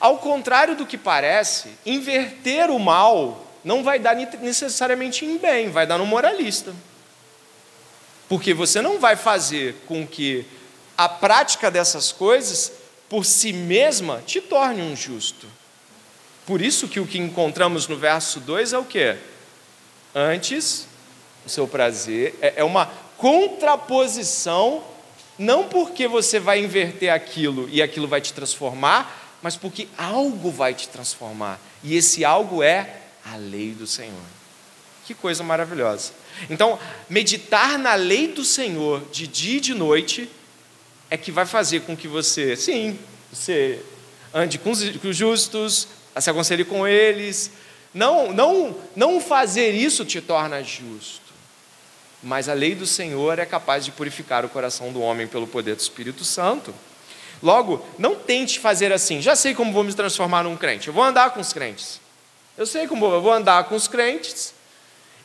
Ao 0.00 0.16
contrário 0.16 0.74
do 0.74 0.86
que 0.86 0.96
parece, 0.96 1.68
inverter 1.84 2.70
o 2.70 2.78
mal 2.78 3.46
não 3.62 3.84
vai 3.84 3.98
dar 3.98 4.16
necessariamente 4.16 5.26
em 5.26 5.36
bem, 5.36 5.70
vai 5.70 5.86
dar 5.86 5.98
no 5.98 6.06
moralista. 6.06 6.74
Porque 8.26 8.54
você 8.54 8.80
não 8.80 8.98
vai 8.98 9.14
fazer 9.14 9.76
com 9.86 10.06
que 10.06 10.46
a 10.96 11.08
prática 11.08 11.70
dessas 11.70 12.10
coisas, 12.10 12.72
por 13.08 13.26
si 13.26 13.52
mesma, 13.52 14.22
te 14.24 14.40
torne 14.40 14.80
um 14.80 14.96
justo. 14.96 15.46
Por 16.46 16.62
isso 16.62 16.88
que 16.88 16.98
o 16.98 17.06
que 17.06 17.18
encontramos 17.18 17.86
no 17.86 17.96
verso 17.96 18.40
2 18.40 18.72
é 18.72 18.78
o 18.78 18.84
quê? 18.84 19.18
Antes, 20.14 20.86
o 21.44 21.48
seu 21.48 21.68
prazer 21.68 22.34
é, 22.40 22.54
é 22.56 22.64
uma 22.64 22.90
contraposição 23.18 24.82
não 25.40 25.64
porque 25.64 26.06
você 26.06 26.38
vai 26.38 26.60
inverter 26.60 27.10
aquilo 27.10 27.66
e 27.72 27.80
aquilo 27.80 28.06
vai 28.06 28.20
te 28.20 28.30
transformar, 28.30 29.38
mas 29.40 29.56
porque 29.56 29.88
algo 29.96 30.50
vai 30.50 30.74
te 30.74 30.86
transformar. 30.86 31.58
E 31.82 31.96
esse 31.96 32.26
algo 32.26 32.62
é 32.62 32.98
a 33.24 33.36
lei 33.36 33.70
do 33.70 33.86
Senhor. 33.86 34.20
Que 35.06 35.14
coisa 35.14 35.42
maravilhosa. 35.42 36.12
Então, 36.50 36.78
meditar 37.08 37.78
na 37.78 37.94
lei 37.94 38.28
do 38.28 38.44
Senhor 38.44 39.02
de 39.10 39.26
dia 39.26 39.56
e 39.56 39.60
de 39.60 39.72
noite 39.72 40.30
é 41.08 41.16
que 41.16 41.32
vai 41.32 41.46
fazer 41.46 41.80
com 41.80 41.96
que 41.96 42.06
você, 42.06 42.54
sim, 42.54 42.98
você 43.32 43.80
ande 44.34 44.58
com 44.58 44.70
os 44.70 45.16
justos, 45.16 45.88
se 46.20 46.28
aconselhe 46.28 46.66
com 46.66 46.86
eles. 46.86 47.50
Não, 47.94 48.30
não, 48.30 48.76
não 48.94 49.18
fazer 49.18 49.70
isso 49.70 50.04
te 50.04 50.20
torna 50.20 50.62
justo 50.62 51.29
mas 52.22 52.48
a 52.48 52.52
lei 52.52 52.74
do 52.74 52.86
Senhor 52.86 53.38
é 53.38 53.46
capaz 53.46 53.84
de 53.84 53.92
purificar 53.92 54.44
o 54.44 54.48
coração 54.48 54.92
do 54.92 55.00
homem 55.00 55.26
pelo 55.26 55.46
poder 55.46 55.74
do 55.74 55.80
Espírito 55.80 56.24
Santo. 56.24 56.74
Logo, 57.42 57.86
não 57.98 58.14
tente 58.14 58.58
fazer 58.58 58.92
assim, 58.92 59.22
já 59.22 59.34
sei 59.34 59.54
como 59.54 59.72
vou 59.72 59.82
me 59.82 59.94
transformar 59.94 60.44
num 60.44 60.56
crente, 60.56 60.88
eu 60.88 60.94
vou 60.94 61.02
andar 61.02 61.30
com 61.30 61.40
os 61.40 61.52
crentes. 61.52 62.00
Eu 62.58 62.66
sei 62.66 62.86
como 62.86 63.06
eu 63.06 63.22
vou 63.22 63.32
andar 63.32 63.64
com 63.64 63.74
os 63.74 63.88
crentes, 63.88 64.52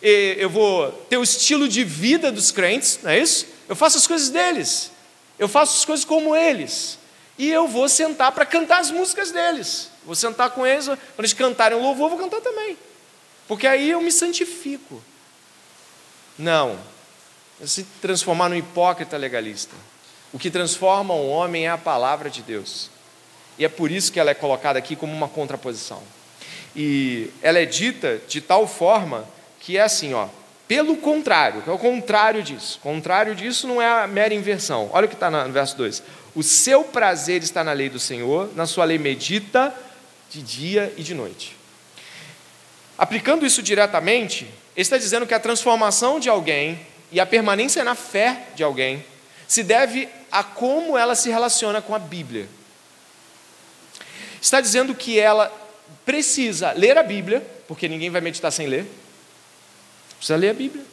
eu 0.02 0.50
vou 0.50 0.90
ter 1.10 1.18
o 1.18 1.24
estilo 1.24 1.68
de 1.68 1.84
vida 1.84 2.32
dos 2.32 2.52
crentes, 2.52 3.00
não 3.04 3.12
é 3.12 3.20
isso? 3.20 3.48
Eu 3.68 3.76
faço 3.76 3.98
as 3.98 4.08
coisas 4.08 4.30
deles, 4.30 4.92
eu 5.38 5.50
faço 5.50 5.78
as 5.80 5.84
coisas 5.84 6.06
como 6.06 6.34
eles, 6.34 6.98
e 7.38 7.52
eu 7.52 7.68
vou 7.68 7.90
sentar 7.90 8.32
para 8.32 8.46
cantar 8.46 8.80
as 8.80 8.92
músicas 8.92 9.32
deles. 9.32 9.90
Vou 10.06 10.16
sentar 10.16 10.52
com 10.52 10.66
eles, 10.66 10.86
quando 10.86 11.00
eles 11.20 11.34
cantarem 11.34 11.78
o 11.78 11.82
louvor, 11.82 12.06
eu 12.06 12.18
vou 12.18 12.20
cantar 12.30 12.40
também, 12.40 12.78
porque 13.48 13.68
aí 13.68 13.90
eu 13.90 14.00
me 14.00 14.12
santifico. 14.12 15.04
Não. 16.38 16.78
Se 17.64 17.84
transformar 18.02 18.50
num 18.50 18.56
hipócrita 18.56 19.18
legalista. 19.18 19.76
O 20.34 20.40
que 20.40 20.52
transforma 20.52 21.14
um 21.14 21.30
homem 21.30 21.66
é 21.66 21.70
a 21.70 21.78
palavra 21.78 22.30
de 22.30 22.42
Deus. 22.42 22.90
E 23.58 23.64
é 23.64 23.70
por 23.70 23.90
isso 23.90 24.12
que 24.12 24.20
ela 24.20 24.32
é 24.32 24.34
colocada 24.34 24.78
aqui 24.78 24.96
como 24.96 25.14
uma 25.14 25.30
contraposição. 25.30 26.02
E 26.76 27.32
ela 27.42 27.60
é 27.60 27.66
dita 27.66 28.22
de 28.28 28.42
tal 28.42 28.68
forma 28.68 29.26
que 29.60 29.78
é 29.78 29.82
assim, 29.82 30.14
ó, 30.14 30.28
pelo 30.68 30.98
contrário, 30.98 31.62
que 31.62 31.70
é 31.70 31.74
o 31.74 31.78
contrário 31.78 32.44
disso. 32.44 32.80
Contrário 32.82 33.36
disso 33.36 33.68
não 33.68 33.82
é 33.82 33.88
a 33.88 34.08
mera 34.08 34.34
inversão. 34.34 34.90
Olha 34.92 35.06
o 35.06 35.08
que 35.08 35.14
está 35.14 35.30
no 35.30 35.52
verso 35.52 35.78
2. 35.78 36.04
O 36.34 36.44
seu 36.44 36.84
prazer 36.84 37.42
está 37.44 37.64
na 37.64 37.72
lei 37.72 37.88
do 37.88 38.00
Senhor, 38.00 38.52
na 38.56 38.66
sua 38.66 38.84
lei 38.84 38.98
medita 38.98 39.74
de 40.30 40.42
dia 40.42 40.94
e 40.98 41.04
de 41.04 41.14
noite. 41.14 41.56
Aplicando 42.98 43.46
isso 43.46 43.62
diretamente, 43.62 44.50
ele 44.76 44.82
está 44.82 44.98
dizendo 44.98 45.26
que 45.26 45.34
a 45.34 45.40
transformação 45.40 46.20
de 46.20 46.30
alguém 46.30 46.80
e 47.12 47.20
a 47.20 47.26
permanência 47.26 47.84
na 47.84 47.96
fé 47.96 48.48
de 48.56 48.64
alguém 48.64 49.04
se 49.48 49.64
deve 49.64 50.10
a 50.32 50.44
como 50.44 50.98
ela 50.98 51.16
se 51.16 51.30
relaciona 51.30 51.82
com 51.82 51.96
a 51.96 52.00
Bíblia. 52.00 52.48
Está 54.42 54.60
dizendo 54.60 54.94
que 54.94 55.18
ela 55.20 55.52
precisa 56.06 56.72
ler 56.74 56.98
a 56.98 57.04
Bíblia, 57.04 57.46
porque 57.68 57.88
ninguém 57.88 58.10
vai 58.10 58.22
meditar 58.22 58.52
sem 58.52 58.68
ler. 58.68 58.86
Precisa 60.18 60.38
ler 60.38 60.50
a 60.50 60.54
Bíblia. 60.54 60.84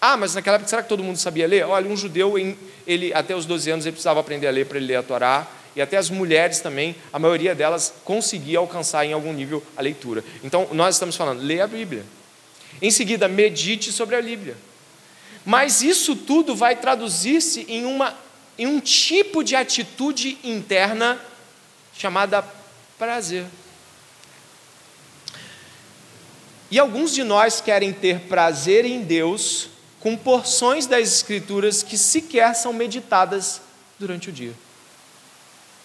Ah, 0.00 0.16
mas 0.16 0.34
naquela 0.34 0.56
época 0.56 0.68
será 0.68 0.82
que 0.82 0.88
todo 0.88 1.02
mundo 1.02 1.16
sabia 1.16 1.46
ler? 1.46 1.64
Olha, 1.64 1.88
um 1.88 1.96
judeu, 1.96 2.34
ele 2.86 3.12
até 3.14 3.34
os 3.34 3.46
12 3.46 3.70
anos, 3.70 3.86
ele 3.86 3.92
precisava 3.92 4.20
aprender 4.20 4.46
a 4.46 4.50
ler 4.50 4.66
para 4.66 4.78
ele 4.78 4.86
ler 4.86 4.96
a 4.96 5.02
Torá 5.02 5.46
e 5.74 5.80
até 5.80 5.96
as 5.96 6.10
mulheres 6.10 6.60
também, 6.60 6.96
a 7.12 7.18
maioria 7.18 7.54
delas 7.54 7.94
conseguia 8.04 8.58
alcançar 8.58 9.04
em 9.04 9.12
algum 9.12 9.32
nível 9.32 9.62
a 9.76 9.82
leitura. 9.82 10.24
Então, 10.42 10.68
nós 10.72 10.96
estamos 10.96 11.16
falando, 11.16 11.40
leia 11.40 11.64
a 11.64 11.66
Bíblia. 11.66 12.04
Em 12.80 12.90
seguida, 12.90 13.28
medite 13.28 13.92
sobre 13.92 14.16
a 14.16 14.22
Bíblia. 14.22 14.56
Mas 15.44 15.82
isso 15.82 16.14
tudo 16.14 16.54
vai 16.54 16.76
traduzir-se 16.76 17.64
em, 17.68 17.84
em 18.58 18.66
um 18.66 18.80
tipo 18.80 19.42
de 19.42 19.56
atitude 19.56 20.38
interna 20.44 21.20
chamada 21.96 22.44
prazer. 22.98 23.44
E 26.70 26.78
alguns 26.78 27.12
de 27.12 27.24
nós 27.24 27.60
querem 27.60 27.92
ter 27.92 28.20
prazer 28.20 28.84
em 28.84 29.02
Deus 29.02 29.68
com 29.98 30.16
porções 30.16 30.86
das 30.86 31.08
Escrituras 31.08 31.82
que 31.82 31.98
sequer 31.98 32.54
são 32.54 32.72
meditadas 32.72 33.60
durante 33.98 34.30
o 34.30 34.32
dia. 34.32 34.54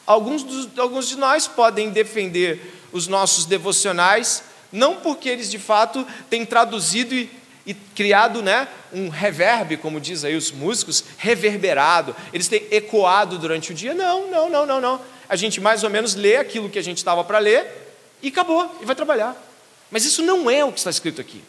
Alguns, 0.06 0.44
dos, 0.44 0.78
alguns 0.78 1.08
de 1.10 1.18
nós 1.18 1.48
podem 1.48 1.90
defender 1.90 2.62
os 2.92 3.08
nossos 3.08 3.46
devocionais, 3.46 4.44
não 4.76 4.98
porque 4.98 5.30
eles 5.30 5.50
de 5.50 5.58
fato 5.58 6.06
têm 6.30 6.46
traduzido 6.46 7.16
e 7.16 7.30
e 7.66 7.74
criado 7.74 8.44
né, 8.44 8.68
um 8.94 9.10
reverb, 9.10 9.78
como 9.78 10.00
diz 10.00 10.24
aí 10.24 10.36
os 10.36 10.52
músicos, 10.52 11.04
reverberado. 11.18 12.16
Eles 12.32 12.48
têm 12.48 12.64
ecoado 12.70 13.40
durante 13.40 13.72
o 13.72 13.76
dia. 13.76 13.94
Não, 13.94 14.30
não, 14.30 14.50
não, 14.50 14.66
não, 14.66 14.80
não. 14.80 15.02
A 15.28 15.36
gente 15.36 15.60
mais 15.60 15.84
ou 15.84 15.90
menos 15.90 16.14
lê 16.14 16.38
aquilo 16.38 16.70
que 16.70 16.78
a 16.78 16.84
gente 16.84 16.98
estava 16.98 17.24
para 17.24 17.40
ler 17.40 17.66
e 18.22 18.28
acabou, 18.28 18.78
e 18.82 18.86
vai 18.86 18.96
trabalhar. 18.96 19.36
Mas 19.90 20.06
isso 20.06 20.22
não 20.22 20.50
é 20.50 20.64
o 20.64 20.72
que 20.72 20.78
está 20.78 20.92
escrito 20.92 21.20
aqui. 21.20 21.42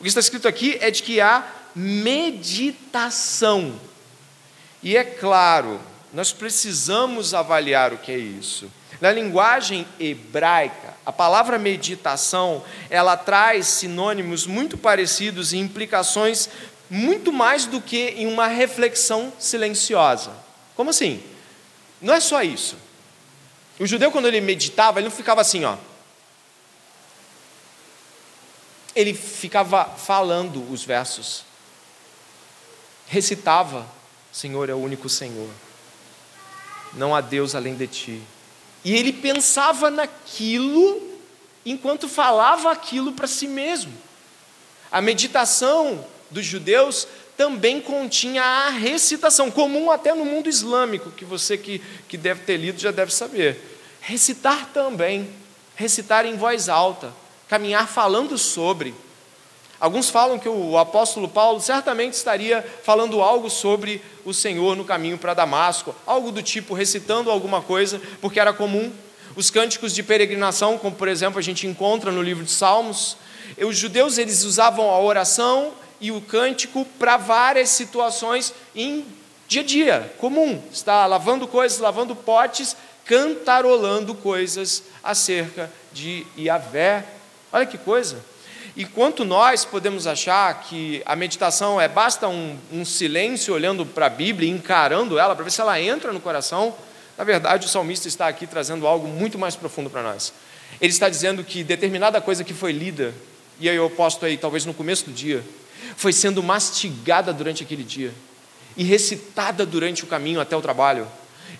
O 0.00 0.02
que 0.02 0.08
está 0.08 0.20
escrito 0.20 0.48
aqui 0.48 0.76
é 0.80 0.90
de 0.90 1.02
que 1.02 1.20
há 1.20 1.46
meditação. 1.74 3.78
E 4.82 4.96
é 4.96 5.04
claro, 5.04 5.80
nós 6.12 6.32
precisamos 6.32 7.32
avaliar 7.32 7.92
o 7.92 7.98
que 7.98 8.10
é 8.10 8.18
isso. 8.18 8.70
Na 9.00 9.10
linguagem 9.10 9.86
hebraica, 9.98 10.94
a 11.06 11.12
palavra 11.12 11.58
meditação, 11.58 12.62
ela 12.90 13.16
traz 13.16 13.66
sinônimos 13.66 14.46
muito 14.46 14.76
parecidos 14.76 15.52
e 15.52 15.58
implicações 15.58 16.50
muito 16.90 17.32
mais 17.32 17.64
do 17.64 17.80
que 17.80 18.08
em 18.10 18.26
uma 18.26 18.46
reflexão 18.46 19.32
silenciosa. 19.38 20.32
Como 20.76 20.90
assim? 20.90 21.22
Não 22.00 22.12
é 22.12 22.20
só 22.20 22.42
isso. 22.42 22.76
O 23.78 23.86
judeu, 23.86 24.10
quando 24.10 24.28
ele 24.28 24.40
meditava, 24.40 24.98
ele 24.98 25.08
não 25.08 25.16
ficava 25.16 25.40
assim, 25.40 25.64
ó. 25.64 25.76
Ele 28.94 29.14
ficava 29.14 29.84
falando 29.84 30.70
os 30.70 30.84
versos, 30.84 31.44
recitava: 33.06 33.86
Senhor 34.32 34.68
é 34.68 34.74
o 34.74 34.78
único 34.78 35.08
Senhor, 35.08 35.48
não 36.92 37.14
há 37.14 37.20
Deus 37.20 37.54
além 37.54 37.76
de 37.76 37.86
ti. 37.86 38.22
E 38.84 38.94
ele 38.94 39.12
pensava 39.12 39.90
naquilo 39.90 41.10
enquanto 41.64 42.08
falava 42.08 42.70
aquilo 42.70 43.12
para 43.12 43.26
si 43.26 43.46
mesmo. 43.46 43.92
A 44.90 45.00
meditação 45.00 46.04
dos 46.30 46.44
judeus 46.44 47.06
também 47.36 47.80
continha 47.80 48.42
a 48.42 48.68
recitação, 48.70 49.50
comum 49.50 49.90
até 49.90 50.14
no 50.14 50.24
mundo 50.24 50.48
islâmico, 50.48 51.10
que 51.10 51.24
você 51.24 51.56
que, 51.56 51.80
que 52.08 52.16
deve 52.16 52.42
ter 52.42 52.56
lido 52.56 52.78
já 52.80 52.90
deve 52.90 53.14
saber. 53.14 53.58
Recitar 54.00 54.66
também, 54.74 55.30
recitar 55.74 56.26
em 56.26 56.36
voz 56.36 56.68
alta, 56.68 57.12
caminhar 57.48 57.88
falando 57.88 58.36
sobre. 58.36 58.94
Alguns 59.80 60.10
falam 60.10 60.38
que 60.38 60.48
o 60.48 60.76
apóstolo 60.76 61.26
Paulo 61.26 61.58
certamente 61.58 62.12
estaria 62.12 62.62
falando 62.82 63.22
algo 63.22 63.48
sobre 63.48 64.02
o 64.26 64.34
Senhor 64.34 64.76
no 64.76 64.84
caminho 64.84 65.16
para 65.16 65.32
Damasco, 65.32 65.94
algo 66.06 66.30
do 66.30 66.42
tipo 66.42 66.74
recitando 66.74 67.30
alguma 67.30 67.62
coisa, 67.62 67.98
porque 68.20 68.38
era 68.38 68.52
comum. 68.52 68.92
Os 69.34 69.50
cânticos 69.50 69.94
de 69.94 70.02
peregrinação, 70.02 70.76
como 70.76 70.94
por 70.94 71.08
exemplo 71.08 71.38
a 71.38 71.42
gente 71.42 71.66
encontra 71.66 72.12
no 72.12 72.20
livro 72.20 72.44
de 72.44 72.50
Salmos, 72.50 73.16
os 73.58 73.76
judeus 73.76 74.18
eles 74.18 74.44
usavam 74.44 74.90
a 74.90 75.00
oração 75.00 75.72
e 75.98 76.12
o 76.12 76.20
cântico 76.20 76.84
para 76.98 77.16
várias 77.16 77.70
situações 77.70 78.52
em 78.76 79.06
dia 79.48 79.62
a 79.62 79.64
dia, 79.64 80.14
comum. 80.18 80.60
Está 80.70 81.06
lavando 81.06 81.48
coisas, 81.48 81.78
lavando 81.78 82.14
potes, 82.14 82.76
cantarolando 83.06 84.14
coisas 84.14 84.82
acerca 85.02 85.70
de 85.90 86.26
Yahvé. 86.38 87.04
Olha 87.50 87.64
que 87.64 87.78
coisa! 87.78 88.29
Enquanto 88.76 89.24
nós 89.24 89.64
podemos 89.64 90.06
achar 90.06 90.62
que 90.62 91.02
a 91.04 91.16
meditação 91.16 91.80
é 91.80 91.88
basta 91.88 92.28
um, 92.28 92.56
um 92.72 92.84
silêncio 92.84 93.52
olhando 93.52 93.84
para 93.84 94.06
a 94.06 94.10
Bíblia, 94.10 94.48
encarando 94.48 95.18
ela, 95.18 95.34
para 95.34 95.44
ver 95.44 95.50
se 95.50 95.60
ela 95.60 95.80
entra 95.80 96.12
no 96.12 96.20
coração, 96.20 96.74
na 97.18 97.24
verdade 97.24 97.66
o 97.66 97.68
salmista 97.68 98.06
está 98.06 98.28
aqui 98.28 98.46
trazendo 98.46 98.86
algo 98.86 99.08
muito 99.08 99.38
mais 99.38 99.56
profundo 99.56 99.90
para 99.90 100.02
nós. 100.02 100.32
Ele 100.80 100.92
está 100.92 101.08
dizendo 101.08 101.42
que 101.42 101.64
determinada 101.64 102.20
coisa 102.20 102.44
que 102.44 102.54
foi 102.54 102.72
lida, 102.72 103.12
e 103.58 103.68
aí 103.68 103.76
eu 103.76 103.90
posto 103.90 104.24
aí, 104.24 104.36
talvez 104.36 104.64
no 104.64 104.72
começo 104.72 105.04
do 105.06 105.12
dia, 105.12 105.42
foi 105.96 106.12
sendo 106.12 106.42
mastigada 106.42 107.32
durante 107.32 107.62
aquele 107.62 107.82
dia 107.82 108.12
e 108.76 108.84
recitada 108.84 109.66
durante 109.66 110.04
o 110.04 110.06
caminho 110.06 110.40
até 110.40 110.56
o 110.56 110.62
trabalho. 110.62 111.06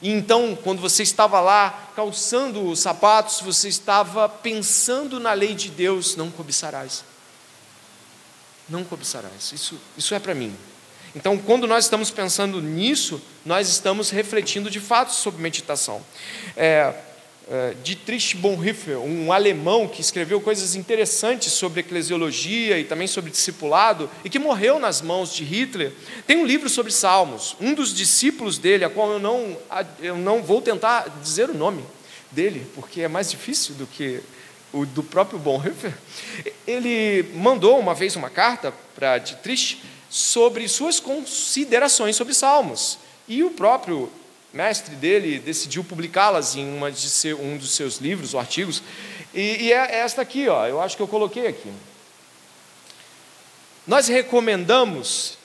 E 0.03 0.11
então, 0.11 0.57
quando 0.63 0.81
você 0.81 1.03
estava 1.03 1.41
lá 1.41 1.91
calçando 1.95 2.67
os 2.67 2.81
sapatos, 2.81 3.41
você 3.41 3.69
estava 3.69 4.29
pensando 4.29 5.21
na 5.21 5.33
lei 5.33 5.55
de 5.55 5.69
Deus: 5.69 6.17
não 6.17 6.31
cobiçarás. 6.31 7.05
Não 8.69 8.85
cobiçarás. 8.85 9.53
Isso, 9.53 9.79
isso 9.97 10.15
é 10.15 10.19
para 10.19 10.35
mim. 10.35 10.57
Então, 11.15 11.37
quando 11.37 11.67
nós 11.67 11.85
estamos 11.85 12.11
pensando 12.11 12.63
nisso, 12.63 13.21
nós 13.45 13.69
estamos 13.69 14.11
refletindo 14.11 14.71
de 14.71 14.79
fato 14.79 15.13
sobre 15.13 15.43
meditação. 15.43 16.01
É, 16.57 16.95
Dietrich 17.83 18.37
Bonhoeffer, 18.37 18.99
um 18.99 19.33
alemão 19.33 19.89
que 19.89 20.01
escreveu 20.01 20.41
coisas 20.41 20.77
interessantes 20.77 21.53
sobre 21.53 21.81
eclesiologia 21.81 22.79
e 22.79 22.85
também 22.85 23.09
sobre 23.09 23.31
discipulado, 23.31 24.09
e 24.25 24.31
que 24.31 24.39
morreu 24.39 24.79
nas 24.79 25.03
mãos 25.03 25.35
de 25.35 25.43
Hitler, 25.43 25.93
tem 26.29 26.37
um 26.37 26.47
livro 26.47 26.69
sobre 26.69 26.93
salmos. 26.93 27.57
Um 27.61 27.75
dos 27.75 27.93
discípulos 27.93 28.57
dele, 28.57 28.85
a 28.85 28.91
qual 28.91 29.11
eu 29.11 29.19
não, 29.19 29.57
eu 30.01 30.17
não 30.17 30.43
vou 30.43 30.63
tentar 30.63 31.09
dizer 31.21 31.51
o 31.51 31.55
nome 31.55 31.83
dele, 32.31 32.65
porque 32.75 33.01
é 33.01 33.09
mais 33.09 33.29
difícil 33.29 33.75
do 33.75 33.87
que 33.87 34.21
o 34.73 34.87
do 34.87 35.03
próprio 35.03 35.39
Bonhoeffer, 35.39 35.93
ele 36.65 37.29
mandou 37.35 37.81
uma 37.81 37.95
vez 37.95 38.15
uma 38.15 38.31
carta 38.31 38.73
para 38.95 39.19
Dietrich 39.19 39.83
sobre 40.09 40.69
suas 40.69 41.01
considerações 41.01 42.15
sobre 42.15 42.33
salmos. 42.33 42.99
E 43.27 43.43
o 43.43 43.51
próprio 43.51 44.11
mestre 44.53 44.95
dele 44.97 45.39
decidiu 45.39 45.85
publicá-las 45.85 46.57
em 46.57 46.77
uma 46.77 46.91
de 46.91 47.09
seu, 47.09 47.41
um 47.41 47.57
dos 47.57 47.71
seus 47.71 47.99
livros 47.99 48.35
ou 48.35 48.41
artigos, 48.41 48.83
e, 49.33 49.65
e 49.65 49.73
é 49.73 50.01
esta 50.01 50.23
aqui, 50.23 50.49
ó, 50.49 50.67
eu 50.67 50.81
acho 50.81 50.97
que 50.97 51.03
eu 51.03 51.09
coloquei 51.09 51.47
aqui. 51.47 51.73
Nós 53.87 54.09
recomendamos 54.09 55.39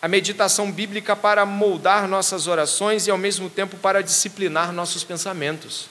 a 0.00 0.08
meditação 0.08 0.70
bíblica 0.70 1.16
para 1.16 1.46
moldar 1.46 2.06
nossas 2.06 2.46
orações 2.46 3.06
e 3.06 3.10
ao 3.10 3.18
mesmo 3.18 3.48
tempo 3.48 3.76
para 3.78 4.02
disciplinar 4.02 4.72
nossos 4.72 5.02
pensamentos. 5.02 5.88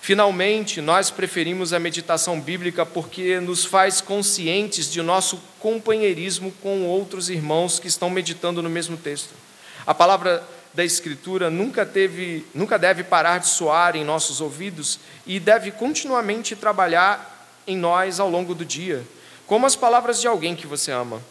Finalmente, 0.00 0.80
nós 0.80 1.10
preferimos 1.10 1.72
a 1.72 1.78
meditação 1.78 2.40
bíblica 2.40 2.84
porque 2.84 3.38
nos 3.38 3.64
faz 3.64 4.00
conscientes 4.00 4.90
de 4.90 5.00
nosso 5.00 5.40
companheirismo 5.60 6.52
com 6.62 6.86
outros 6.86 7.30
irmãos 7.30 7.78
que 7.78 7.86
estão 7.86 8.10
meditando 8.10 8.60
no 8.62 8.68
mesmo 8.68 8.96
texto. 8.96 9.34
A 9.86 9.94
palavra 9.94 10.42
da 10.74 10.84
Escritura 10.84 11.50
nunca, 11.50 11.84
teve, 11.84 12.46
nunca 12.54 12.78
deve 12.78 13.04
parar 13.04 13.38
de 13.38 13.48
soar 13.48 13.94
em 13.96 14.04
nossos 14.04 14.40
ouvidos 14.40 14.98
e 15.26 15.38
deve 15.38 15.70
continuamente 15.70 16.56
trabalhar 16.56 17.60
em 17.66 17.76
nós 17.76 18.18
ao 18.18 18.30
longo 18.30 18.54
do 18.54 18.64
dia, 18.64 19.02
como 19.46 19.66
as 19.66 19.76
palavras 19.76 20.20
de 20.20 20.26
alguém 20.26 20.56
que 20.56 20.66
você 20.66 20.90
ama. 20.90 21.22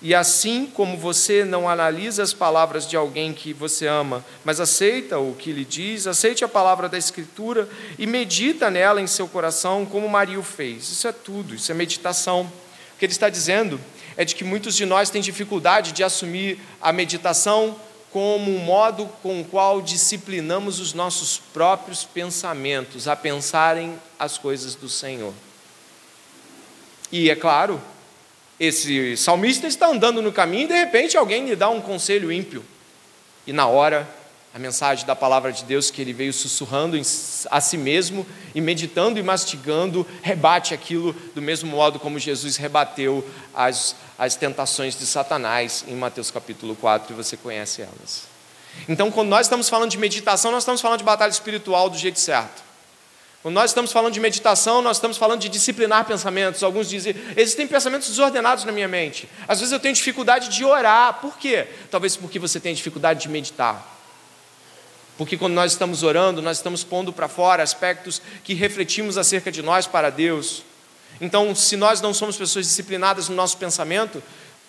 E 0.00 0.14
assim 0.14 0.66
como 0.66 0.98
você 0.98 1.44
não 1.44 1.68
analisa 1.68 2.22
as 2.22 2.34
palavras 2.34 2.86
de 2.86 2.94
alguém 2.94 3.32
que 3.32 3.52
você 3.52 3.86
ama, 3.86 4.24
mas 4.44 4.60
aceita 4.60 5.18
o 5.18 5.34
que 5.34 5.50
lhe 5.50 5.64
diz, 5.64 6.06
aceite 6.06 6.44
a 6.44 6.48
palavra 6.48 6.88
da 6.88 6.98
Escritura 6.98 7.68
e 7.98 8.06
medita 8.06 8.70
nela 8.70 9.00
em 9.00 9.06
seu 9.06 9.26
coração, 9.26 9.86
como 9.86 10.08
Maria 10.08 10.38
o 10.38 10.42
fez. 10.42 10.90
Isso 10.90 11.08
é 11.08 11.12
tudo, 11.12 11.54
isso 11.54 11.72
é 11.72 11.74
meditação. 11.74 12.42
O 12.42 12.98
que 12.98 13.06
ele 13.06 13.12
está 13.12 13.30
dizendo 13.30 13.80
é 14.16 14.24
de 14.24 14.34
que 14.34 14.44
muitos 14.44 14.76
de 14.76 14.84
nós 14.84 15.10
têm 15.10 15.22
dificuldade 15.22 15.92
de 15.92 16.04
assumir 16.04 16.60
a 16.82 16.92
meditação 16.92 17.74
como 18.14 18.48
um 18.48 18.60
modo 18.60 19.06
com 19.24 19.40
o 19.40 19.44
qual 19.44 19.82
disciplinamos 19.82 20.78
os 20.78 20.94
nossos 20.94 21.36
próprios 21.52 22.04
pensamentos 22.04 23.08
a 23.08 23.16
pensarem 23.16 23.98
as 24.16 24.38
coisas 24.38 24.76
do 24.76 24.88
Senhor. 24.88 25.34
E 27.10 27.28
é 27.28 27.34
claro, 27.34 27.82
esse 28.60 29.16
salmista 29.16 29.66
está 29.66 29.88
andando 29.88 30.22
no 30.22 30.30
caminho 30.30 30.66
e 30.66 30.68
de 30.68 30.74
repente 30.74 31.16
alguém 31.16 31.44
lhe 31.44 31.56
dá 31.56 31.68
um 31.68 31.80
conselho 31.80 32.30
ímpio. 32.30 32.64
E 33.48 33.52
na 33.52 33.66
hora, 33.66 34.08
a 34.54 34.58
mensagem 34.58 35.04
da 35.04 35.16
palavra 35.16 35.52
de 35.52 35.64
Deus 35.64 35.90
que 35.90 36.00
ele 36.00 36.12
veio 36.12 36.32
sussurrando 36.32 36.96
a 37.50 37.60
si 37.60 37.76
mesmo 37.76 38.24
e 38.54 38.60
meditando 38.60 39.18
e 39.18 39.22
mastigando, 39.22 40.06
rebate 40.22 40.72
aquilo 40.72 41.12
do 41.34 41.42
mesmo 41.42 41.68
modo 41.70 41.98
como 41.98 42.18
Jesus 42.18 42.56
rebateu 42.56 43.28
as 43.52 43.96
as 44.18 44.36
tentações 44.36 44.96
de 44.96 45.06
Satanás 45.06 45.84
em 45.88 45.94
Mateus 45.94 46.30
capítulo 46.30 46.76
4, 46.76 47.12
e 47.12 47.16
você 47.16 47.36
conhece 47.36 47.82
elas. 47.82 48.24
Então, 48.88 49.10
quando 49.10 49.28
nós 49.28 49.46
estamos 49.46 49.68
falando 49.68 49.90
de 49.90 49.98
meditação, 49.98 50.50
nós 50.50 50.62
estamos 50.62 50.80
falando 50.80 50.98
de 50.98 51.04
batalha 51.04 51.30
espiritual 51.30 51.88
do 51.88 51.96
jeito 51.96 52.18
certo. 52.18 52.62
Quando 53.42 53.54
nós 53.54 53.70
estamos 53.70 53.92
falando 53.92 54.14
de 54.14 54.20
meditação, 54.20 54.80
nós 54.80 54.96
estamos 54.96 55.18
falando 55.18 55.40
de 55.40 55.50
disciplinar 55.50 56.06
pensamentos. 56.06 56.62
Alguns 56.62 56.88
dizem, 56.88 57.14
existem 57.36 57.66
pensamentos 57.66 58.08
desordenados 58.08 58.64
na 58.64 58.72
minha 58.72 58.88
mente. 58.88 59.28
Às 59.46 59.60
vezes 59.60 59.70
eu 59.70 59.78
tenho 59.78 59.94
dificuldade 59.94 60.48
de 60.48 60.64
orar. 60.64 61.20
Por 61.20 61.36
quê? 61.36 61.68
Talvez 61.90 62.16
porque 62.16 62.38
você 62.38 62.58
tenha 62.58 62.74
dificuldade 62.74 63.20
de 63.20 63.28
meditar. 63.28 63.93
Porque 65.16 65.36
quando 65.36 65.54
nós 65.54 65.72
estamos 65.72 66.02
orando, 66.02 66.42
nós 66.42 66.56
estamos 66.56 66.82
pondo 66.82 67.12
para 67.12 67.28
fora 67.28 67.62
aspectos 67.62 68.20
que 68.42 68.54
refletimos 68.54 69.16
acerca 69.16 69.50
de 69.50 69.62
nós 69.62 69.86
para 69.86 70.10
Deus. 70.10 70.64
Então, 71.20 71.54
se 71.54 71.76
nós 71.76 72.00
não 72.00 72.12
somos 72.12 72.36
pessoas 72.36 72.66
disciplinadas 72.66 73.28
no 73.28 73.36
nosso 73.36 73.56
pensamento, 73.56 74.22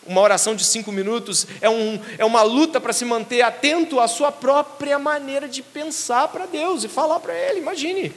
uma 0.05 0.21
oração 0.21 0.55
de 0.55 0.63
cinco 0.63 0.91
minutos 0.91 1.47
é, 1.59 1.69
um, 1.69 1.99
é 2.17 2.23
uma 2.23 2.43
luta 2.43 2.79
para 2.79 2.93
se 2.93 3.03
manter 3.03 3.41
atento 3.41 3.99
à 3.99 4.07
sua 4.07 4.31
própria 4.31 4.99
maneira 4.99 5.47
de 5.47 5.63
pensar 5.63 6.27
para 6.27 6.45
Deus 6.45 6.83
e 6.83 6.87
falar 6.87 7.19
para 7.19 7.33
Ele, 7.33 7.59
imagine. 7.59 8.13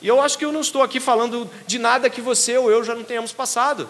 E 0.00 0.06
eu 0.06 0.20
acho 0.20 0.38
que 0.38 0.44
eu 0.44 0.52
não 0.52 0.60
estou 0.60 0.82
aqui 0.82 1.00
falando 1.00 1.50
de 1.66 1.78
nada 1.78 2.08
que 2.08 2.20
você 2.20 2.56
ou 2.56 2.70
eu 2.70 2.84
já 2.84 2.94
não 2.94 3.04
tenhamos 3.04 3.32
passado. 3.32 3.88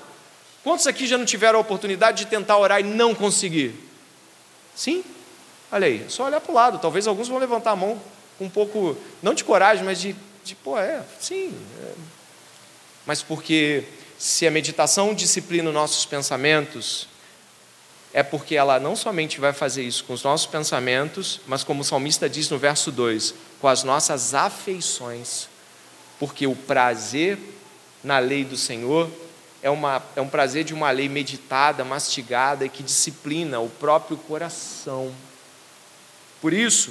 Quantos 0.65 0.87
aqui 0.87 1.07
já 1.07 1.19
não 1.19 1.25
tiveram 1.25 1.59
a 1.59 1.63
oportunidade 1.63 2.25
de 2.25 2.31
tentar 2.31 2.57
orar 2.57 2.81
e 2.81 2.85
não 2.85 3.15
conseguir? 3.15 3.75
Sim? 4.75 5.05
Olha 5.73 5.87
aí, 5.87 6.05
só 6.09 6.27
olhar 6.27 6.41
para 6.41 6.53
o 6.53 6.55
lado. 6.55 6.79
Talvez 6.79 7.07
alguns 7.07 7.29
vão 7.29 7.39
levantar 7.39 7.71
a 7.71 7.77
mão 7.77 7.99
um 8.39 8.49
pouco, 8.49 8.97
não 9.23 9.33
de 9.33 9.43
coragem, 9.43 9.83
mas 9.85 9.99
de, 9.99 10.15
de 10.45 10.55
pô, 10.55 10.79
é, 10.79 11.03
sim. 11.19 11.55
É. 11.83 11.93
Mas 13.07 13.23
porque 13.23 13.85
se 14.19 14.47
a 14.47 14.51
meditação 14.51 15.15
disciplina 15.15 15.73
nossos 15.73 16.05
pensamentos, 16.05 17.09
é 18.13 18.23
porque 18.23 18.55
ela 18.55 18.79
não 18.79 18.95
somente 18.95 19.41
vai 19.41 19.55
fazer 19.55 19.83
isso 19.83 20.05
com 20.05 20.13
os 20.13 20.23
nossos 20.23 20.47
pensamentos, 20.47 21.41
mas 21.47 21.65
como 21.65 21.81
o 21.81 21.85
salmista 21.85 22.29
diz 22.29 22.51
no 22.51 22.59
verso 22.59 22.93
2, 22.93 23.35
com 23.61 23.67
as 23.67 23.83
nossas 23.83 24.35
afeições. 24.35 25.49
Porque 26.19 26.47
o 26.47 26.55
prazer 26.55 27.39
na 28.05 28.19
lei 28.19 28.45
do 28.45 28.57
Senhor 28.57 29.11
é, 29.63 29.71
uma, 29.71 30.03
é 30.15 30.21
um 30.21 30.29
prazer 30.29 30.65
de 30.65 30.75
uma 30.75 30.91
lei 30.91 31.09
meditada, 31.09 31.83
mastigada 31.85 32.69
que 32.69 32.83
disciplina 32.83 33.61
o 33.61 33.71
próprio 33.71 34.17
coração. 34.19 35.13
Por 36.43 36.53
isso, 36.53 36.91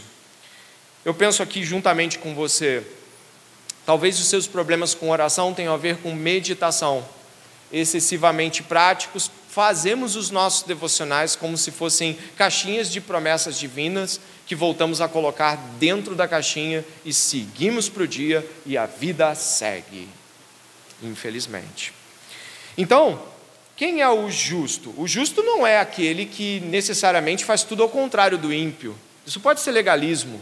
eu 1.04 1.14
penso 1.14 1.44
aqui 1.44 1.62
juntamente 1.62 2.18
com 2.18 2.34
você, 2.34 2.82
talvez 3.86 4.18
os 4.18 4.28
seus 4.28 4.48
problemas 4.48 4.94
com 4.94 5.10
oração 5.10 5.54
tenham 5.54 5.74
a 5.74 5.78
ver 5.78 5.98
com 5.98 6.16
meditação, 6.16 7.06
excessivamente 7.70 8.64
práticos, 8.64 9.30
fazemos 9.50 10.16
os 10.16 10.30
nossos 10.30 10.64
devocionais 10.64 11.36
como 11.36 11.58
se 11.58 11.70
fossem 11.70 12.18
caixinhas 12.38 12.90
de 12.90 13.02
promessas 13.02 13.60
divinas 13.60 14.22
que 14.48 14.56
voltamos 14.56 15.02
a 15.02 15.10
colocar 15.10 15.58
dentro 15.78 16.16
da 16.16 16.30
caixinha 16.30 16.86
e 17.04 17.12
seguimos 17.12 17.90
para 17.90 18.04
o 18.04 18.08
dia 18.08 18.50
e 18.66 18.78
a 18.78 18.86
vida 18.86 19.36
segue, 19.36 20.08
infelizmente. 21.04 21.92
Então, 22.78 23.22
quem 23.76 24.00
é 24.00 24.10
o 24.10 24.32
justo? 24.32 24.94
O 24.96 25.06
justo 25.10 25.44
não 25.44 25.68
é 25.68 25.78
aquele 25.78 26.26
que 26.26 26.62
necessariamente 26.62 27.44
faz 27.44 27.64
tudo 27.64 27.84
ao 27.84 27.90
contrário 27.90 28.38
do 28.38 28.54
ímpio. 28.54 28.96
Isso 29.26 29.40
pode 29.40 29.62
ser 29.62 29.72
legalismo. 29.72 30.42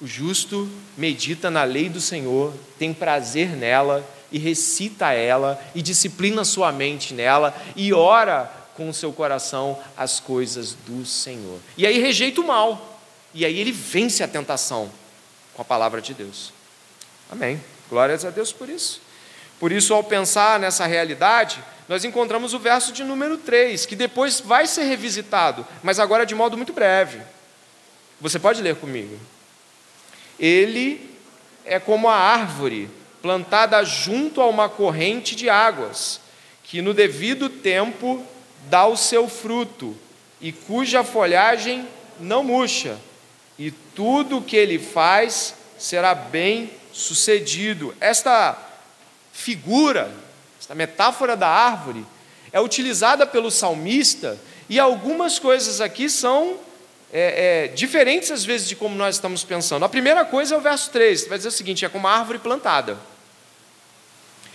O 0.00 0.06
justo 0.06 0.68
medita 0.96 1.50
na 1.50 1.64
lei 1.64 1.88
do 1.88 2.00
Senhor, 2.00 2.52
tem 2.78 2.92
prazer 2.92 3.50
nela 3.50 4.04
e 4.30 4.38
recita 4.38 5.12
ela 5.12 5.62
e 5.74 5.80
disciplina 5.80 6.44
sua 6.44 6.72
mente 6.72 7.14
nela 7.14 7.54
e 7.76 7.92
ora 7.92 8.50
com 8.74 8.88
o 8.88 8.94
seu 8.94 9.12
coração 9.12 9.78
as 9.96 10.18
coisas 10.18 10.76
do 10.86 11.06
Senhor. 11.06 11.58
E 11.76 11.86
aí 11.86 11.98
rejeita 11.98 12.40
o 12.40 12.46
mal. 12.46 13.00
E 13.32 13.44
aí 13.44 13.58
ele 13.58 13.72
vence 13.72 14.22
a 14.22 14.28
tentação 14.28 14.90
com 15.54 15.62
a 15.62 15.64
palavra 15.64 16.00
de 16.00 16.14
Deus. 16.14 16.52
Amém. 17.30 17.60
Glórias 17.88 18.24
a 18.24 18.30
Deus 18.30 18.52
por 18.52 18.68
isso. 18.68 19.00
Por 19.58 19.72
isso, 19.72 19.94
ao 19.94 20.02
pensar 20.02 20.58
nessa 20.58 20.86
realidade, 20.86 21.62
nós 21.88 22.04
encontramos 22.04 22.54
o 22.54 22.58
verso 22.58 22.92
de 22.92 23.04
número 23.04 23.38
3, 23.38 23.86
que 23.86 23.96
depois 23.96 24.40
vai 24.40 24.66
ser 24.66 24.84
revisitado, 24.84 25.66
mas 25.82 25.98
agora 25.98 26.26
de 26.26 26.34
modo 26.34 26.56
muito 26.56 26.72
breve. 26.72 27.20
Você 28.20 28.38
pode 28.38 28.62
ler 28.62 28.76
comigo. 28.76 29.18
Ele 30.38 31.10
é 31.64 31.78
como 31.78 32.08
a 32.08 32.14
árvore 32.14 32.90
plantada 33.22 33.82
junto 33.84 34.40
a 34.40 34.46
uma 34.46 34.68
corrente 34.68 35.34
de 35.34 35.48
águas, 35.48 36.20
que 36.62 36.82
no 36.82 36.92
devido 36.92 37.48
tempo 37.48 38.24
dá 38.68 38.86
o 38.86 38.96
seu 38.96 39.28
fruto, 39.28 39.96
e 40.40 40.52
cuja 40.52 41.02
folhagem 41.02 41.88
não 42.20 42.44
murcha, 42.44 42.98
e 43.58 43.70
tudo 43.70 44.38
o 44.38 44.42
que 44.42 44.56
ele 44.56 44.78
faz 44.78 45.54
será 45.78 46.14
bem 46.14 46.70
sucedido. 46.92 47.94
Esta 48.00 48.58
figura, 49.32 50.12
esta 50.60 50.74
metáfora 50.74 51.36
da 51.36 51.48
árvore, 51.48 52.04
é 52.52 52.60
utilizada 52.60 53.26
pelo 53.26 53.50
salmista, 53.50 54.38
e 54.68 54.78
algumas 54.78 55.38
coisas 55.38 55.80
aqui 55.80 56.10
são 56.10 56.58
é, 57.16 57.66
é, 57.66 57.68
diferentes 57.68 58.32
às 58.32 58.44
vezes 58.44 58.66
de 58.66 58.74
como 58.74 58.96
nós 58.96 59.14
estamos 59.14 59.44
pensando. 59.44 59.84
A 59.84 59.88
primeira 59.88 60.24
coisa 60.24 60.56
é 60.56 60.58
o 60.58 60.60
verso 60.60 60.90
3, 60.90 61.28
vai 61.28 61.38
dizer 61.38 61.48
o 61.48 61.52
seguinte: 61.52 61.84
é 61.84 61.88
como 61.88 62.08
uma 62.08 62.18
árvore 62.18 62.40
plantada. 62.40 62.98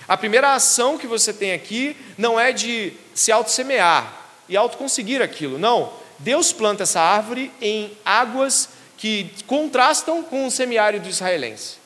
A 0.05 0.17
primeira 0.17 0.53
ação 0.53 0.97
que 0.97 1.07
você 1.07 1.31
tem 1.31 1.53
aqui 1.53 1.95
não 2.17 2.37
é 2.37 2.51
de 2.51 2.91
se 3.15 3.31
auto-semear 3.31 4.11
e 4.49 4.57
auto-conseguir 4.57 5.21
aquilo, 5.21 5.57
não. 5.57 5.93
Deus 6.17 6.51
planta 6.51 6.83
essa 6.83 6.99
árvore 6.99 7.49
em 7.61 7.97
águas 8.03 8.67
que 8.97 9.31
contrastam 9.47 10.21
com 10.21 10.45
o 10.45 10.51
semiárido 10.51 11.07
israelense. 11.07 11.77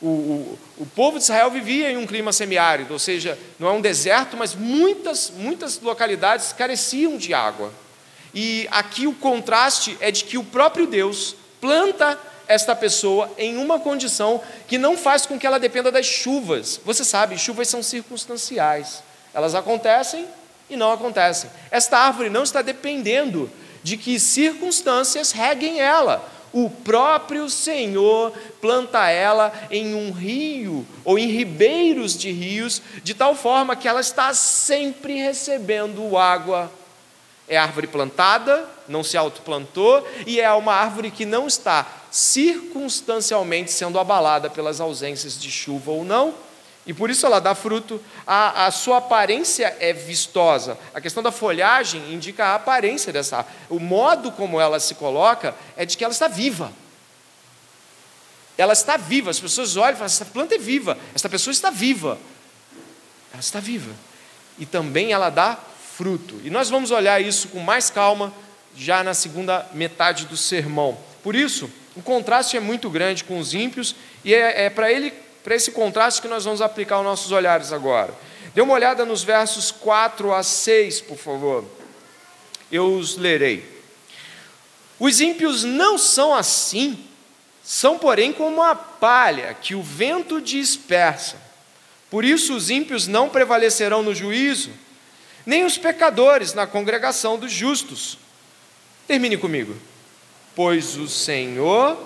O, 0.00 0.06
o, 0.06 0.58
o, 0.78 0.86
povo 0.86 1.18
de 1.18 1.24
Israel 1.24 1.50
vivia 1.50 1.92
em 1.92 1.96
um 1.96 2.06
clima 2.06 2.32
semiárido, 2.32 2.92
ou 2.92 2.98
seja, 2.98 3.38
não 3.58 3.68
é 3.68 3.72
um 3.72 3.80
deserto, 3.80 4.36
mas 4.36 4.54
muitas, 4.54 5.30
muitas 5.30 5.80
localidades 5.80 6.52
careciam 6.52 7.16
de 7.16 7.34
água. 7.34 7.72
E 8.40 8.68
aqui 8.70 9.04
o 9.04 9.12
contraste 9.12 9.96
é 10.00 10.12
de 10.12 10.22
que 10.22 10.38
o 10.38 10.44
próprio 10.44 10.86
Deus 10.86 11.34
planta 11.60 12.16
esta 12.46 12.72
pessoa 12.76 13.28
em 13.36 13.56
uma 13.56 13.80
condição 13.80 14.40
que 14.68 14.78
não 14.78 14.96
faz 14.96 15.26
com 15.26 15.36
que 15.36 15.44
ela 15.44 15.58
dependa 15.58 15.90
das 15.90 16.06
chuvas. 16.06 16.80
Você 16.84 17.02
sabe, 17.02 17.36
chuvas 17.36 17.66
são 17.66 17.82
circunstanciais, 17.82 19.02
elas 19.34 19.56
acontecem 19.56 20.24
e 20.70 20.76
não 20.76 20.92
acontecem. 20.92 21.50
Esta 21.68 21.98
árvore 21.98 22.30
não 22.30 22.44
está 22.44 22.62
dependendo 22.62 23.50
de 23.82 23.96
que 23.96 24.20
circunstâncias 24.20 25.32
reguem 25.32 25.80
ela 25.80 26.24
o 26.52 26.70
próprio 26.70 27.50
Senhor 27.50 28.32
planta 28.60 29.10
ela 29.10 29.52
em 29.68 29.96
um 29.96 30.12
rio 30.12 30.86
ou 31.04 31.18
em 31.18 31.26
ribeiros 31.26 32.16
de 32.16 32.30
rios, 32.30 32.80
de 33.02 33.14
tal 33.14 33.34
forma 33.34 33.74
que 33.74 33.88
ela 33.88 34.00
está 34.00 34.32
sempre 34.32 35.14
recebendo 35.14 36.16
água. 36.16 36.70
É 37.48 37.56
árvore 37.56 37.86
plantada, 37.86 38.68
não 38.86 39.02
se 39.02 39.16
autoplantou, 39.16 40.06
e 40.26 40.40
é 40.40 40.50
uma 40.52 40.74
árvore 40.74 41.10
que 41.10 41.24
não 41.24 41.46
está 41.46 41.86
circunstancialmente 42.10 43.70
sendo 43.70 43.98
abalada 43.98 44.50
pelas 44.50 44.80
ausências 44.80 45.40
de 45.40 45.50
chuva 45.50 45.90
ou 45.90 46.04
não, 46.04 46.34
e 46.88 46.94
por 46.94 47.10
isso 47.10 47.26
ela 47.26 47.38
dá 47.38 47.54
fruto. 47.54 48.00
A, 48.26 48.64
a, 48.64 48.70
sua 48.70 48.96
aparência 48.96 49.76
é 49.78 49.92
vistosa. 49.92 50.78
A 50.94 51.02
questão 51.02 51.22
da 51.22 51.30
folhagem 51.30 52.14
indica 52.14 52.46
a 52.46 52.54
aparência 52.54 53.12
dessa 53.12 53.36
árvore. 53.36 53.56
O 53.68 53.78
modo 53.78 54.32
como 54.32 54.58
ela 54.58 54.80
se 54.80 54.94
coloca 54.94 55.54
é 55.76 55.84
de 55.84 55.98
que 55.98 56.02
ela 56.02 56.14
está 56.14 56.28
viva. 56.28 56.72
Ela 58.56 58.72
está 58.72 58.96
viva. 58.96 59.30
As 59.30 59.38
pessoas 59.38 59.76
olham 59.76 59.90
e 59.90 59.96
falam: 59.96 60.06
essa 60.06 60.24
planta 60.24 60.54
é 60.54 60.58
viva. 60.58 60.96
Essa 61.14 61.28
pessoa 61.28 61.52
está 61.52 61.68
viva. 61.68 62.18
Ela 63.32 63.40
está 63.40 63.60
viva. 63.60 63.94
E 64.58 64.64
também 64.64 65.12
ela 65.12 65.28
dá 65.28 65.58
fruto. 65.98 66.40
E 66.44 66.48
nós 66.48 66.70
vamos 66.70 66.92
olhar 66.92 67.20
isso 67.20 67.48
com 67.48 67.58
mais 67.58 67.90
calma 67.90 68.32
já 68.76 69.02
na 69.02 69.14
segunda 69.14 69.66
metade 69.74 70.26
do 70.26 70.36
sermão. 70.36 70.96
Por 71.24 71.34
isso, 71.34 71.68
o 71.96 72.00
contraste 72.00 72.56
é 72.56 72.60
muito 72.60 72.88
grande 72.88 73.24
com 73.24 73.40
os 73.40 73.52
ímpios 73.52 73.96
e 74.24 74.32
é, 74.32 74.66
é 74.66 74.70
para 74.70 74.92
ele 74.92 75.12
para 75.42 75.56
esse 75.56 75.72
contraste 75.72 76.22
que 76.22 76.28
nós 76.28 76.44
vamos 76.44 76.62
aplicar 76.62 76.98
os 76.98 77.04
nossos 77.04 77.32
olhares 77.32 77.72
agora. 77.72 78.14
Dê 78.54 78.60
uma 78.60 78.74
olhada 78.74 79.04
nos 79.04 79.24
versos 79.24 79.72
4 79.72 80.32
a 80.32 80.42
6, 80.44 81.00
por 81.00 81.16
favor. 81.16 81.64
Eu 82.70 82.94
os 82.94 83.16
lerei. 83.16 83.68
Os 85.00 85.20
ímpios 85.20 85.64
não 85.64 85.98
são 85.98 86.32
assim, 86.32 86.96
são, 87.64 87.98
porém, 87.98 88.32
como 88.32 88.62
a 88.62 88.76
palha 88.76 89.52
que 89.54 89.74
o 89.74 89.82
vento 89.82 90.40
dispersa. 90.40 91.36
Por 92.08 92.24
isso, 92.24 92.54
os 92.54 92.70
ímpios 92.70 93.08
não 93.08 93.28
prevalecerão 93.28 94.02
no 94.02 94.14
juízo, 94.14 94.70
nem 95.48 95.64
os 95.64 95.78
pecadores 95.78 96.52
na 96.52 96.66
congregação 96.66 97.38
dos 97.38 97.50
justos. 97.50 98.18
Termine 99.06 99.38
comigo. 99.38 99.74
Pois 100.54 100.98
o 100.98 101.08
Senhor 101.08 101.96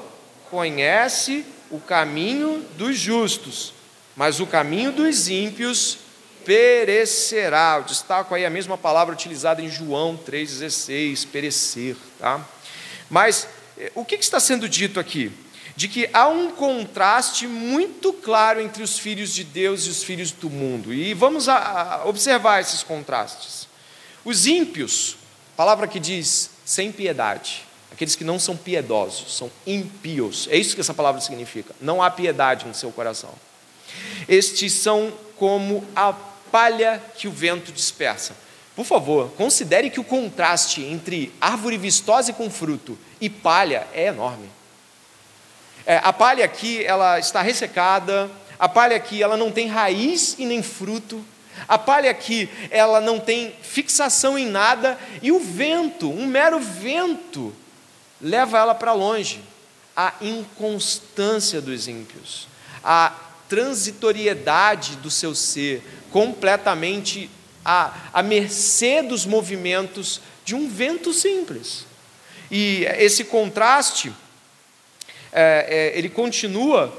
conhece 0.48 1.44
o 1.68 1.80
caminho 1.80 2.64
dos 2.78 2.96
justos, 2.96 3.74
mas 4.14 4.38
o 4.38 4.46
caminho 4.46 4.92
dos 4.92 5.28
ímpios 5.28 5.98
perecerá. 6.44 7.78
Eu 7.78 7.82
destaco 7.82 8.32
aí 8.32 8.46
a 8.46 8.50
mesma 8.50 8.78
palavra 8.78 9.12
utilizada 9.12 9.60
em 9.60 9.68
João 9.68 10.16
3,16, 10.16 11.26
perecer. 11.26 11.96
Tá? 12.20 12.46
Mas 13.10 13.48
eh, 13.76 13.90
o 13.96 14.04
que 14.04 14.14
está 14.14 14.38
sendo 14.38 14.68
dito 14.68 15.00
aqui? 15.00 15.32
De 15.74 15.88
que 15.88 16.08
há 16.12 16.28
um 16.28 16.50
contraste 16.50 17.46
muito 17.46 18.12
claro 18.12 18.60
entre 18.60 18.82
os 18.82 18.98
filhos 18.98 19.32
de 19.32 19.44
Deus 19.44 19.86
e 19.86 19.90
os 19.90 20.02
filhos 20.02 20.30
do 20.30 20.50
mundo. 20.50 20.92
E 20.92 21.14
vamos 21.14 21.48
a, 21.48 21.56
a 22.02 22.08
observar 22.08 22.60
esses 22.60 22.82
contrastes. 22.82 23.66
Os 24.24 24.46
ímpios, 24.46 25.16
palavra 25.56 25.86
que 25.88 25.98
diz 25.98 26.50
sem 26.64 26.92
piedade, 26.92 27.62
aqueles 27.90 28.14
que 28.14 28.24
não 28.24 28.38
são 28.38 28.56
piedosos, 28.56 29.36
são 29.36 29.50
impios. 29.66 30.46
É 30.50 30.56
isso 30.56 30.74
que 30.74 30.80
essa 30.80 30.94
palavra 30.94 31.20
significa. 31.20 31.74
Não 31.80 32.02
há 32.02 32.10
piedade 32.10 32.66
no 32.66 32.74
seu 32.74 32.92
coração. 32.92 33.32
Estes 34.28 34.72
são 34.72 35.12
como 35.36 35.84
a 35.96 36.12
palha 36.50 37.02
que 37.16 37.26
o 37.26 37.32
vento 37.32 37.72
dispersa. 37.72 38.36
Por 38.74 38.84
favor, 38.86 39.30
considere 39.32 39.90
que 39.90 40.00
o 40.00 40.04
contraste 40.04 40.82
entre 40.82 41.32
árvore 41.40 41.76
vistosa 41.76 42.30
e 42.30 42.34
com 42.34 42.48
fruto 42.48 42.98
e 43.20 43.28
palha 43.28 43.86
é 43.92 44.06
enorme. 44.06 44.48
É, 45.86 46.00
a 46.02 46.12
palha 46.12 46.44
aqui 46.44 46.84
ela 46.84 47.18
está 47.18 47.42
ressecada, 47.42 48.30
a 48.58 48.68
palha 48.68 48.96
aqui 48.96 49.22
ela 49.22 49.36
não 49.36 49.50
tem 49.50 49.66
raiz 49.66 50.36
e 50.38 50.44
nem 50.46 50.62
fruto, 50.62 51.24
A 51.68 51.78
palha 51.78 52.10
aqui, 52.10 52.48
ela 52.70 53.00
não 53.00 53.20
tem 53.20 53.54
fixação 53.62 54.38
em 54.38 54.46
nada 54.46 54.98
e 55.20 55.30
o 55.30 55.38
vento, 55.38 56.10
um 56.10 56.26
mero 56.26 56.58
vento, 56.58 57.54
leva 58.20 58.58
ela 58.58 58.74
para 58.74 58.92
longe. 58.92 59.40
A 59.94 60.14
inconstância 60.22 61.60
dos 61.60 61.86
ímpios, 61.86 62.48
a 62.82 63.12
transitoriedade 63.48 64.96
do 64.96 65.10
seu 65.10 65.34
ser, 65.34 65.82
completamente 66.10 67.30
à, 67.62 67.92
à 68.12 68.22
mercê 68.22 69.02
dos 69.02 69.26
movimentos 69.26 70.20
de 70.44 70.54
um 70.54 70.66
vento 70.66 71.12
simples. 71.12 71.84
E 72.50 72.86
esse 72.98 73.24
contraste, 73.24 74.12
é, 75.32 75.92
é, 75.94 75.98
ele 75.98 76.08
continua 76.08 76.92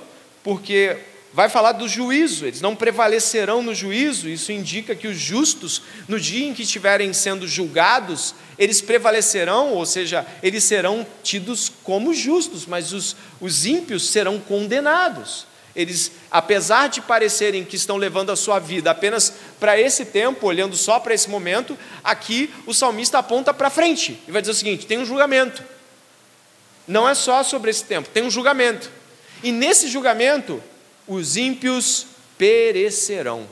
porque 0.44 0.98
vai 1.34 1.50
falar 1.50 1.72
do 1.72 1.88
juízo, 1.88 2.46
eles 2.46 2.62
não 2.62 2.76
prevalecerão 2.76 3.64
no 3.64 3.74
juízo, 3.74 4.30
isso 4.30 4.52
indica 4.52 4.94
que 4.94 5.08
os 5.08 5.18
justos, 5.18 5.82
no 6.08 6.20
dia 6.20 6.48
em 6.48 6.54
que 6.54 6.62
estiverem 6.62 7.12
sendo 7.12 7.48
julgados, 7.48 8.36
eles 8.58 8.82
prevalecerão, 8.82 9.70
ou 9.74 9.86
seja, 9.86 10.26
eles 10.44 10.64
serão 10.64 11.06
tidos 11.24 11.72
como 11.84 12.14
justos, 12.14 12.68
mas 12.68 12.94
os, 12.94 13.16
os 13.42 13.66
ímpios 13.66 14.10
serão 14.10 14.40
condenados. 14.40 15.48
Eles, 15.76 16.12
apesar 16.30 16.88
de 16.88 17.02
parecerem 17.02 17.66
que 17.66 17.76
estão 17.76 17.98
levando 17.98 18.32
a 18.32 18.36
sua 18.36 18.60
vida 18.60 18.92
apenas 18.92 19.34
para 19.60 19.80
esse 19.80 20.06
tempo, 20.06 20.46
olhando 20.46 20.76
só 20.76 21.00
para 21.00 21.16
esse 21.16 21.28
momento, 21.28 21.76
aqui 22.04 22.54
o 22.68 22.74
salmista 22.76 23.18
aponta 23.18 23.52
para 23.52 23.72
frente 23.72 24.20
e 24.28 24.32
vai 24.32 24.40
dizer 24.40 24.52
o 24.52 24.56
seguinte: 24.56 24.86
tem 24.86 25.00
um 25.00 25.06
julgamento. 25.06 25.64
Não 26.88 27.08
é 27.08 27.16
só 27.16 27.44
sobre 27.44 27.72
esse 27.72 27.84
tempo, 27.84 28.10
tem 28.10 28.24
um 28.24 28.32
julgamento. 28.32 28.90
E 29.42 29.52
nesse 29.52 29.88
julgamento, 29.88 30.62
os 31.08 31.38
ímpios 31.38 32.08
perecerão. 32.38 33.48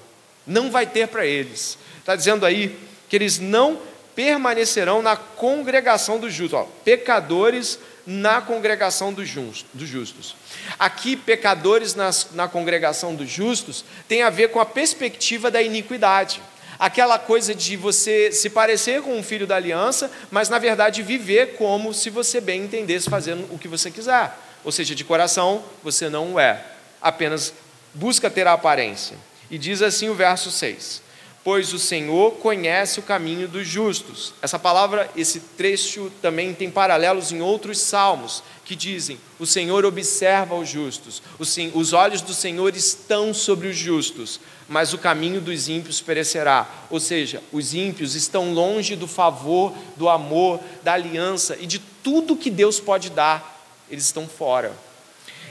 Não 0.45 0.71
vai 0.71 0.85
ter 0.85 1.07
para 1.07 1.25
eles. 1.25 1.77
Está 1.99 2.15
dizendo 2.15 2.45
aí 2.45 2.77
que 3.07 3.15
eles 3.15 3.39
não 3.39 3.79
permanecerão 4.15 5.01
na 5.01 5.15
congregação 5.15 6.19
dos 6.19 6.33
justos. 6.33 6.59
Ó, 6.59 6.67
pecadores 6.83 7.79
na 8.05 8.41
congregação 8.41 9.13
dos 9.13 9.27
justos. 9.27 10.35
Aqui, 10.79 11.15
pecadores 11.15 11.93
nas, 11.93 12.29
na 12.33 12.47
congregação 12.47 13.15
dos 13.15 13.29
justos 13.29 13.85
tem 14.07 14.23
a 14.23 14.29
ver 14.29 14.49
com 14.49 14.59
a 14.59 14.65
perspectiva 14.65 15.51
da 15.51 15.61
iniquidade. 15.61 16.41
Aquela 16.81 17.19
coisa 17.19 17.53
de 17.53 17.77
você 17.77 18.31
se 18.31 18.49
parecer 18.49 19.03
com 19.03 19.15
um 19.15 19.21
filho 19.21 19.45
da 19.45 19.55
aliança, 19.55 20.09
mas 20.31 20.49
na 20.49 20.57
verdade 20.57 21.03
viver 21.03 21.53
como 21.55 21.93
se 21.93 22.09
você 22.09 22.41
bem 22.41 22.63
entendesse 22.63 23.07
fazendo 23.07 23.47
o 23.53 23.59
que 23.59 23.67
você 23.67 23.91
quiser. 23.91 24.35
Ou 24.63 24.71
seja, 24.71 24.95
de 24.95 25.03
coração 25.03 25.63
você 25.83 26.09
não 26.09 26.39
é, 26.39 26.65
apenas 26.99 27.53
busca 27.93 28.31
ter 28.31 28.47
a 28.47 28.53
aparência. 28.53 29.15
E 29.51 29.59
diz 29.59 29.83
assim 29.83 30.09
o 30.09 30.15
verso 30.15 30.49
6: 30.49 31.03
pois 31.43 31.73
o 31.73 31.79
Senhor 31.79 32.33
conhece 32.33 32.99
o 32.99 33.03
caminho 33.03 33.47
dos 33.47 33.67
justos. 33.67 34.33
Essa 34.41 34.59
palavra, 34.59 35.09
esse 35.15 35.39
trecho 35.39 36.11
também 36.21 36.53
tem 36.53 36.69
paralelos 36.69 37.31
em 37.31 37.41
outros 37.41 37.79
salmos 37.79 38.43
que 38.63 38.75
dizem: 38.75 39.19
O 39.39 39.45
Senhor 39.45 39.85
observa 39.85 40.55
os 40.55 40.69
justos, 40.69 41.21
os 41.39 41.93
olhos 41.93 42.21
do 42.21 42.33
Senhor 42.33 42.75
estão 42.75 43.33
sobre 43.33 43.67
os 43.67 43.75
justos, 43.75 44.39
mas 44.67 44.93
o 44.93 44.97
caminho 44.97 45.41
dos 45.41 45.67
ímpios 45.67 45.99
perecerá. 45.99 46.69
Ou 46.89 46.99
seja, 46.99 47.41
os 47.51 47.73
ímpios 47.73 48.15
estão 48.15 48.53
longe 48.53 48.95
do 48.95 49.07
favor, 49.07 49.73
do 49.97 50.07
amor, 50.07 50.59
da 50.83 50.93
aliança 50.93 51.57
e 51.59 51.65
de 51.65 51.79
tudo 51.79 52.37
que 52.37 52.49
Deus 52.49 52.79
pode 52.79 53.09
dar, 53.09 53.63
eles 53.89 54.05
estão 54.05 54.27
fora. 54.27 54.71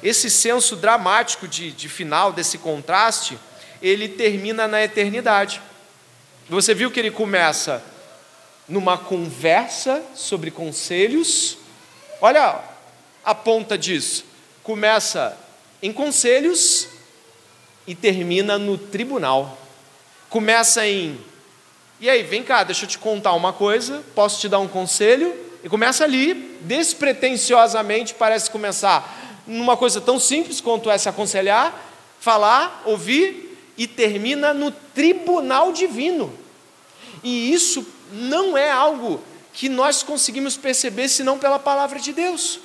Esse 0.03 0.30
senso 0.30 0.76
dramático 0.76 1.47
de, 1.47 1.72
de 1.72 1.88
final, 1.88 2.32
desse 2.32 2.57
contraste, 2.57 3.38
ele 3.82 4.09
termina 4.09 4.66
na 4.66 4.82
eternidade. 4.82 5.61
Você 6.51 6.74
viu 6.74 6.90
que 6.90 6.98
ele 6.98 7.12
começa 7.12 7.80
numa 8.68 8.98
conversa 8.98 10.03
sobre 10.16 10.51
conselhos. 10.51 11.57
Olha 12.20 12.61
a 13.24 13.34
ponta 13.34 13.78
disso. 13.78 14.24
Começa 14.62 15.38
em 15.80 15.92
conselhos 15.92 16.88
e 17.86 17.94
termina 17.94 18.59
no 18.59 18.76
tribunal. 18.76 19.57
Começa 20.28 20.84
em 20.84 21.18
e 22.01 22.09
aí, 22.09 22.22
vem 22.22 22.42
cá, 22.42 22.64
deixa 22.64 22.86
eu 22.86 22.88
te 22.88 22.96
contar 22.96 23.34
uma 23.34 23.53
coisa, 23.53 24.03
posso 24.14 24.40
te 24.40 24.48
dar 24.48 24.59
um 24.59 24.66
conselho? 24.66 25.36
E 25.62 25.68
começa 25.68 26.03
ali, 26.03 26.57
despretensiosamente, 26.62 28.14
parece 28.14 28.51
começar 28.51 29.42
numa 29.46 29.76
coisa 29.76 30.01
tão 30.01 30.18
simples 30.18 30.62
quanto 30.62 30.90
é 30.90 30.96
se 30.96 31.11
aconselhar, 31.11 31.78
falar, 32.18 32.82
ouvir, 32.86 33.51
e 33.76 33.86
termina 33.86 34.55
no 34.55 34.70
tribunal 34.70 35.72
divino. 35.72 36.39
E 37.23 37.53
isso 37.53 37.87
não 38.12 38.57
é 38.57 38.71
algo 38.71 39.23
que 39.53 39.68
nós 39.68 40.03
conseguimos 40.03 40.57
perceber 40.57 41.09
senão 41.09 41.39
pela 41.39 41.59
palavra 41.59 41.99
de 41.99 42.12
Deus. 42.12 42.61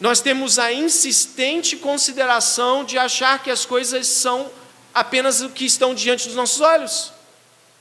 Nós 0.00 0.20
temos 0.20 0.58
a 0.58 0.72
insistente 0.72 1.76
consideração 1.76 2.84
de 2.84 2.98
achar 2.98 3.42
que 3.42 3.50
as 3.50 3.64
coisas 3.64 4.06
são 4.06 4.50
apenas 4.92 5.40
o 5.40 5.50
que 5.50 5.64
estão 5.64 5.94
diante 5.94 6.26
dos 6.26 6.36
nossos 6.36 6.60
olhos. 6.60 7.12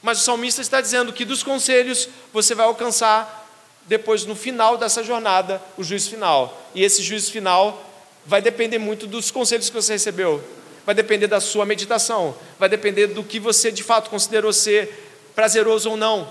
Mas 0.01 0.19
o 0.19 0.23
salmista 0.23 0.61
está 0.61 0.81
dizendo 0.81 1.13
que 1.13 1.25
dos 1.25 1.43
conselhos 1.43 2.09
você 2.31 2.53
vai 2.53 2.65
alcançar 2.65 3.41
depois 3.85 4.25
no 4.25 4.35
final 4.35 4.77
dessa 4.77 5.03
jornada 5.03 5.61
o 5.77 5.83
juízo 5.83 6.09
final. 6.09 6.61
E 6.75 6.83
esse 6.83 7.01
juízo 7.01 7.31
final 7.31 7.89
vai 8.25 8.41
depender 8.41 8.77
muito 8.77 9.07
dos 9.07 9.31
conselhos 9.31 9.69
que 9.69 9.75
você 9.75 9.93
recebeu 9.93 10.43
vai 10.85 10.93
depender 10.93 11.27
da 11.27 11.39
sua 11.39 11.65
meditação, 11.65 12.35
vai 12.59 12.67
depender 12.67 13.07
do 13.07 13.23
que 13.23 13.39
você 13.39 13.71
de 13.71 13.83
fato 13.83 14.09
considerou 14.09 14.51
ser 14.51 15.11
prazeroso 15.35 15.91
ou 15.91 15.97
não. 15.97 16.29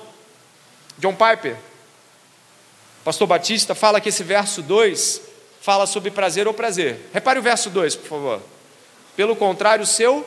John 0.98 1.14
Piper, 1.14 1.56
pastor 3.04 3.26
Batista, 3.26 3.74
fala 3.74 4.00
que 4.00 4.10
esse 4.10 4.22
verso 4.22 4.62
2 4.62 5.22
fala 5.60 5.86
sobre 5.86 6.10
prazer 6.10 6.46
ou 6.46 6.54
prazer. 6.54 6.98
Repare 7.12 7.38
o 7.38 7.42
verso 7.42 7.70
2, 7.70 7.96
por 7.96 8.08
favor. 8.08 8.42
Pelo 9.16 9.36
contrário, 9.36 9.84
o 9.84 9.86
seu 9.86 10.26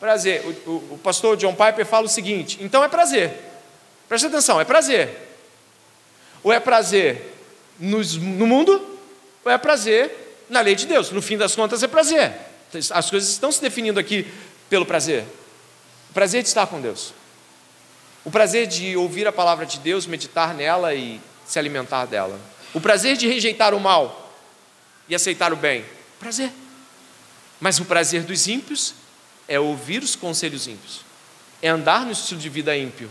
prazer. 0.00 0.42
O, 0.44 0.70
o, 0.70 0.94
o, 0.94 0.98
pastor 0.98 1.36
John 1.36 1.54
Piper 1.54 1.84
fala 1.84 2.06
o 2.06 2.08
seguinte: 2.08 2.58
então 2.60 2.82
é 2.82 2.88
prazer. 2.88 3.32
Preste 4.08 4.26
atenção, 4.26 4.60
é 4.60 4.64
prazer. 4.64 5.10
Ou 6.42 6.52
é 6.52 6.58
prazer 6.58 7.34
no 7.78 8.46
mundo, 8.46 8.98
ou 9.44 9.50
é 9.50 9.58
prazer 9.58 10.44
na 10.48 10.60
lei 10.60 10.74
de 10.74 10.86
Deus. 10.86 11.10
No 11.10 11.22
fim 11.22 11.36
das 11.36 11.54
contas, 11.54 11.82
é 11.82 11.88
prazer. 11.88 12.32
As 12.90 13.10
coisas 13.10 13.30
estão 13.30 13.52
se 13.52 13.60
definindo 13.60 13.98
aqui 14.00 14.26
pelo 14.68 14.86
prazer. 14.86 15.24
O 16.10 16.12
prazer 16.14 16.42
de 16.42 16.48
estar 16.48 16.66
com 16.66 16.80
Deus. 16.80 17.12
O 18.24 18.30
prazer 18.30 18.66
de 18.66 18.96
ouvir 18.96 19.26
a 19.26 19.32
palavra 19.32 19.66
de 19.66 19.78
Deus, 19.78 20.06
meditar 20.06 20.54
nela 20.54 20.94
e 20.94 21.20
se 21.46 21.58
alimentar 21.58 22.06
dela. 22.06 22.40
O 22.72 22.80
prazer 22.80 23.16
de 23.16 23.26
rejeitar 23.26 23.74
o 23.74 23.80
mal 23.80 24.32
e 25.08 25.14
aceitar 25.14 25.52
o 25.52 25.56
bem. 25.56 25.84
Prazer. 26.18 26.52
Mas 27.60 27.78
o 27.78 27.84
prazer 27.84 28.22
dos 28.22 28.46
ímpios 28.46 28.94
é 29.46 29.58
ouvir 29.58 30.02
os 30.02 30.16
conselhos 30.16 30.66
ímpios, 30.66 31.04
é 31.60 31.68
andar 31.68 32.06
no 32.06 32.12
estilo 32.12 32.40
de 32.40 32.48
vida 32.48 32.76
ímpio, 32.76 33.10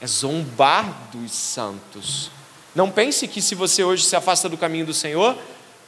é 0.00 0.06
zombar 0.06 1.08
dos 1.12 1.32
santos. 1.32 2.30
Não 2.74 2.90
pense 2.90 3.26
que 3.26 3.40
se 3.40 3.54
você 3.54 3.82
hoje 3.82 4.04
se 4.04 4.14
afasta 4.14 4.48
do 4.48 4.56
caminho 4.56 4.86
do 4.86 4.94
Senhor, 4.94 5.36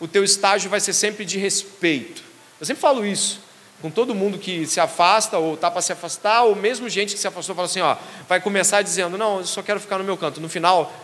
o 0.00 0.08
teu 0.08 0.24
estágio 0.24 0.70
vai 0.70 0.80
ser 0.80 0.92
sempre 0.92 1.24
de 1.24 1.38
respeito. 1.38 2.22
Eu 2.62 2.66
sempre 2.66 2.80
falo 2.80 3.04
isso 3.04 3.40
com 3.80 3.90
todo 3.90 4.14
mundo 4.14 4.38
que 4.38 4.64
se 4.68 4.78
afasta 4.78 5.36
ou 5.36 5.54
está 5.54 5.68
para 5.68 5.82
se 5.82 5.92
afastar, 5.92 6.44
ou 6.44 6.54
mesmo 6.54 6.88
gente 6.88 7.14
que 7.14 7.20
se 7.20 7.26
afastou, 7.26 7.56
fala 7.56 7.66
assim, 7.66 7.80
ó, 7.80 7.96
vai 8.28 8.40
começar 8.40 8.80
dizendo, 8.82 9.18
não, 9.18 9.38
eu 9.38 9.44
só 9.44 9.60
quero 9.60 9.80
ficar 9.80 9.98
no 9.98 10.04
meu 10.04 10.16
canto. 10.16 10.40
No 10.40 10.48
final, 10.48 10.94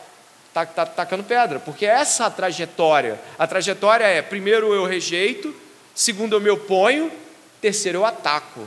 está 0.47 0.65
tá, 0.65 0.87
tacando 0.87 1.25
pedra, 1.25 1.59
porque 1.59 1.85
é 1.85 1.89
essa 1.89 2.27
a 2.27 2.31
trajetória. 2.31 3.21
A 3.37 3.49
trajetória 3.49 4.05
é, 4.05 4.23
primeiro 4.23 4.73
eu 4.73 4.87
rejeito, 4.87 5.53
segundo 5.97 6.37
eu 6.37 6.41
me 6.41 6.49
oponho, 6.49 7.11
terceiro 7.61 7.99
eu 7.99 8.05
ataco. 8.05 8.65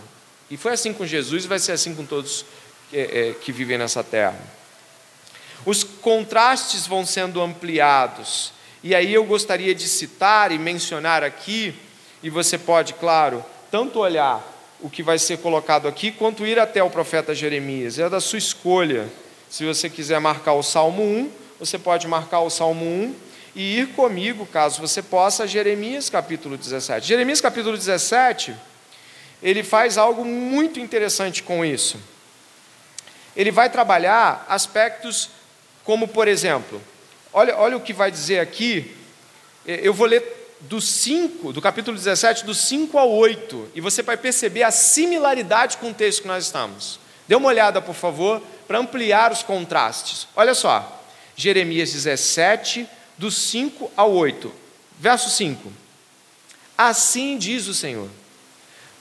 E 0.49 0.57
foi 0.57 0.73
assim 0.73 0.91
com 0.91 1.05
Jesus 1.05 1.45
e 1.45 1.47
vai 1.47 1.59
ser 1.59 1.71
assim 1.71 1.95
com 1.95 2.05
todos 2.05 2.43
que, 2.89 2.97
é, 2.97 3.35
que 3.41 3.53
vivem 3.53 3.77
nessa 3.77 4.03
terra. 4.03 4.37
Os 5.65 5.81
contrastes 5.85 6.85
vão 6.85 7.05
sendo 7.05 7.41
ampliados. 7.41 8.51
E 8.83 8.93
aí 8.93 9.13
eu 9.13 9.23
gostaria 9.23 9.73
de 9.73 9.87
citar 9.87 10.51
e 10.51 10.59
mencionar 10.59 11.23
aqui 11.23 11.73
e 12.23 12.29
você 12.29 12.57
pode, 12.57 12.93
claro, 12.93 13.43
tanto 13.69 13.99
olhar 13.99 14.45
o 14.79 14.89
que 14.89 15.03
vai 15.03 15.19
ser 15.19 15.37
colocado 15.37 15.87
aqui, 15.87 16.11
quanto 16.11 16.45
ir 16.45 16.59
até 16.59 16.83
o 16.83 16.89
profeta 16.89 17.33
Jeremias. 17.35 17.99
É 17.99 18.09
da 18.09 18.19
sua 18.19 18.39
escolha. 18.39 19.07
Se 19.49 19.65
você 19.65 19.89
quiser 19.89 20.19
marcar 20.19 20.53
o 20.53 20.63
Salmo 20.63 21.03
1, 21.03 21.31
você 21.59 21.77
pode 21.77 22.07
marcar 22.07 22.39
o 22.39 22.49
Salmo 22.49 22.85
1 22.85 23.15
e 23.55 23.79
ir 23.79 23.87
comigo, 23.89 24.45
caso 24.45 24.81
você 24.81 25.01
possa, 25.01 25.43
a 25.43 25.47
Jeremias 25.47 26.09
capítulo 26.09 26.57
17. 26.57 27.07
Jeremias 27.07 27.41
capítulo 27.41 27.77
17, 27.77 28.55
ele 29.43 29.61
faz 29.61 29.97
algo 29.97 30.23
muito 30.23 30.79
interessante 30.79 31.43
com 31.43 31.65
isso. 31.65 31.97
Ele 33.35 33.51
vai 33.51 33.69
trabalhar 33.69 34.45
aspectos 34.47 35.29
como, 35.83 36.07
por 36.07 36.27
exemplo, 36.27 36.81
olha, 37.33 37.57
olha 37.57 37.77
o 37.77 37.81
que 37.81 37.93
vai 37.93 38.09
dizer 38.09 38.39
aqui, 38.39 38.95
eu 39.65 39.93
vou 39.93 40.07
ler 40.07 40.40
do 40.61 40.79
5, 40.79 41.53
do 41.53 41.61
capítulo 41.61 41.97
17, 41.97 42.45
do 42.45 42.53
5 42.53 42.97
ao 42.97 43.11
8, 43.11 43.69
e 43.73 43.81
você 43.81 44.01
vai 44.03 44.17
perceber 44.17 44.63
a 44.63 44.71
similaridade 44.71 45.77
com 45.77 45.89
o 45.89 45.93
texto 45.93 46.21
que 46.21 46.27
nós 46.27 46.45
estamos. 46.45 46.99
Dê 47.27 47.35
uma 47.35 47.47
olhada, 47.47 47.81
por 47.81 47.95
favor, 47.95 48.41
para 48.67 48.79
ampliar 48.79 49.31
os 49.31 49.43
contrastes. 49.43 50.27
Olha 50.35 50.53
só, 50.53 51.03
Jeremias 51.35 51.91
17, 51.91 52.87
do 53.17 53.31
5 53.31 53.91
ao 53.95 54.11
8. 54.11 54.51
Verso 54.99 55.29
5. 55.29 55.71
Assim 56.77 57.37
diz 57.37 57.67
o 57.67 57.73
Senhor: 57.73 58.09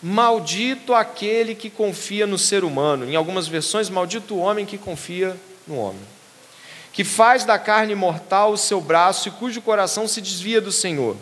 Maldito 0.03 0.95
aquele 0.95 1.55
que 1.55 1.69
confia 1.69 2.27
no 2.27 2.39
ser 2.39 2.65
humano. 2.65 3.09
Em 3.09 3.17
algumas 3.17 3.47
versões, 3.47 3.91
maldito 3.91 4.35
o 4.35 4.39
homem 4.39 4.65
que 4.65 4.79
confia 4.79 5.37
no 5.67 5.77
homem. 5.77 6.01
Que 6.93 7.05
faz 7.05 7.45
da 7.45 7.59
carne 7.59 7.95
mortal 7.95 8.53
o 8.53 8.59
seu 8.59 8.81
braço 8.81 9.29
e 9.29 9.33
cujo 9.33 9.61
coração 9.61 10.09
se 10.09 10.21
desvia 10.21 10.61
do 10.61 10.73
Senhor. 10.73 11.17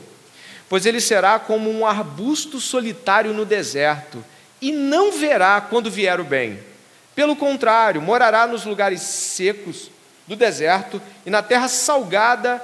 Pois 0.69 0.87
ele 0.87 1.01
será 1.01 1.39
como 1.39 1.71
um 1.71 1.87
arbusto 1.87 2.61
solitário 2.61 3.33
no 3.33 3.45
deserto 3.45 4.25
e 4.61 4.71
não 4.73 5.13
verá 5.13 5.61
quando 5.61 5.91
vier 5.91 6.21
o 6.21 6.25
bem. 6.25 6.59
Pelo 7.15 7.35
contrário, 7.35 8.03
morará 8.03 8.47
nos 8.47 8.65
lugares 8.65 9.01
secos 9.01 9.91
do 10.27 10.37
deserto 10.37 11.01
e 11.25 11.31
na 11.31 11.43
terra 11.43 11.69
salgada 11.69 12.63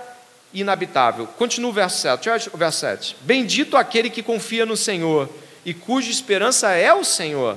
e 0.53 0.61
inabitável. 0.61 1.27
Continua 1.27 1.71
o 1.71 1.73
verso 1.73 1.99
7. 1.99 2.51
O 2.53 2.57
verso 2.57 2.81
7. 2.81 3.17
Bendito 3.23 3.77
aquele 3.77 4.11
que 4.11 4.23
confia 4.23 4.65
no 4.65 4.77
Senhor 4.77 5.29
e 5.65 5.73
cuja 5.73 6.11
esperança 6.11 6.71
é 6.73 6.93
o 6.93 7.03
Senhor, 7.03 7.57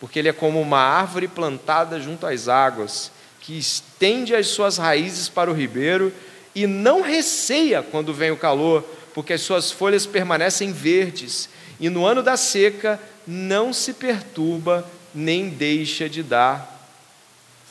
porque 0.00 0.18
ele 0.18 0.28
é 0.28 0.32
como 0.32 0.60
uma 0.60 0.80
árvore 0.80 1.28
plantada 1.28 2.00
junto 2.00 2.26
às 2.26 2.48
águas, 2.48 3.10
que 3.40 3.56
estende 3.56 4.34
as 4.34 4.48
suas 4.48 4.76
raízes 4.76 5.28
para 5.28 5.50
o 5.50 5.54
ribeiro 5.54 6.12
e 6.54 6.66
não 6.66 7.00
receia 7.00 7.82
quando 7.82 8.12
vem 8.12 8.32
o 8.32 8.36
calor, 8.36 8.84
porque 9.16 9.32
as 9.32 9.40
suas 9.40 9.70
folhas 9.70 10.04
permanecem 10.04 10.72
verdes, 10.72 11.48
e 11.80 11.88
no 11.88 12.04
ano 12.04 12.22
da 12.22 12.36
seca 12.36 13.00
não 13.26 13.72
se 13.72 13.94
perturba 13.94 14.86
nem 15.14 15.48
deixa 15.48 16.06
de 16.06 16.22
dar 16.22 16.86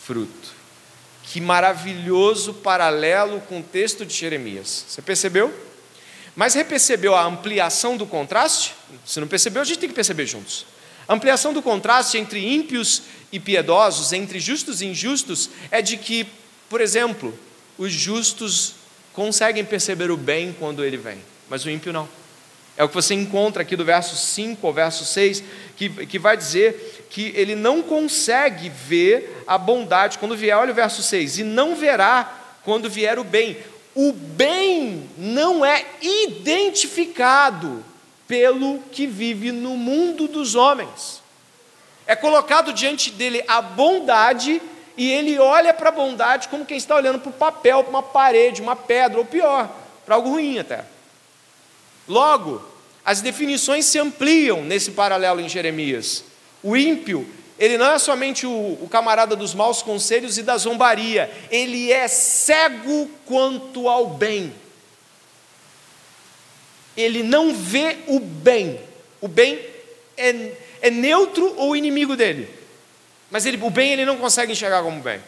fruto. 0.02 0.56
Que 1.22 1.40
maravilhoso 1.40 2.52
paralelo 2.52 3.40
com 3.42 3.60
o 3.60 3.64
texto 3.64 4.04
de 4.04 4.16
Jeremias. 4.16 4.86
Você 4.88 5.04
percebeu? 5.04 5.54
Mas 6.36 6.56
repercebeu 6.56 7.14
a 7.14 7.24
ampliação 7.24 7.96
do 7.96 8.08
contraste? 8.08 8.74
Se 9.06 9.20
não 9.20 9.28
percebeu, 9.28 9.62
a 9.62 9.66
gente 9.66 9.78
tem 9.78 9.90
que 9.90 9.94
perceber 9.94 10.26
juntos. 10.26 10.66
A 11.08 11.14
ampliação 11.14 11.54
do 11.54 11.62
contraste 11.62 12.18
entre 12.18 12.44
ímpios 12.44 13.04
e 13.32 13.40
piedosos, 13.40 14.14
entre 14.14 14.40
justos 14.40 14.82
e 14.82 14.88
injustos, 14.88 15.52
é 15.70 15.80
de 15.80 15.96
que, 15.96 16.26
por 16.68 16.82
exemplo, 16.82 17.38
os 17.78 17.94
justos 17.94 18.74
conseguem 19.14 19.64
perceber 19.64 20.10
o 20.10 20.18
bem 20.18 20.52
quando 20.60 20.84
ele 20.84 20.98
vem, 20.98 21.20
mas 21.50 21.66
o 21.66 21.70
ímpio 21.70 21.94
não. 21.94 22.08
É 22.78 22.84
o 22.84 22.90
que 22.90 22.96
você 22.96 23.14
encontra 23.14 23.62
aqui 23.62 23.76
do 23.76 23.86
verso 23.86 24.16
5 24.16 24.66
ao 24.66 24.74
verso 24.74 25.06
6, 25.06 25.44
que, 25.78 25.90
que 26.06 26.20
vai 26.20 26.36
dizer 26.36 27.06
que 27.10 27.32
ele 27.36 27.56
não 27.56 27.82
consegue 27.82 28.70
ver 28.70 29.44
a 29.48 29.58
bondade 29.58 30.18
quando 30.18 30.36
vier. 30.36 30.58
Olha 30.58 30.72
o 30.72 30.76
verso 30.76 31.02
6: 31.02 31.40
e 31.40 31.44
não 31.44 31.76
verá 31.76 32.42
quando 32.64 32.90
vier 32.90 33.18
o 33.18 33.24
bem 33.24 33.58
o 33.96 34.12
bem 34.12 35.10
não 35.18 35.66
é 35.66 35.86
identificado 36.02 37.84
pelo 38.28 38.80
que 38.92 39.08
vive 39.08 39.54
no 39.54 39.78
mundo 39.78 40.28
dos 40.28 40.54
homens. 40.54 41.24
É 42.06 42.16
colocado 42.16 42.74
diante 42.74 43.10
dele 43.10 43.42
a 43.48 43.62
bondade 43.62 44.62
e 44.98 45.10
ele 45.10 45.40
olha 45.40 45.74
para 45.74 45.90
a 45.90 45.94
bondade 45.94 46.50
como 46.50 46.66
quem 46.66 46.78
está 46.78 46.96
olhando 46.96 47.20
para 47.20 47.30
o 47.30 47.34
papel, 47.34 47.84
para 47.84 47.90
uma 47.90 48.04
parede, 48.04 48.62
uma 48.62 48.76
pedra, 48.76 49.18
ou 49.18 49.26
pior, 49.26 49.74
para 50.06 50.16
algo 50.16 50.30
ruim 50.30 50.60
até. 50.60 50.84
Logo, 52.08 52.64
as 53.04 53.22
definições 53.22 53.86
se 53.86 54.00
ampliam 54.00 54.64
nesse 54.64 54.92
paralelo 54.92 55.40
em 55.40 55.50
Jeremias. 55.50 56.24
O 56.64 56.76
ímpio 56.76 57.28
ele 57.58 57.78
não 57.78 57.92
é 57.92 57.98
somente 57.98 58.46
o, 58.46 58.78
o, 58.82 58.88
camarada 58.90 59.36
dos 59.36 59.54
maus 59.54 59.82
conselhos 59.82 60.38
e 60.38 60.44
da 60.44 60.58
zombaria, 60.58 61.32
ele 61.50 61.92
é 61.92 62.08
cego 62.08 63.10
quanto 63.26 63.88
ao 63.88 64.08
bem. 64.08 64.54
Ele 66.98 67.24
não 67.24 67.56
vê 67.56 67.98
o 68.08 68.20
bem. 68.20 68.80
O 69.22 69.28
bem 69.28 69.60
é, 70.18 70.52
é 70.82 70.92
neutro 70.92 71.54
ou 71.58 71.76
inimigo 71.76 72.16
dele. 72.16 72.50
Mas 73.32 73.46
ele, 73.46 73.58
o 73.62 73.70
bem 73.70 73.94
ele 73.94 74.06
não 74.06 74.18
consegue 74.18 74.52
enxergar 74.52 74.84
como 74.84 75.02
bem. 75.02 75.22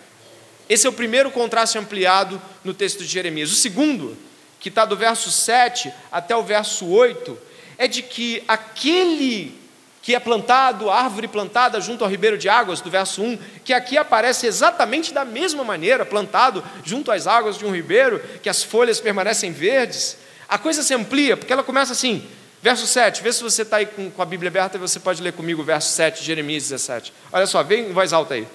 Esse 0.70 0.86
é 0.86 0.90
o 0.90 0.94
primeiro 0.94 1.32
contraste 1.32 1.78
ampliado 1.78 2.42
no 2.62 2.74
texto 2.74 3.00
de 3.00 3.06
Jeremias. 3.06 3.52
O 3.52 3.56
segundo, 3.56 4.18
que 4.60 4.70
está 4.70 4.86
do 4.86 4.96
verso 4.96 5.32
7 5.32 5.92
até 6.12 6.36
o 6.36 6.44
verso 6.44 6.88
8, 6.88 7.38
é 7.78 7.88
de 7.88 8.02
que 8.02 8.44
aquele 8.48 9.68
que 10.08 10.16
é 10.16 10.20
plantado, 10.22 10.90
árvore 10.90 11.28
plantada 11.28 11.82
junto 11.82 12.02
ao 12.02 12.10
ribeiro 12.10 12.38
de 12.38 12.48
águas, 12.48 12.80
do 12.80 12.90
verso 12.90 13.22
1, 13.22 13.38
que 13.66 13.74
aqui 13.74 13.98
aparece 13.98 14.48
exatamente 14.48 15.14
da 15.14 15.26
mesma 15.26 15.66
maneira, 15.66 16.06
plantado 16.06 16.64
junto 16.86 17.12
às 17.12 17.28
águas 17.28 17.58
de 17.58 17.66
um 17.66 17.76
ribeiro, 17.76 18.24
que 18.42 18.48
as 18.48 18.64
folhas 18.64 19.02
permanecem 19.02 19.52
verdes. 19.52 20.16
A 20.48 20.58
coisa 20.58 20.82
se 20.82 20.94
amplia, 20.94 21.36
porque 21.36 21.52
ela 21.52 21.62
começa 21.62 21.92
assim, 21.92 22.26
verso 22.62 22.88
7, 22.88 23.22
vê 23.22 23.34
se 23.34 23.44
você 23.44 23.64
está 23.64 23.78
aí 23.78 23.86
com, 23.86 24.10
com 24.10 24.22
a 24.22 24.26
Bíblia 24.26 24.50
aberta 24.50 24.78
você 24.78 24.98
pode 24.98 25.22
ler 25.22 25.34
comigo 25.34 25.62
o 25.62 25.66
verso 25.66 25.90
7, 25.90 26.24
Jeremias 26.24 26.64
17. 26.64 27.12
Olha 27.34 27.46
só, 27.46 27.62
vem 27.62 27.90
em 27.90 27.92
voz 27.92 28.14
alta 28.14 28.36
aí. 28.36 28.48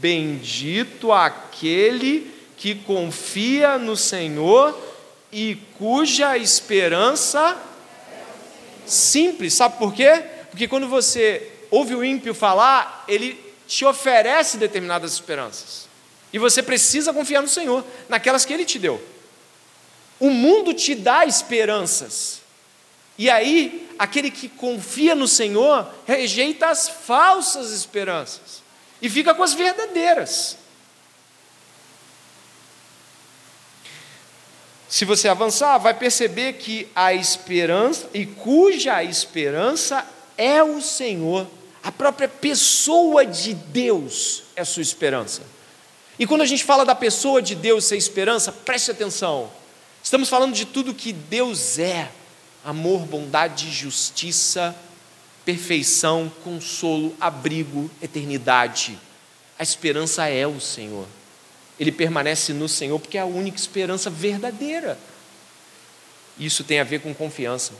Bendito 0.00 1.12
aquele 1.12 2.34
que 2.56 2.74
confia 2.74 3.76
no 3.76 3.98
Senhor 3.98 4.74
e 5.32 5.56
cuja 5.78 6.36
esperança 6.36 7.56
simples, 8.86 9.54
sabe 9.54 9.78
por 9.78 9.94
quê? 9.94 10.24
Porque 10.50 10.66
quando 10.66 10.88
você 10.88 11.50
ouve 11.70 11.94
o 11.94 12.04
ímpio 12.04 12.34
falar, 12.34 13.04
ele 13.06 13.38
te 13.66 13.84
oferece 13.84 14.56
determinadas 14.56 15.12
esperanças. 15.12 15.88
E 16.32 16.38
você 16.38 16.62
precisa 16.62 17.12
confiar 17.12 17.42
no 17.42 17.48
Senhor, 17.48 17.84
naquelas 18.08 18.44
que 18.44 18.52
ele 18.52 18.64
te 18.64 18.78
deu. 18.78 19.00
O 20.18 20.30
mundo 20.30 20.74
te 20.74 20.94
dá 20.94 21.24
esperanças. 21.24 22.40
E 23.16 23.30
aí, 23.30 23.88
aquele 23.98 24.30
que 24.30 24.48
confia 24.48 25.14
no 25.14 25.28
Senhor 25.28 25.88
rejeita 26.06 26.68
as 26.68 26.88
falsas 26.88 27.70
esperanças 27.70 28.62
e 29.00 29.08
fica 29.08 29.34
com 29.34 29.42
as 29.42 29.54
verdadeiras. 29.54 30.56
Se 34.90 35.04
você 35.04 35.28
avançar, 35.28 35.78
vai 35.78 35.94
perceber 35.94 36.54
que 36.54 36.88
a 36.96 37.14
esperança, 37.14 38.10
e 38.12 38.26
cuja 38.26 39.04
esperança 39.04 40.04
é 40.36 40.60
o 40.64 40.80
Senhor, 40.80 41.46
a 41.80 41.92
própria 41.92 42.26
pessoa 42.26 43.24
de 43.24 43.54
Deus 43.54 44.42
é 44.56 44.64
sua 44.64 44.82
esperança. 44.82 45.42
E 46.18 46.26
quando 46.26 46.40
a 46.40 46.46
gente 46.46 46.64
fala 46.64 46.84
da 46.84 46.96
pessoa 46.96 47.40
de 47.40 47.54
Deus 47.54 47.84
ser 47.84 47.96
esperança, 47.96 48.50
preste 48.50 48.90
atenção. 48.90 49.48
Estamos 50.02 50.28
falando 50.28 50.54
de 50.54 50.66
tudo 50.66 50.92
que 50.92 51.12
Deus 51.12 51.78
é: 51.78 52.10
amor, 52.64 53.02
bondade, 53.02 53.70
justiça, 53.70 54.74
perfeição, 55.44 56.30
consolo, 56.42 57.14
abrigo, 57.20 57.88
eternidade. 58.02 58.98
A 59.56 59.62
esperança 59.62 60.26
é 60.26 60.48
o 60.48 60.60
Senhor. 60.60 61.06
Ele 61.80 61.90
permanece 61.90 62.52
no 62.52 62.68
Senhor 62.68 63.00
porque 63.00 63.16
é 63.16 63.22
a 63.22 63.26
única 63.26 63.56
esperança 63.56 64.10
verdadeira. 64.10 64.98
Isso 66.38 66.62
tem 66.62 66.78
a 66.78 66.84
ver 66.84 67.00
com 67.00 67.14
confiança. 67.14 67.72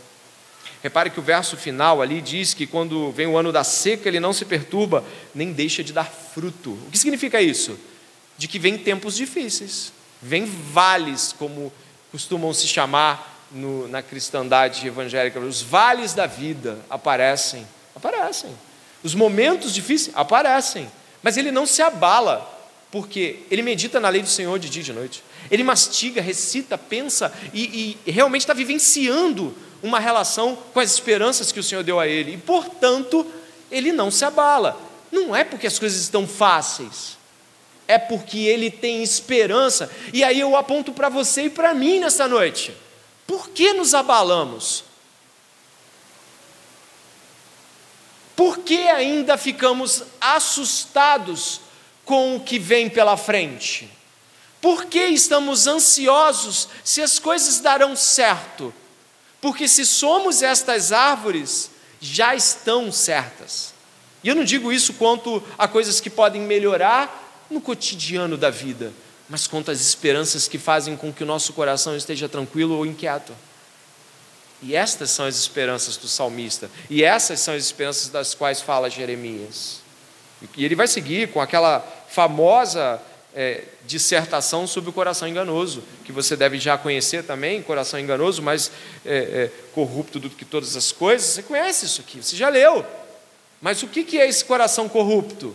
Repare 0.82 1.10
que 1.10 1.20
o 1.20 1.22
verso 1.22 1.58
final 1.58 2.00
ali 2.00 2.22
diz 2.22 2.54
que 2.54 2.66
quando 2.66 3.12
vem 3.12 3.26
o 3.26 3.36
ano 3.36 3.52
da 3.52 3.62
seca, 3.62 4.08
ele 4.08 4.18
não 4.18 4.32
se 4.32 4.46
perturba, 4.46 5.04
nem 5.34 5.52
deixa 5.52 5.84
de 5.84 5.92
dar 5.92 6.10
fruto. 6.10 6.70
O 6.70 6.90
que 6.90 6.98
significa 6.98 7.42
isso? 7.42 7.78
De 8.38 8.48
que 8.48 8.58
vem 8.58 8.78
tempos 8.78 9.14
difíceis, 9.14 9.92
vem 10.22 10.46
vales, 10.46 11.34
como 11.38 11.70
costumam 12.10 12.54
se 12.54 12.66
chamar 12.66 13.46
no, 13.50 13.86
na 13.88 14.02
cristandade 14.02 14.86
evangélica, 14.86 15.38
os 15.38 15.60
vales 15.60 16.14
da 16.14 16.26
vida 16.26 16.78
aparecem, 16.88 17.66
aparecem. 17.94 18.50
Os 19.02 19.14
momentos 19.14 19.74
difíceis 19.74 20.14
aparecem, 20.16 20.90
mas 21.22 21.36
ele 21.36 21.50
não 21.50 21.66
se 21.66 21.82
abala, 21.82 22.59
porque 22.90 23.40
ele 23.50 23.62
medita 23.62 24.00
na 24.00 24.08
lei 24.08 24.22
do 24.22 24.28
Senhor 24.28 24.58
de 24.58 24.68
dia 24.68 24.82
e 24.82 24.84
de 24.84 24.92
noite. 24.92 25.22
Ele 25.50 25.62
mastiga, 25.62 26.20
recita, 26.20 26.76
pensa 26.76 27.32
e, 27.54 27.96
e 28.04 28.10
realmente 28.10 28.42
está 28.42 28.54
vivenciando 28.54 29.54
uma 29.82 29.98
relação 29.98 30.56
com 30.72 30.80
as 30.80 30.92
esperanças 30.92 31.52
que 31.52 31.60
o 31.60 31.62
Senhor 31.62 31.84
deu 31.84 32.00
a 32.00 32.06
ele. 32.06 32.34
E, 32.34 32.36
portanto, 32.36 33.26
ele 33.70 33.92
não 33.92 34.10
se 34.10 34.24
abala. 34.24 34.80
Não 35.10 35.34
é 35.34 35.44
porque 35.44 35.66
as 35.66 35.78
coisas 35.78 36.00
estão 36.00 36.26
fáceis, 36.26 37.16
é 37.86 37.98
porque 37.98 38.38
ele 38.38 38.70
tem 38.70 39.02
esperança. 39.02 39.90
E 40.12 40.22
aí 40.22 40.38
eu 40.40 40.56
aponto 40.56 40.92
para 40.92 41.08
você 41.08 41.44
e 41.44 41.50
para 41.50 41.74
mim 41.74 42.00
nessa 42.00 42.28
noite. 42.28 42.74
Por 43.26 43.50
que 43.50 43.72
nos 43.72 43.94
abalamos? 43.94 44.84
Por 48.34 48.58
que 48.58 48.88
ainda 48.88 49.36
ficamos 49.36 50.02
assustados 50.20 51.60
com 52.10 52.34
o 52.34 52.40
que 52.40 52.58
vem 52.58 52.90
pela 52.90 53.16
frente? 53.16 53.88
Por 54.60 54.86
que 54.86 54.98
estamos 54.98 55.68
ansiosos 55.68 56.66
se 56.82 57.00
as 57.00 57.20
coisas 57.20 57.60
darão 57.60 57.94
certo? 57.94 58.74
Porque 59.40 59.68
se 59.68 59.86
somos 59.86 60.42
estas 60.42 60.90
árvores, 60.90 61.70
já 62.00 62.34
estão 62.34 62.90
certas. 62.90 63.72
E 64.24 64.28
eu 64.28 64.34
não 64.34 64.42
digo 64.42 64.72
isso 64.72 64.94
quanto 64.94 65.40
a 65.56 65.68
coisas 65.68 66.00
que 66.00 66.10
podem 66.10 66.40
melhorar 66.40 67.46
no 67.48 67.60
cotidiano 67.60 68.36
da 68.36 68.50
vida, 68.50 68.92
mas 69.28 69.46
quanto 69.46 69.70
às 69.70 69.80
esperanças 69.80 70.48
que 70.48 70.58
fazem 70.58 70.96
com 70.96 71.12
que 71.12 71.22
o 71.22 71.26
nosso 71.26 71.52
coração 71.52 71.96
esteja 71.96 72.28
tranquilo 72.28 72.74
ou 72.76 72.84
inquieto. 72.84 73.32
E 74.60 74.74
estas 74.74 75.10
são 75.10 75.26
as 75.26 75.36
esperanças 75.36 75.96
do 75.96 76.08
salmista, 76.08 76.68
e 76.90 77.04
essas 77.04 77.38
são 77.38 77.54
as 77.54 77.62
esperanças 77.62 78.08
das 78.08 78.34
quais 78.34 78.60
fala 78.60 78.90
Jeremias. 78.90 79.78
E 80.56 80.64
ele 80.64 80.74
vai 80.74 80.88
seguir 80.88 81.30
com 81.30 81.40
aquela 81.40 81.99
famosa 82.10 83.00
é, 83.34 83.62
dissertação 83.86 84.66
sobre 84.66 84.90
o 84.90 84.92
coração 84.92 85.28
enganoso, 85.28 85.82
que 86.04 86.12
você 86.12 86.36
deve 86.36 86.58
já 86.58 86.76
conhecer 86.76 87.24
também, 87.24 87.62
coração 87.62 87.98
enganoso, 87.98 88.42
mais 88.42 88.70
é, 89.06 89.16
é, 89.16 89.50
corrupto 89.72 90.18
do 90.18 90.28
que 90.28 90.44
todas 90.44 90.76
as 90.76 90.92
coisas. 90.92 91.28
Você 91.28 91.42
conhece 91.42 91.86
isso 91.86 92.00
aqui, 92.00 92.22
você 92.22 92.36
já 92.36 92.48
leu. 92.48 92.84
Mas 93.60 93.82
o 93.82 93.86
que 93.86 94.18
é 94.18 94.28
esse 94.28 94.44
coração 94.44 94.88
corrupto? 94.88 95.54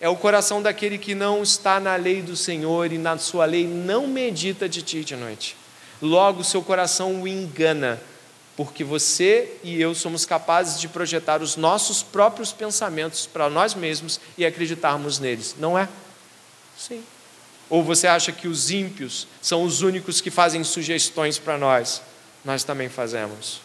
É 0.00 0.08
o 0.08 0.16
coração 0.16 0.60
daquele 0.60 0.98
que 0.98 1.14
não 1.14 1.42
está 1.42 1.80
na 1.80 1.96
lei 1.96 2.22
do 2.22 2.36
Senhor 2.36 2.92
e 2.92 2.98
na 2.98 3.18
sua 3.18 3.44
lei 3.44 3.66
não 3.66 4.06
medita 4.06 4.68
de 4.68 4.82
dia 4.82 5.00
e 5.00 5.04
de 5.04 5.16
noite. 5.16 5.56
Logo, 6.00 6.44
seu 6.44 6.62
coração 6.62 7.22
o 7.22 7.28
engana, 7.28 8.00
porque 8.56 8.84
você 8.84 9.50
e 9.62 9.80
eu 9.80 9.94
somos 9.94 10.24
capazes 10.24 10.80
de 10.80 10.88
projetar 10.88 11.42
os 11.42 11.56
nossos 11.56 12.02
próprios 12.02 12.52
pensamentos 12.52 13.26
para 13.26 13.50
nós 13.50 13.74
mesmos 13.74 14.20
e 14.38 14.46
acreditarmos 14.46 15.18
neles, 15.18 15.56
não 15.58 15.78
é? 15.78 15.88
Sim. 16.76 17.02
Ou 17.68 17.82
você 17.82 18.06
acha 18.06 18.30
que 18.30 18.46
os 18.46 18.70
ímpios 18.70 19.26
são 19.42 19.64
os 19.64 19.82
únicos 19.82 20.20
que 20.20 20.30
fazem 20.30 20.62
sugestões 20.62 21.38
para 21.38 21.58
nós? 21.58 22.02
Nós 22.44 22.62
também 22.62 22.88
fazemos. 22.88 23.60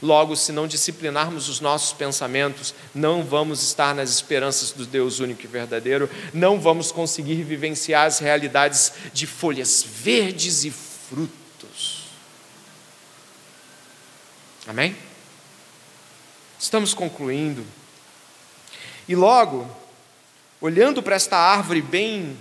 Logo, 0.00 0.34
se 0.34 0.50
não 0.50 0.66
disciplinarmos 0.66 1.48
os 1.48 1.60
nossos 1.60 1.92
pensamentos, 1.92 2.74
não 2.94 3.22
vamos 3.22 3.62
estar 3.62 3.94
nas 3.94 4.10
esperanças 4.10 4.72
do 4.72 4.86
Deus 4.86 5.20
único 5.20 5.42
e 5.44 5.46
verdadeiro, 5.46 6.08
não 6.32 6.58
vamos 6.58 6.90
conseguir 6.90 7.42
vivenciar 7.42 8.06
as 8.06 8.18
realidades 8.18 8.92
de 9.12 9.26
folhas 9.26 9.84
verdes 9.86 10.64
e 10.64 10.70
frutos. 10.70 11.43
Amém? 14.66 14.96
Estamos 16.58 16.94
concluindo. 16.94 17.66
E 19.06 19.14
logo, 19.14 19.68
olhando 20.60 21.02
para 21.02 21.16
esta 21.16 21.36
árvore 21.36 21.82
bem 21.82 22.36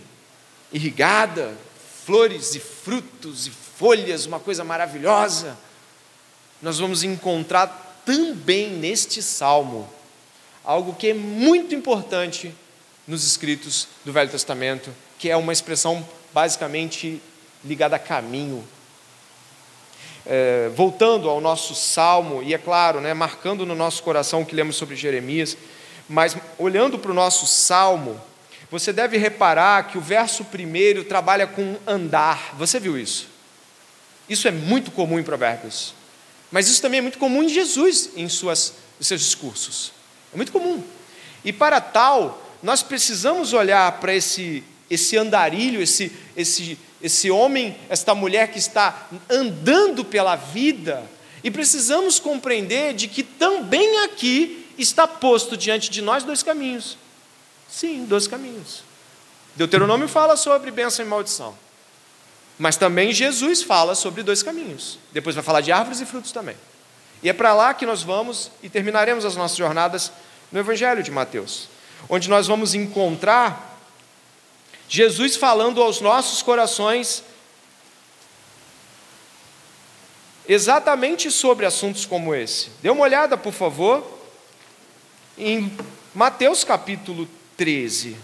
irrigada, 0.71 1.57
flores 2.05 2.55
e 2.55 2.59
frutos 2.59 3.47
e 3.47 3.51
folhas, 3.51 4.25
uma 4.25 4.39
coisa 4.39 4.63
maravilhosa, 4.63 5.57
nós 6.61 6.79
vamos 6.79 7.03
encontrar 7.03 8.01
também 8.05 8.69
neste 8.69 9.21
salmo 9.21 9.89
algo 10.63 10.95
que 10.95 11.07
é 11.07 11.13
muito 11.13 11.75
importante 11.75 12.55
nos 13.05 13.27
escritos 13.27 13.87
do 14.05 14.13
Velho 14.13 14.31
Testamento, 14.31 14.93
que 15.19 15.29
é 15.29 15.35
uma 15.35 15.51
expressão 15.51 16.07
basicamente 16.33 17.21
ligada 17.63 17.97
a 17.97 17.99
caminho. 17.99 18.65
É, 20.25 20.69
voltando 20.75 21.29
ao 21.29 21.41
nosso 21.41 21.75
salmo, 21.75 22.41
e 22.41 22.53
é 22.53 22.57
claro, 22.57 23.01
né, 23.01 23.13
marcando 23.13 23.65
no 23.65 23.75
nosso 23.75 24.01
coração 24.03 24.41
o 24.41 24.45
que 24.45 24.55
lemos 24.55 24.75
sobre 24.75 24.95
Jeremias, 24.95 25.57
mas 26.07 26.37
olhando 26.57 26.97
para 26.97 27.11
o 27.11 27.13
nosso 27.13 27.45
salmo, 27.45 28.19
você 28.71 28.91
deve 28.91 29.17
reparar 29.17 29.87
que 29.87 29.97
o 29.97 30.01
verso 30.01 30.45
primeiro 30.45 31.03
trabalha 31.03 31.45
com 31.45 31.75
andar. 31.85 32.55
Você 32.57 32.79
viu 32.79 32.97
isso? 32.97 33.27
Isso 34.27 34.47
é 34.47 34.51
muito 34.51 34.91
comum 34.91 35.19
em 35.19 35.23
Provérbios. 35.23 35.93
Mas 36.51 36.67
isso 36.67 36.81
também 36.81 36.99
é 36.99 37.01
muito 37.01 37.17
comum 37.17 37.43
em 37.43 37.49
Jesus, 37.49 38.11
em 38.15 38.29
suas, 38.29 38.73
em 38.99 39.03
seus 39.03 39.21
discursos. 39.21 39.91
É 40.33 40.37
muito 40.37 40.51
comum. 40.51 40.83
E 41.43 41.51
para 41.51 41.81
tal, 41.81 42.43
nós 42.61 42.81
precisamos 42.81 43.53
olhar 43.53 43.91
para 43.99 44.15
esse, 44.15 44.63
esse 44.89 45.17
andarilho, 45.17 45.81
esse, 45.81 46.11
esse, 46.35 46.77
esse 47.03 47.29
homem, 47.29 47.77
esta 47.89 48.15
mulher 48.15 48.47
que 48.47 48.57
está 48.57 49.07
andando 49.29 50.05
pela 50.05 50.37
vida, 50.37 51.03
e 51.43 51.51
precisamos 51.51 52.17
compreender 52.17 52.93
de 52.93 53.09
que 53.09 53.21
também 53.21 54.05
aqui 54.05 54.65
está 54.77 55.05
posto 55.05 55.57
diante 55.57 55.91
de 55.91 56.01
nós 56.01 56.23
dois 56.23 56.41
caminhos. 56.41 56.97
Sim, 57.69 58.05
dois 58.05 58.25
caminhos. 58.25 58.83
Deuteronômio 59.55 60.07
fala 60.07 60.37
sobre 60.37 60.71
bênção 60.71 61.05
e 61.05 61.07
maldição. 61.07 61.53
Mas 62.57 62.77
também 62.77 63.11
Jesus 63.11 63.61
fala 63.61 63.95
sobre 63.95 64.23
dois 64.23 64.41
caminhos. 64.41 64.97
Depois 65.11 65.35
vai 65.35 65.43
falar 65.43 65.59
de 65.59 65.71
árvores 65.71 65.99
e 65.99 66.05
frutos 66.05 66.31
também. 66.31 66.55
E 67.21 67.29
é 67.29 67.33
para 67.33 67.53
lá 67.53 67.73
que 67.73 67.85
nós 67.85 68.01
vamos 68.01 68.49
e 68.61 68.69
terminaremos 68.69 69.25
as 69.25 69.35
nossas 69.35 69.57
jornadas 69.57 70.11
no 70.51 70.59
Evangelho 70.59 71.03
de 71.03 71.11
Mateus, 71.11 71.67
onde 72.07 72.29
nós 72.29 72.47
vamos 72.47 72.73
encontrar 72.73 73.72
Jesus 74.95 75.35
falando 75.35 75.81
aos 75.81 75.99
nossos 75.99 76.43
corações 76.43 77.23
exatamente 80.47 81.31
sobre 81.31 81.65
assuntos 81.65 82.05
como 82.05 82.35
esse. 82.35 82.69
Dê 82.79 82.91
uma 82.91 83.01
olhada, 83.01 83.35
por 83.35 83.53
favor, 83.53 84.05
em 85.35 85.75
Mateus 86.13 86.63
capítulo 86.63 87.27
13. 87.57 88.15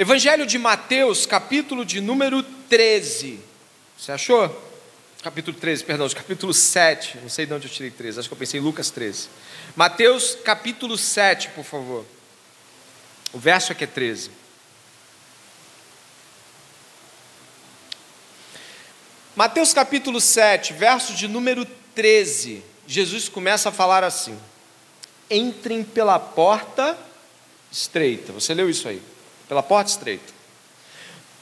Evangelho 0.00 0.46
de 0.46 0.56
Mateus, 0.58 1.26
capítulo 1.26 1.84
de 1.84 2.00
número 2.00 2.42
13. 2.42 3.38
Você 3.98 4.10
achou? 4.10 4.72
Capítulo 5.22 5.54
13, 5.54 5.84
perdão, 5.84 6.08
capítulo 6.08 6.54
7. 6.54 7.18
Não 7.18 7.28
sei 7.28 7.44
de 7.44 7.52
onde 7.52 7.66
eu 7.66 7.70
tirei 7.70 7.90
13, 7.90 8.18
acho 8.18 8.26
que 8.26 8.32
eu 8.32 8.38
pensei 8.38 8.58
em 8.58 8.62
Lucas 8.62 8.88
13. 8.88 9.28
Mateus, 9.76 10.38
capítulo 10.42 10.96
7, 10.96 11.50
por 11.50 11.66
favor. 11.66 12.06
O 13.30 13.38
verso 13.38 13.72
aqui 13.72 13.84
é 13.84 13.86
13. 13.86 14.30
Mateus 19.36 19.74
capítulo 19.74 20.18
7, 20.18 20.72
verso 20.72 21.12
de 21.12 21.28
número 21.28 21.66
13. 21.94 22.62
Jesus 22.86 23.28
começa 23.28 23.68
a 23.68 23.72
falar 23.72 24.02
assim: 24.02 24.34
Entrem 25.30 25.84
pela 25.84 26.18
porta 26.18 26.98
estreita. 27.70 28.32
Você 28.32 28.54
leu 28.54 28.70
isso 28.70 28.88
aí? 28.88 29.02
Pela 29.50 29.64
porta 29.64 29.90
estreita. 29.90 30.32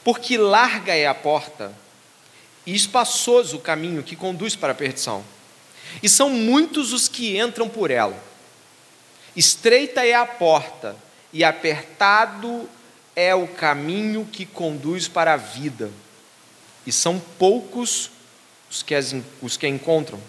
Porque 0.03 0.35
larga 0.35 0.95
é 0.95 1.05
a 1.05 1.13
porta 1.13 1.71
e 2.65 2.73
espaçoso 2.73 3.57
o 3.57 3.61
caminho 3.61 4.01
que 4.01 4.15
conduz 4.15 4.55
para 4.55 4.71
a 4.71 4.75
perdição. 4.75 5.23
E 6.01 6.09
são 6.09 6.31
muitos 6.31 6.91
os 6.91 7.07
que 7.07 7.39
entram 7.39 7.69
por 7.69 7.91
ela. 7.91 8.17
Estreita 9.35 10.03
é 10.03 10.15
a 10.15 10.25
porta 10.25 10.95
e 11.31 11.43
apertado 11.43 12.67
é 13.15 13.35
o 13.35 13.47
caminho 13.47 14.25
que 14.25 14.43
conduz 14.43 15.07
para 15.07 15.33
a 15.33 15.37
vida. 15.37 15.91
E 16.87 16.91
são 16.91 17.21
poucos 17.37 18.09
os 18.71 18.81
que, 18.81 18.95
as, 18.95 19.15
os 19.39 19.55
que 19.55 19.67
a 19.67 19.69
encontram. 19.69 20.19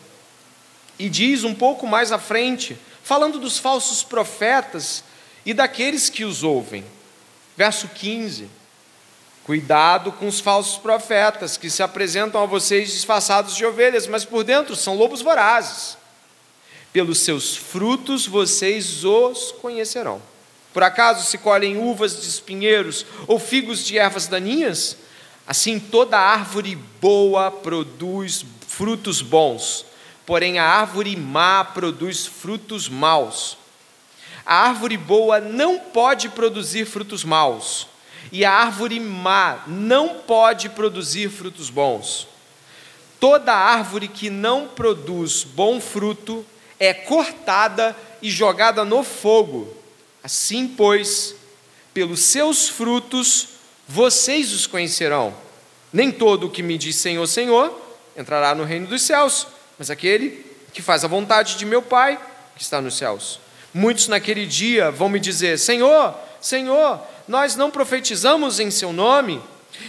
E 0.99 1.09
diz 1.09 1.45
um 1.45 1.55
pouco 1.55 1.87
mais 1.87 2.13
à 2.13 2.19
frente, 2.19 2.77
falando 3.03 3.39
dos 3.39 3.57
falsos 3.57 4.03
profetas 4.03 5.03
e 5.47 5.55
daqueles 5.55 6.11
que 6.11 6.27
os 6.27 6.43
ouvem 6.43 6.85
Verso 7.57 7.89
15: 7.89 8.49
Cuidado 9.45 10.13
com 10.13 10.29
os 10.29 10.39
falsos 10.41 10.79
profetas 10.79 11.57
que 11.57 11.71
se 11.71 11.83
apresentam 11.83 12.43
a 12.43 12.47
vocês 12.47 12.93
disfarçados 12.93 13.57
de 13.57 13.65
ovelhas, 13.65 14.07
mas 14.07 14.25
por 14.25 14.45
dentro 14.45 14.77
são 14.77 14.97
lobos 14.97 15.23
vorazes. 15.23 15.97
Pelos 16.93 17.19
seus 17.21 17.57
frutos 17.57 18.27
vocês 18.27 19.05
os 19.05 19.53
conhecerão. 19.53 20.21
Por 20.73 20.83
acaso 20.83 21.29
se 21.29 21.39
colhem 21.39 21.79
uvas 21.79 22.21
de 22.21 22.29
espinheiros 22.29 23.05
ou 23.27 23.39
figos 23.39 23.85
de 23.85 23.99
ervas 23.99 24.29
daninhas? 24.29 24.97
Assim 25.47 25.81
toda 25.81 26.19
árvore 26.19 26.77
boa 27.01 27.51
produz 27.51 28.45
frutos 28.69 29.21
bons, 29.21 29.85
porém 30.25 30.61
a 30.61 30.65
árvore 30.65 31.17
má 31.17 31.65
produz 31.65 32.25
frutos 32.25 32.89
maus. 32.89 33.59
A 34.51 34.67
árvore 34.67 34.97
boa 34.97 35.39
não 35.39 35.79
pode 35.79 36.29
produzir 36.29 36.85
frutos 36.85 37.23
maus, 37.23 37.87
e 38.33 38.45
a 38.45 38.51
árvore 38.51 38.99
má 38.99 39.63
não 39.69 40.09
pode 40.27 40.69
produzir 40.71 41.31
frutos 41.31 41.71
bons. 41.71 42.27
Toda 43.21 43.55
árvore 43.55 44.09
que 44.09 44.29
não 44.29 44.67
produz 44.67 45.45
bom 45.45 45.81
fruto 45.81 46.45
é 46.81 46.93
cortada 46.93 47.97
e 48.21 48.29
jogada 48.29 48.85
no 48.85 49.05
fogo. 49.05 49.73
Assim, 50.21 50.67
pois, 50.67 51.37
pelos 51.95 52.19
seus 52.19 52.69
frutos 52.69 53.51
vocês 53.87 54.53
os 54.53 54.67
conhecerão. 54.67 55.33
Nem 55.93 56.11
todo 56.11 56.49
o 56.49 56.51
que 56.51 56.61
me 56.61 56.77
diz 56.77 56.97
Senhor, 56.97 57.25
Senhor 57.29 57.81
entrará 58.17 58.53
no 58.53 58.65
reino 58.65 58.89
dos 58.89 59.03
céus, 59.03 59.47
mas 59.79 59.91
aquele 59.91 60.45
que 60.73 60.83
faz 60.83 61.05
a 61.05 61.09
vontade 61.09 61.57
de 61.57 61.65
meu 61.65 61.83
Pai 61.83 62.21
que 62.57 62.63
está 62.65 62.81
nos 62.81 62.97
céus. 62.97 63.40
Muitos 63.73 64.09
naquele 64.09 64.47
dia 64.47 64.91
vão 64.91 65.09
me 65.09 65.21
dizer: 65.21 65.59
Senhor, 65.59 66.15
Senhor, 66.41 67.01
nós 67.29 67.55
não 67.55 67.71
profetizamos 67.71 68.59
em 68.59 68.71
Seu 68.71 68.93
nome, 68.93 69.41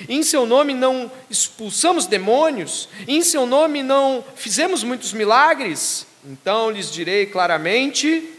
em 0.08 0.22
Seu 0.22 0.46
nome 0.46 0.74
não 0.74 1.12
expulsamos 1.30 2.06
demônios, 2.06 2.88
em 3.08 3.24
Seu 3.24 3.46
nome 3.46 3.82
não 3.82 4.24
fizemos 4.36 4.84
muitos 4.84 5.14
milagres. 5.14 6.06
Então 6.24 6.70
lhes 6.70 6.92
direi 6.92 7.26
claramente: 7.26 8.30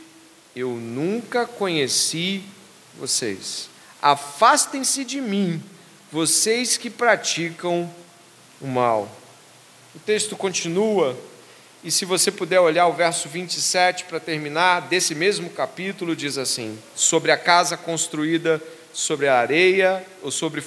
Eu 0.55 0.70
nunca 0.70 1.47
conheci 1.47 2.43
vocês. 2.99 3.68
Afastem-se 4.01 5.05
de 5.05 5.20
mim, 5.20 5.62
vocês 6.11 6.76
que 6.76 6.90
praticam 6.90 7.93
o 8.61 8.66
mal. 8.66 9.09
O 9.95 9.99
texto 9.99 10.36
continua, 10.36 11.18
e 11.85 11.91
se 11.91 12.05
você 12.05 12.30
puder 12.30 12.61
olhar 12.61 12.87
o 12.87 12.93
verso 12.93 13.28
27 13.28 14.05
para 14.05 14.20
terminar, 14.20 14.83
desse 14.83 15.14
mesmo 15.14 15.51
capítulo, 15.51 16.14
diz 16.14 16.39
assim: 16.39 16.78
Sobre 16.95 17.33
a 17.33 17.37
casa 17.37 17.76
construída 17.76 18.62
sobre 18.93 19.26
a 19.26 19.39
areia 19.39 20.05
ou 20.22 20.30
sobre, 20.30 20.62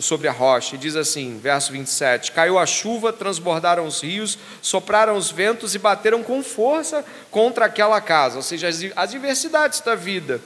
sobre 0.00 0.26
a 0.26 0.32
rocha. 0.32 0.74
E 0.74 0.78
diz 0.78 0.96
assim, 0.96 1.38
verso 1.38 1.72
27: 1.72 2.32
Caiu 2.32 2.58
a 2.58 2.64
chuva, 2.64 3.12
transbordaram 3.12 3.86
os 3.86 4.02
rios, 4.02 4.38
sopraram 4.62 5.16
os 5.16 5.30
ventos 5.30 5.74
e 5.74 5.78
bateram 5.78 6.22
com 6.22 6.42
força 6.42 7.04
contra 7.30 7.66
aquela 7.66 8.00
casa, 8.00 8.36
ou 8.36 8.42
seja, 8.42 8.68
as 8.68 8.82
adversidades 8.96 9.80
da 9.80 9.94
vida. 9.94 10.40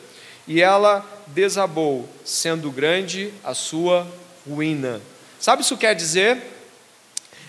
E 0.47 0.61
ela 0.61 1.07
desabou, 1.29 2.09
sendo 2.25 2.71
grande 2.71 3.33
a 3.45 3.55
sua 3.55 4.07
ruína. 4.49 5.01
Sabe 5.39 5.63
isso 5.63 5.77
quer 5.77 5.95
dizer? 5.95 6.52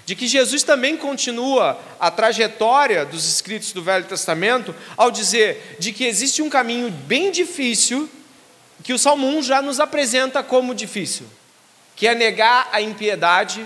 De 0.05 0.15
que 0.15 0.27
Jesus 0.27 0.63
também 0.63 0.97
continua 0.97 1.79
a 1.99 2.11
trajetória 2.11 3.05
dos 3.05 3.27
escritos 3.27 3.71
do 3.71 3.81
Velho 3.81 4.05
Testamento 4.05 4.75
ao 4.97 5.09
dizer 5.09 5.77
de 5.79 5.93
que 5.93 6.05
existe 6.05 6.41
um 6.41 6.49
caminho 6.49 6.89
bem 6.89 7.31
difícil 7.31 8.09
que 8.83 8.91
o 8.91 8.99
Salmo 8.99 9.27
1 9.27 9.43
já 9.43 9.61
nos 9.61 9.79
apresenta 9.79 10.43
como 10.43 10.75
difícil, 10.75 11.25
que 11.95 12.05
é 12.05 12.13
negar 12.13 12.67
a 12.71 12.81
impiedade 12.81 13.65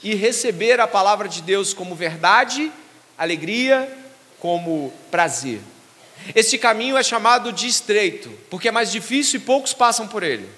e 0.00 0.14
receber 0.14 0.78
a 0.80 0.86
palavra 0.86 1.28
de 1.28 1.42
Deus 1.42 1.74
como 1.74 1.94
verdade, 1.94 2.70
alegria, 3.18 3.90
como 4.38 4.92
prazer. 5.10 5.60
Este 6.34 6.56
caminho 6.56 6.96
é 6.96 7.02
chamado 7.02 7.52
de 7.52 7.66
estreito, 7.66 8.30
porque 8.48 8.68
é 8.68 8.70
mais 8.70 8.92
difícil 8.92 9.40
e 9.40 9.42
poucos 9.42 9.74
passam 9.74 10.06
por 10.06 10.22
ele. 10.22 10.48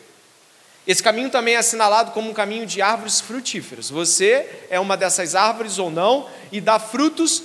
Esse 0.87 1.03
caminho 1.03 1.29
também 1.29 1.55
é 1.55 1.59
assinalado 1.59 2.13
como 2.13 2.31
um 2.31 2.35
caminho 2.35 2.65
de 2.65 2.81
árvores 2.81 3.21
frutíferas. 3.21 3.91
Você 3.91 4.67
é 4.71 4.79
uma 4.79 4.97
dessas 4.97 5.35
árvores 5.35 5.79
ou 5.79 5.91
não 5.91 6.29
e 6.53 6.61
dá 6.61 6.79
frutos, 6.79 7.43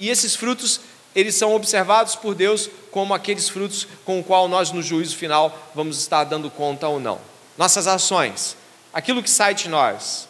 e 0.00 0.08
esses 0.08 0.34
frutos 0.34 0.80
eles 1.14 1.34
são 1.34 1.54
observados 1.54 2.14
por 2.16 2.34
Deus 2.34 2.70
como 2.90 3.12
aqueles 3.12 3.48
frutos 3.48 3.86
com 4.04 4.20
o 4.20 4.24
qual 4.24 4.48
nós 4.48 4.70
no 4.70 4.82
juízo 4.82 5.16
final 5.16 5.70
vamos 5.74 5.98
estar 5.98 6.24
dando 6.24 6.50
conta 6.50 6.88
ou 6.88 6.98
não. 6.98 7.20
Nossas 7.58 7.86
ações, 7.86 8.56
aquilo 8.92 9.22
que 9.22 9.30
sai 9.30 9.54
de 9.54 9.68
nós. 9.68 10.26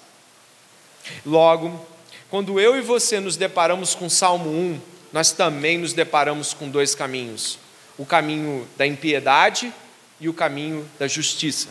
Logo, 1.25 1.87
quando 2.29 2.59
eu 2.59 2.77
e 2.77 2.81
você 2.81 3.21
nos 3.21 3.37
deparamos 3.37 3.95
com 3.95 4.09
Salmo 4.09 4.51
1, 4.51 4.81
nós 5.13 5.31
também 5.31 5.79
nos 5.79 5.93
deparamos 5.93 6.53
com 6.53 6.69
dois 6.69 6.95
caminhos: 6.95 7.59
o 7.97 8.05
caminho 8.05 8.67
da 8.77 8.87
impiedade 8.87 9.73
e 10.21 10.29
o 10.29 10.35
caminho 10.35 10.89
da 10.99 11.07
justiça. 11.07 11.69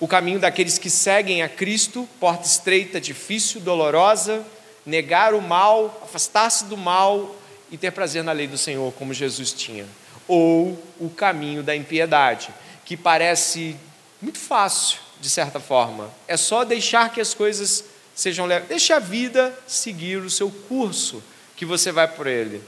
O 0.00 0.06
caminho 0.06 0.38
daqueles 0.38 0.78
que 0.78 0.88
seguem 0.88 1.42
a 1.42 1.48
Cristo, 1.48 2.08
porta 2.20 2.46
estreita, 2.46 3.00
difícil, 3.00 3.60
dolorosa, 3.60 4.46
negar 4.86 5.34
o 5.34 5.42
mal, 5.42 6.00
afastar-se 6.04 6.64
do 6.66 6.76
mal 6.76 7.34
e 7.70 7.76
ter 7.76 7.90
prazer 7.90 8.22
na 8.22 8.32
lei 8.32 8.46
do 8.46 8.56
Senhor, 8.56 8.92
como 8.92 9.12
Jesus 9.12 9.52
tinha. 9.52 9.86
Ou 10.26 10.80
o 11.00 11.10
caminho 11.10 11.62
da 11.62 11.74
impiedade, 11.74 12.50
que 12.84 12.96
parece 12.96 13.76
muito 14.22 14.38
fácil, 14.38 14.98
de 15.20 15.28
certa 15.28 15.58
forma. 15.58 16.10
É 16.28 16.36
só 16.36 16.64
deixar 16.64 17.12
que 17.12 17.20
as 17.20 17.34
coisas 17.34 17.84
sejam 18.14 18.46
leves. 18.46 18.68
Deixe 18.68 18.92
a 18.92 18.98
vida 18.98 19.56
seguir 19.66 20.18
o 20.18 20.30
seu 20.30 20.50
curso, 20.68 21.22
que 21.56 21.64
você 21.64 21.90
vai 21.90 22.06
por 22.06 22.26
ele. 22.26 22.62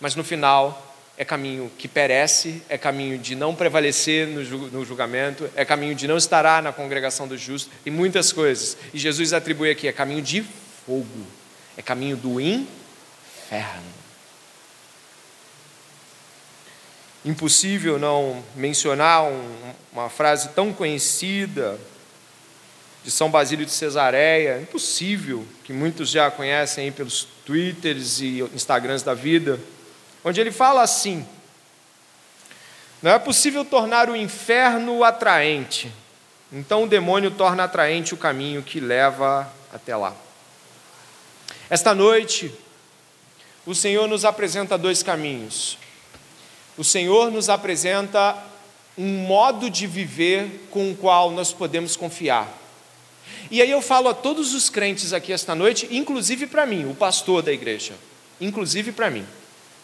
Mas 0.00 0.14
no 0.14 0.22
final, 0.22 0.87
é 1.20 1.24
caminho 1.24 1.68
que 1.76 1.88
perece, 1.88 2.62
é 2.68 2.78
caminho 2.78 3.18
de 3.18 3.34
não 3.34 3.52
prevalecer 3.52 4.28
no 4.28 4.84
julgamento, 4.84 5.50
é 5.56 5.64
caminho 5.64 5.92
de 5.92 6.06
não 6.06 6.16
estará 6.16 6.62
na 6.62 6.72
congregação 6.72 7.26
dos 7.26 7.40
justos, 7.40 7.72
e 7.84 7.90
muitas 7.90 8.32
coisas. 8.32 8.76
E 8.94 8.98
Jesus 9.00 9.32
atribui 9.32 9.68
aqui: 9.68 9.88
é 9.88 9.92
caminho 9.92 10.22
de 10.22 10.44
fogo, 10.86 11.26
é 11.76 11.82
caminho 11.82 12.16
do 12.16 12.40
inferno. 12.40 13.98
Impossível 17.24 17.98
não 17.98 18.44
mencionar 18.54 19.24
um, 19.24 19.74
uma 19.92 20.08
frase 20.08 20.50
tão 20.50 20.72
conhecida 20.72 21.76
de 23.02 23.10
São 23.10 23.28
Basílio 23.28 23.66
de 23.66 23.72
Cesareia, 23.72 24.60
impossível, 24.60 25.44
que 25.64 25.72
muitos 25.72 26.10
já 26.10 26.30
conhecem 26.30 26.92
pelos 26.92 27.26
twitters 27.44 28.20
e 28.20 28.40
instagrams 28.54 29.02
da 29.02 29.14
vida 29.14 29.58
onde 30.24 30.40
ele 30.40 30.52
fala 30.52 30.82
assim: 30.82 31.26
Não 33.02 33.10
é 33.10 33.18
possível 33.18 33.64
tornar 33.64 34.08
o 34.10 34.16
inferno 34.16 35.04
atraente, 35.04 35.92
então 36.52 36.84
o 36.84 36.88
demônio 36.88 37.30
torna 37.30 37.64
atraente 37.64 38.14
o 38.14 38.16
caminho 38.16 38.62
que 38.62 38.80
leva 38.80 39.50
até 39.72 39.94
lá. 39.96 40.14
Esta 41.70 41.94
noite, 41.94 42.52
o 43.66 43.74
Senhor 43.74 44.08
nos 44.08 44.24
apresenta 44.24 44.78
dois 44.78 45.02
caminhos. 45.02 45.76
O 46.76 46.84
Senhor 46.84 47.30
nos 47.30 47.48
apresenta 47.48 48.36
um 48.96 49.26
modo 49.26 49.68
de 49.68 49.86
viver 49.86 50.66
com 50.70 50.90
o 50.90 50.96
qual 50.96 51.30
nós 51.30 51.52
podemos 51.52 51.96
confiar. 51.96 52.48
E 53.50 53.60
aí 53.60 53.70
eu 53.70 53.82
falo 53.82 54.08
a 54.08 54.14
todos 54.14 54.54
os 54.54 54.70
crentes 54.70 55.12
aqui 55.12 55.32
esta 55.32 55.54
noite, 55.54 55.88
inclusive 55.90 56.46
para 56.46 56.66
mim, 56.66 56.90
o 56.90 56.94
pastor 56.94 57.42
da 57.42 57.52
igreja, 57.52 57.94
inclusive 58.40 58.92
para 58.92 59.10
mim 59.10 59.26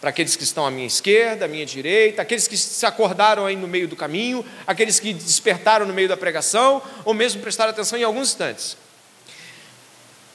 para 0.04 0.10
aqueles 0.10 0.36
que 0.36 0.44
estão 0.44 0.66
à 0.66 0.70
minha 0.70 0.86
esquerda, 0.86 1.46
à 1.46 1.48
minha 1.48 1.64
direita, 1.64 2.20
aqueles 2.20 2.46
que 2.46 2.58
se 2.58 2.84
acordaram 2.84 3.46
aí 3.46 3.56
no 3.56 3.66
meio 3.66 3.88
do 3.88 3.96
caminho, 3.96 4.44
aqueles 4.66 5.00
que 5.00 5.14
despertaram 5.14 5.86
no 5.86 5.94
meio 5.94 6.06
da 6.06 6.14
pregação, 6.14 6.82
ou 7.06 7.14
mesmo 7.14 7.40
prestaram 7.40 7.70
atenção 7.70 7.98
em 7.98 8.02
alguns 8.02 8.28
instantes. 8.28 8.76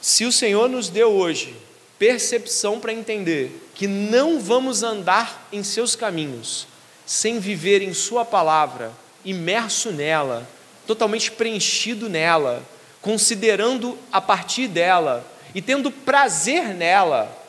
Se 0.00 0.24
o 0.24 0.32
Senhor 0.32 0.68
nos 0.68 0.88
deu 0.88 1.12
hoje 1.12 1.54
percepção 2.00 2.80
para 2.80 2.92
entender 2.92 3.70
que 3.72 3.86
não 3.86 4.40
vamos 4.40 4.82
andar 4.82 5.46
em 5.52 5.62
seus 5.62 5.94
caminhos 5.94 6.66
sem 7.06 7.38
viver 7.38 7.80
em 7.80 7.94
Sua 7.94 8.24
palavra, 8.24 8.90
imerso 9.24 9.92
nela, 9.92 10.48
totalmente 10.84 11.30
preenchido 11.30 12.08
nela, 12.08 12.60
considerando 13.00 13.96
a 14.10 14.20
partir 14.20 14.66
dela 14.66 15.24
e 15.54 15.62
tendo 15.62 15.92
prazer 15.92 16.74
nela, 16.74 17.39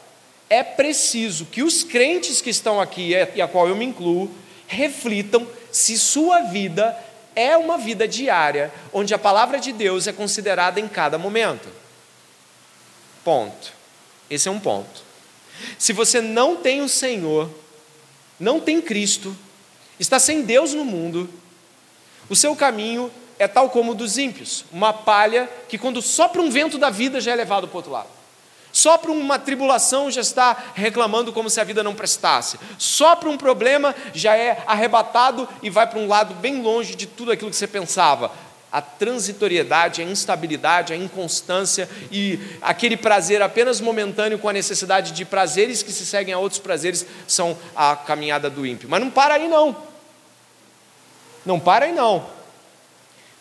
é 0.52 0.64
preciso 0.64 1.46
que 1.46 1.64
os 1.64 1.82
crentes 1.82 2.42
que 2.42 2.50
estão 2.50 2.82
aqui, 2.82 3.14
e 3.34 3.42
a 3.42 3.48
qual 3.48 3.70
eu 3.70 3.76
me 3.76 3.86
incluo, 3.86 4.30
reflitam 4.68 5.48
se 5.72 5.98
sua 5.98 6.42
vida 6.42 6.94
é 7.34 7.56
uma 7.56 7.78
vida 7.78 8.06
diária, 8.06 8.70
onde 8.92 9.14
a 9.14 9.18
palavra 9.18 9.62
de 9.62 9.72
Deus 9.72 10.08
é 10.08 10.12
considerada 10.12 10.78
em 10.78 10.90
cada 10.90 11.18
momento. 11.18 11.70
Ponto. 13.24 13.72
Esse 14.30 14.50
é 14.50 14.52
um 14.52 14.60
ponto. 14.60 15.06
Se 15.80 15.94
você 15.94 16.20
não 16.20 16.58
tem 16.58 16.82
o 16.82 16.90
Senhor, 16.90 17.50
não 18.38 18.60
tem 18.60 18.82
Cristo, 18.82 19.34
está 19.98 20.20
sem 20.20 20.42
Deus 20.42 20.74
no 20.74 20.84
mundo, 20.84 21.30
o 22.28 22.36
seu 22.36 22.58
caminho 22.58 23.10
é 23.40 23.48
tal 23.48 23.70
como 23.70 23.94
o 23.94 23.96
dos 23.96 24.18
ímpios, 24.18 24.66
uma 24.70 24.92
palha 24.92 25.50
que, 25.70 25.78
quando 25.78 26.02
sopra 26.02 26.42
um 26.42 26.52
vento 26.52 26.78
da 26.78 26.90
vida, 26.90 27.22
já 27.22 27.32
é 27.32 27.36
levado 27.36 27.70
para 27.70 27.76
o 27.76 27.78
outro 27.78 27.92
lado. 27.94 28.21
Só 28.72 28.98
para 28.98 29.12
uma 29.12 29.38
tribulação 29.38 30.10
já 30.10 30.22
está 30.22 30.72
reclamando 30.74 31.34
como 31.34 31.50
se 31.50 31.60
a 31.60 31.64
vida 31.64 31.84
não 31.84 31.94
prestasse. 31.94 32.60
Só 32.78 33.16
para 33.16 33.30
um 33.30 33.38
problema 33.38 33.94
já 34.14 34.36
é 34.36 34.64
arrebatado 34.66 35.48
e 35.62 35.70
vai 35.70 35.88
para 35.88 36.00
um 36.00 36.08
lado 36.08 36.34
bem 36.36 36.62
longe 36.62 36.96
de 36.96 37.06
tudo 37.06 37.32
aquilo 37.32 37.50
que 37.50 37.56
você 37.56 37.68
pensava. 37.68 38.32
A 38.72 38.82
transitoriedade, 38.82 40.02
a 40.02 40.06
instabilidade, 40.06 40.94
a 40.94 40.96
inconstância 40.96 41.90
e 42.10 42.40
aquele 42.62 42.96
prazer 42.96 43.42
apenas 43.42 43.82
momentâneo 43.82 44.40
com 44.40 44.48
a 44.48 44.54
necessidade 44.54 45.12
de 45.12 45.26
prazeres 45.26 45.84
que 45.84 45.92
se 45.92 46.06
seguem 46.06 46.34
a 46.34 46.40
outros 46.40 46.62
prazeres 46.62 47.06
são 47.28 47.58
a 47.76 47.98
caminhada 47.98 48.50
do 48.50 48.66
ímpio. 48.66 48.88
Mas 48.90 49.02
não 49.02 49.12
para 49.12 49.34
aí 49.34 49.50
não. 49.50 49.76
Não 51.46 51.60
para 51.60 51.86
aí 51.86 51.92
não. 51.92 52.26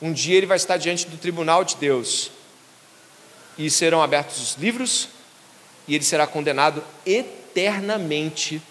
Um 0.02 0.12
dia 0.12 0.36
ele 0.36 0.46
vai 0.46 0.56
estar 0.56 0.78
diante 0.78 1.06
do 1.06 1.16
tribunal 1.16 1.62
de 1.62 1.76
Deus 1.76 2.32
e 3.56 3.70
serão 3.70 4.02
abertos 4.02 4.40
os 4.40 4.54
livros 4.54 5.08
e 5.90 5.94
ele 5.96 6.04
será 6.04 6.24
condenado 6.24 6.84
eternamente 7.04 8.62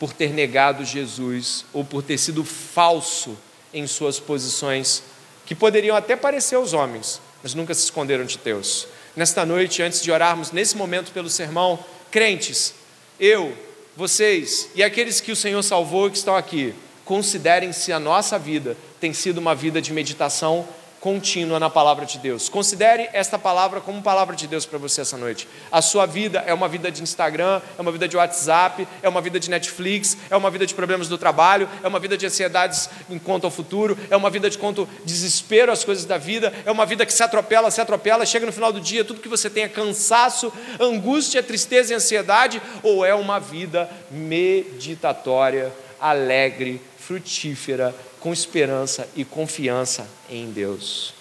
por 0.00 0.14
ter 0.14 0.32
negado 0.32 0.86
Jesus 0.86 1.66
ou 1.70 1.84
por 1.84 2.02
ter 2.02 2.16
sido 2.16 2.42
falso 2.42 3.36
em 3.74 3.86
suas 3.86 4.18
posições, 4.18 5.02
que 5.44 5.54
poderiam 5.54 5.94
até 5.94 6.16
parecer 6.16 6.54
aos 6.54 6.72
homens, 6.72 7.20
mas 7.42 7.52
nunca 7.52 7.74
se 7.74 7.84
esconderam 7.84 8.24
de 8.24 8.38
Deus. 8.38 8.88
Nesta 9.14 9.44
noite, 9.44 9.82
antes 9.82 10.00
de 10.00 10.10
orarmos 10.10 10.50
nesse 10.50 10.74
momento 10.74 11.12
pelo 11.12 11.28
sermão, 11.28 11.78
crentes, 12.10 12.72
eu, 13.20 13.54
vocês 13.94 14.70
e 14.74 14.82
aqueles 14.82 15.20
que 15.20 15.30
o 15.30 15.36
Senhor 15.36 15.62
salvou 15.62 16.06
e 16.06 16.12
que 16.12 16.16
estão 16.16 16.34
aqui, 16.34 16.74
considerem 17.04 17.70
se 17.74 17.92
a 17.92 18.00
nossa 18.00 18.38
vida 18.38 18.78
tem 18.98 19.12
sido 19.12 19.36
uma 19.36 19.54
vida 19.54 19.82
de 19.82 19.92
meditação 19.92 20.66
contínua 21.02 21.58
na 21.58 21.68
palavra 21.68 22.06
de 22.06 22.16
Deus. 22.16 22.48
Considere 22.48 23.10
esta 23.12 23.36
palavra 23.36 23.80
como 23.80 24.00
palavra 24.00 24.36
de 24.36 24.46
Deus 24.46 24.64
para 24.64 24.78
você 24.78 25.00
essa 25.00 25.16
noite. 25.16 25.48
A 25.70 25.82
sua 25.82 26.06
vida 26.06 26.44
é 26.46 26.54
uma 26.54 26.68
vida 26.68 26.92
de 26.92 27.02
Instagram, 27.02 27.60
é 27.76 27.82
uma 27.82 27.90
vida 27.90 28.06
de 28.06 28.16
WhatsApp, 28.16 28.86
é 29.02 29.08
uma 29.08 29.20
vida 29.20 29.40
de 29.40 29.50
Netflix, 29.50 30.16
é 30.30 30.36
uma 30.36 30.48
vida 30.48 30.64
de 30.64 30.72
problemas 30.76 31.08
do 31.08 31.18
trabalho, 31.18 31.68
é 31.82 31.88
uma 31.88 31.98
vida 31.98 32.16
de 32.16 32.24
ansiedades 32.24 32.88
em 33.10 33.18
quanto 33.18 33.44
ao 33.44 33.50
futuro, 33.50 33.98
é 34.08 34.16
uma 34.16 34.30
vida 34.30 34.48
de 34.48 34.56
quanto 34.56 34.88
desespero 35.04 35.72
às 35.72 35.82
coisas 35.82 36.04
da 36.04 36.16
vida, 36.16 36.52
é 36.64 36.70
uma 36.70 36.86
vida 36.86 37.04
que 37.04 37.12
se 37.12 37.24
atropela, 37.24 37.68
se 37.72 37.80
atropela, 37.80 38.24
chega 38.24 38.46
no 38.46 38.52
final 38.52 38.72
do 38.72 38.80
dia, 38.80 39.04
tudo 39.04 39.20
que 39.20 39.28
você 39.28 39.50
tem 39.50 39.64
é 39.64 39.68
cansaço, 39.68 40.52
angústia, 40.78 41.42
tristeza 41.42 41.92
e 41.92 41.96
ansiedade, 41.96 42.62
ou 42.80 43.04
é 43.04 43.12
uma 43.12 43.40
vida 43.40 43.90
meditatória, 44.08 45.72
alegre, 46.00 46.80
frutífera, 46.96 47.92
com 48.22 48.32
esperança 48.32 49.08
e 49.16 49.24
confiança 49.24 50.08
em 50.30 50.52
Deus. 50.52 51.12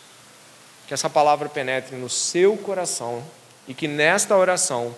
Que 0.88 0.94
essa 0.94 1.10
palavra 1.10 1.50
penetre 1.50 1.96
no 1.96 2.08
seu 2.08 2.56
coração 2.56 3.26
e 3.68 3.74
que 3.74 3.88
nesta 3.88 4.38
oração 4.38 4.96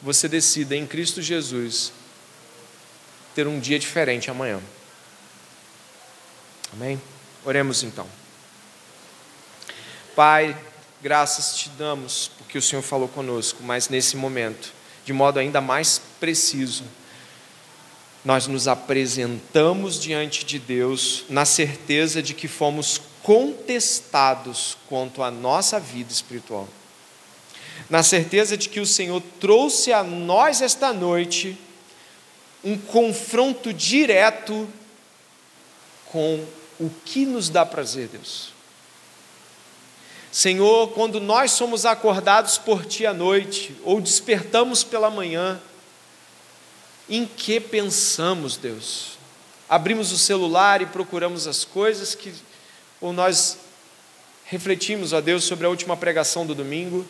você 0.00 0.28
decida 0.28 0.76
em 0.76 0.86
Cristo 0.86 1.20
Jesus 1.20 1.92
ter 3.34 3.48
um 3.48 3.58
dia 3.58 3.76
diferente 3.76 4.30
amanhã. 4.30 4.60
Amém? 6.72 7.02
Oremos 7.44 7.82
então. 7.82 8.06
Pai, 10.14 10.56
graças 11.02 11.56
te 11.56 11.68
damos 11.70 12.30
porque 12.38 12.56
o 12.56 12.62
Senhor 12.62 12.82
falou 12.82 13.08
conosco, 13.08 13.64
mas 13.64 13.88
nesse 13.88 14.16
momento, 14.16 14.72
de 15.04 15.12
modo 15.12 15.40
ainda 15.40 15.60
mais 15.60 16.00
preciso, 16.20 16.84
nós 18.26 18.48
nos 18.48 18.66
apresentamos 18.66 20.00
diante 20.00 20.44
de 20.44 20.58
Deus 20.58 21.24
na 21.28 21.44
certeza 21.44 22.20
de 22.20 22.34
que 22.34 22.48
fomos 22.48 23.00
contestados 23.22 24.76
quanto 24.88 25.22
à 25.22 25.30
nossa 25.30 25.78
vida 25.78 26.10
espiritual. 26.10 26.66
Na 27.88 28.02
certeza 28.02 28.56
de 28.56 28.68
que 28.68 28.80
o 28.80 28.86
Senhor 28.86 29.22
trouxe 29.38 29.92
a 29.92 30.02
nós 30.02 30.60
esta 30.60 30.92
noite 30.92 31.56
um 32.64 32.76
confronto 32.76 33.72
direto 33.72 34.68
com 36.06 36.44
o 36.80 36.90
que 37.04 37.24
nos 37.24 37.48
dá 37.48 37.64
prazer, 37.64 38.08
Deus. 38.08 38.48
Senhor, 40.32 40.88
quando 40.88 41.20
nós 41.20 41.52
somos 41.52 41.86
acordados 41.86 42.58
por 42.58 42.84
Ti 42.84 43.06
à 43.06 43.14
noite, 43.14 43.72
ou 43.84 44.00
despertamos 44.00 44.82
pela 44.82 45.10
manhã, 45.10 45.60
em 47.08 47.26
que 47.26 47.60
pensamos, 47.60 48.56
Deus? 48.56 49.18
Abrimos 49.68 50.12
o 50.12 50.18
celular 50.18 50.82
e 50.82 50.86
procuramos 50.86 51.46
as 51.46 51.64
coisas 51.64 52.14
que 52.14 52.32
ou 53.00 53.12
nós 53.12 53.58
refletimos, 54.46 55.12
ó 55.12 55.20
Deus, 55.20 55.44
sobre 55.44 55.66
a 55.66 55.68
última 55.68 55.96
pregação 55.96 56.46
do 56.46 56.54
domingo. 56.54 57.06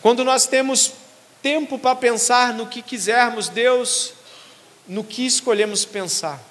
Quando 0.00 0.24
nós 0.24 0.46
temos 0.46 0.92
tempo 1.42 1.78
para 1.78 1.96
pensar 1.96 2.52
no 2.54 2.66
que 2.66 2.82
quisermos, 2.82 3.48
Deus, 3.48 4.12
no 4.86 5.02
que 5.02 5.26
escolhemos 5.26 5.84
pensar. 5.84 6.42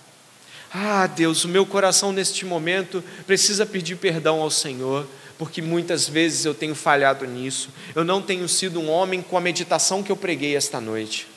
Ah, 0.73 1.05
Deus, 1.05 1.45
o 1.45 1.47
meu 1.47 1.65
coração 1.65 2.11
neste 2.11 2.45
momento 2.45 3.03
precisa 3.27 3.65
pedir 3.65 3.95
perdão 3.97 4.41
ao 4.41 4.49
Senhor 4.49 5.07
porque 5.43 5.61
muitas 5.61 6.07
vezes 6.07 6.45
eu 6.45 6.53
tenho 6.53 6.73
falhado 6.73 7.25
nisso. 7.25 7.67
Eu 7.93 8.05
não 8.05 8.21
tenho 8.21 8.47
sido 8.47 8.79
um 8.79 8.89
homem 8.89 9.21
com 9.21 9.37
a 9.37 9.41
meditação 9.41 10.01
que 10.01 10.09
eu 10.09 10.15
preguei 10.15 10.55
esta 10.55 10.79
noite. 10.79 11.27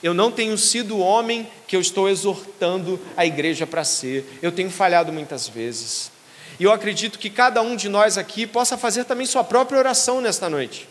Eu 0.00 0.14
não 0.14 0.30
tenho 0.30 0.56
sido 0.56 0.94
o 0.94 1.00
homem 1.00 1.50
que 1.66 1.74
eu 1.74 1.80
estou 1.80 2.08
exortando 2.08 3.00
a 3.16 3.26
igreja 3.26 3.66
para 3.66 3.82
ser. 3.82 4.38
Eu 4.40 4.52
tenho 4.52 4.70
falhado 4.70 5.12
muitas 5.12 5.48
vezes. 5.48 6.12
E 6.56 6.62
eu 6.62 6.70
acredito 6.70 7.18
que 7.18 7.28
cada 7.28 7.60
um 7.62 7.74
de 7.74 7.88
nós 7.88 8.16
aqui 8.16 8.46
possa 8.46 8.78
fazer 8.78 9.06
também 9.06 9.26
sua 9.26 9.42
própria 9.42 9.80
oração 9.80 10.20
nesta 10.20 10.48
noite. 10.48 10.88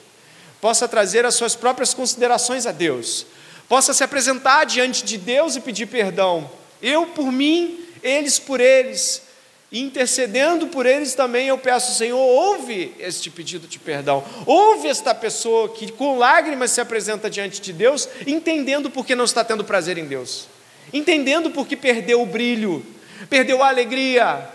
Possa 0.60 0.90
trazer 0.90 1.26
as 1.26 1.36
suas 1.36 1.56
próprias 1.56 1.94
considerações 1.94 2.66
a 2.66 2.74
Deus. 2.74 3.26
Possa 3.70 3.94
se 3.94 4.04
apresentar 4.04 4.66
diante 4.66 5.06
de 5.06 5.18
Deus 5.18 5.56
e 5.56 5.62
pedir 5.62 5.86
perdão. 5.86 6.52
Eu 6.82 7.06
por 7.06 7.32
mim, 7.32 7.80
eles 8.04 8.38
por 8.40 8.60
eles 8.60 9.31
intercedendo 9.72 10.68
por 10.68 10.86
eles 10.86 11.16
também, 11.16 11.48
eu 11.48 11.58
peço, 11.58 11.96
Senhor, 11.96 12.20
ouve 12.20 12.94
este 13.00 13.30
pedido 13.30 13.68
de 13.68 13.80
perdão, 13.80 14.24
ouve 14.46 14.90
esta 14.90 15.16
pessoa 15.16 15.70
que 15.70 15.90
com 15.92 16.18
lágrimas 16.18 16.72
se 16.72 16.82
apresenta 16.82 17.30
diante 17.30 17.62
de 17.62 17.72
Deus, 17.72 18.10
entendendo 18.28 18.90
porque 18.90 19.16
não 19.16 19.24
está 19.24 19.46
tendo 19.46 19.64
prazer 19.64 19.98
em 19.98 20.06
Deus, 20.06 20.48
entendendo 20.92 21.52
porque 21.52 21.78
perdeu 21.78 22.22
o 22.22 22.26
brilho, 22.26 22.86
perdeu 23.30 23.64
a 23.64 23.70
alegria, 23.70 24.50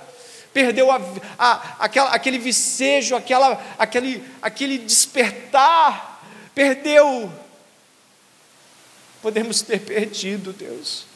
perdeu 0.52 0.90
a, 0.90 1.00
a, 1.38 1.76
aquela, 1.84 2.10
aquele 2.10 2.38
vicejo, 2.38 3.16
aquela, 3.16 3.62
aquele, 3.78 4.22
aquele 4.42 4.76
despertar, 4.78 6.22
perdeu. 6.54 7.32
Podemos 9.22 9.62
ter 9.62 9.80
perdido, 9.80 10.52
Deus. 10.52 11.06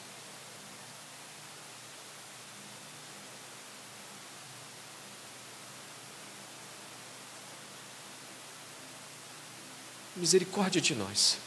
Misericórdia 10.21 10.81
de 10.81 10.95
nós. 10.95 11.39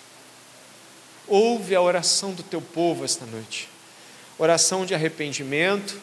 Ouve 1.27 1.75
a 1.75 1.81
oração 1.81 2.33
do 2.33 2.43
teu 2.43 2.59
povo 2.61 3.05
esta 3.05 3.25
noite. 3.25 3.69
Oração 4.37 4.85
de 4.85 4.93
arrependimento, 4.93 5.97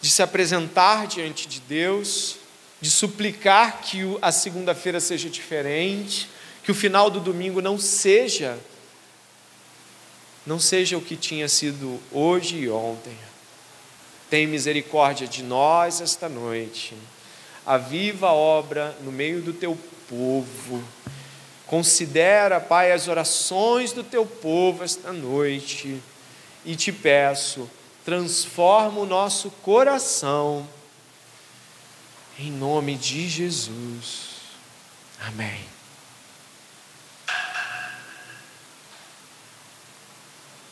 de 0.00 0.08
se 0.08 0.22
apresentar 0.22 1.06
diante 1.06 1.46
de 1.46 1.60
Deus, 1.60 2.36
de 2.80 2.90
suplicar 2.90 3.82
que 3.82 4.00
a 4.22 4.32
segunda-feira 4.32 5.00
seja 5.00 5.28
diferente, 5.28 6.28
que 6.62 6.70
o 6.70 6.74
final 6.74 7.10
do 7.10 7.20
domingo 7.20 7.60
não 7.60 7.78
seja 7.78 8.58
não 10.44 10.58
seja 10.58 10.98
o 10.98 11.00
que 11.00 11.16
tinha 11.16 11.48
sido 11.48 12.00
hoje 12.10 12.56
e 12.56 12.68
ontem. 12.68 13.16
Tem 14.28 14.46
misericórdia 14.46 15.26
de 15.26 15.42
nós 15.42 16.00
esta 16.00 16.28
noite. 16.28 16.94
Aviva 17.64 18.28
a 18.28 18.32
obra 18.32 18.96
no 19.02 19.12
meio 19.12 19.40
do 19.40 19.52
teu 19.52 19.78
povo 20.08 20.82
Considera, 21.72 22.60
Pai, 22.60 22.92
as 22.92 23.08
orações 23.08 23.94
do 23.94 24.04
teu 24.04 24.26
povo 24.26 24.84
esta 24.84 25.10
noite 25.10 26.02
e 26.66 26.76
te 26.76 26.92
peço, 26.92 27.66
transforma 28.04 29.00
o 29.00 29.06
nosso 29.06 29.50
coração, 29.62 30.68
em 32.38 32.50
nome 32.50 32.94
de 32.94 33.26
Jesus. 33.26 34.32
Amém. 35.18 35.71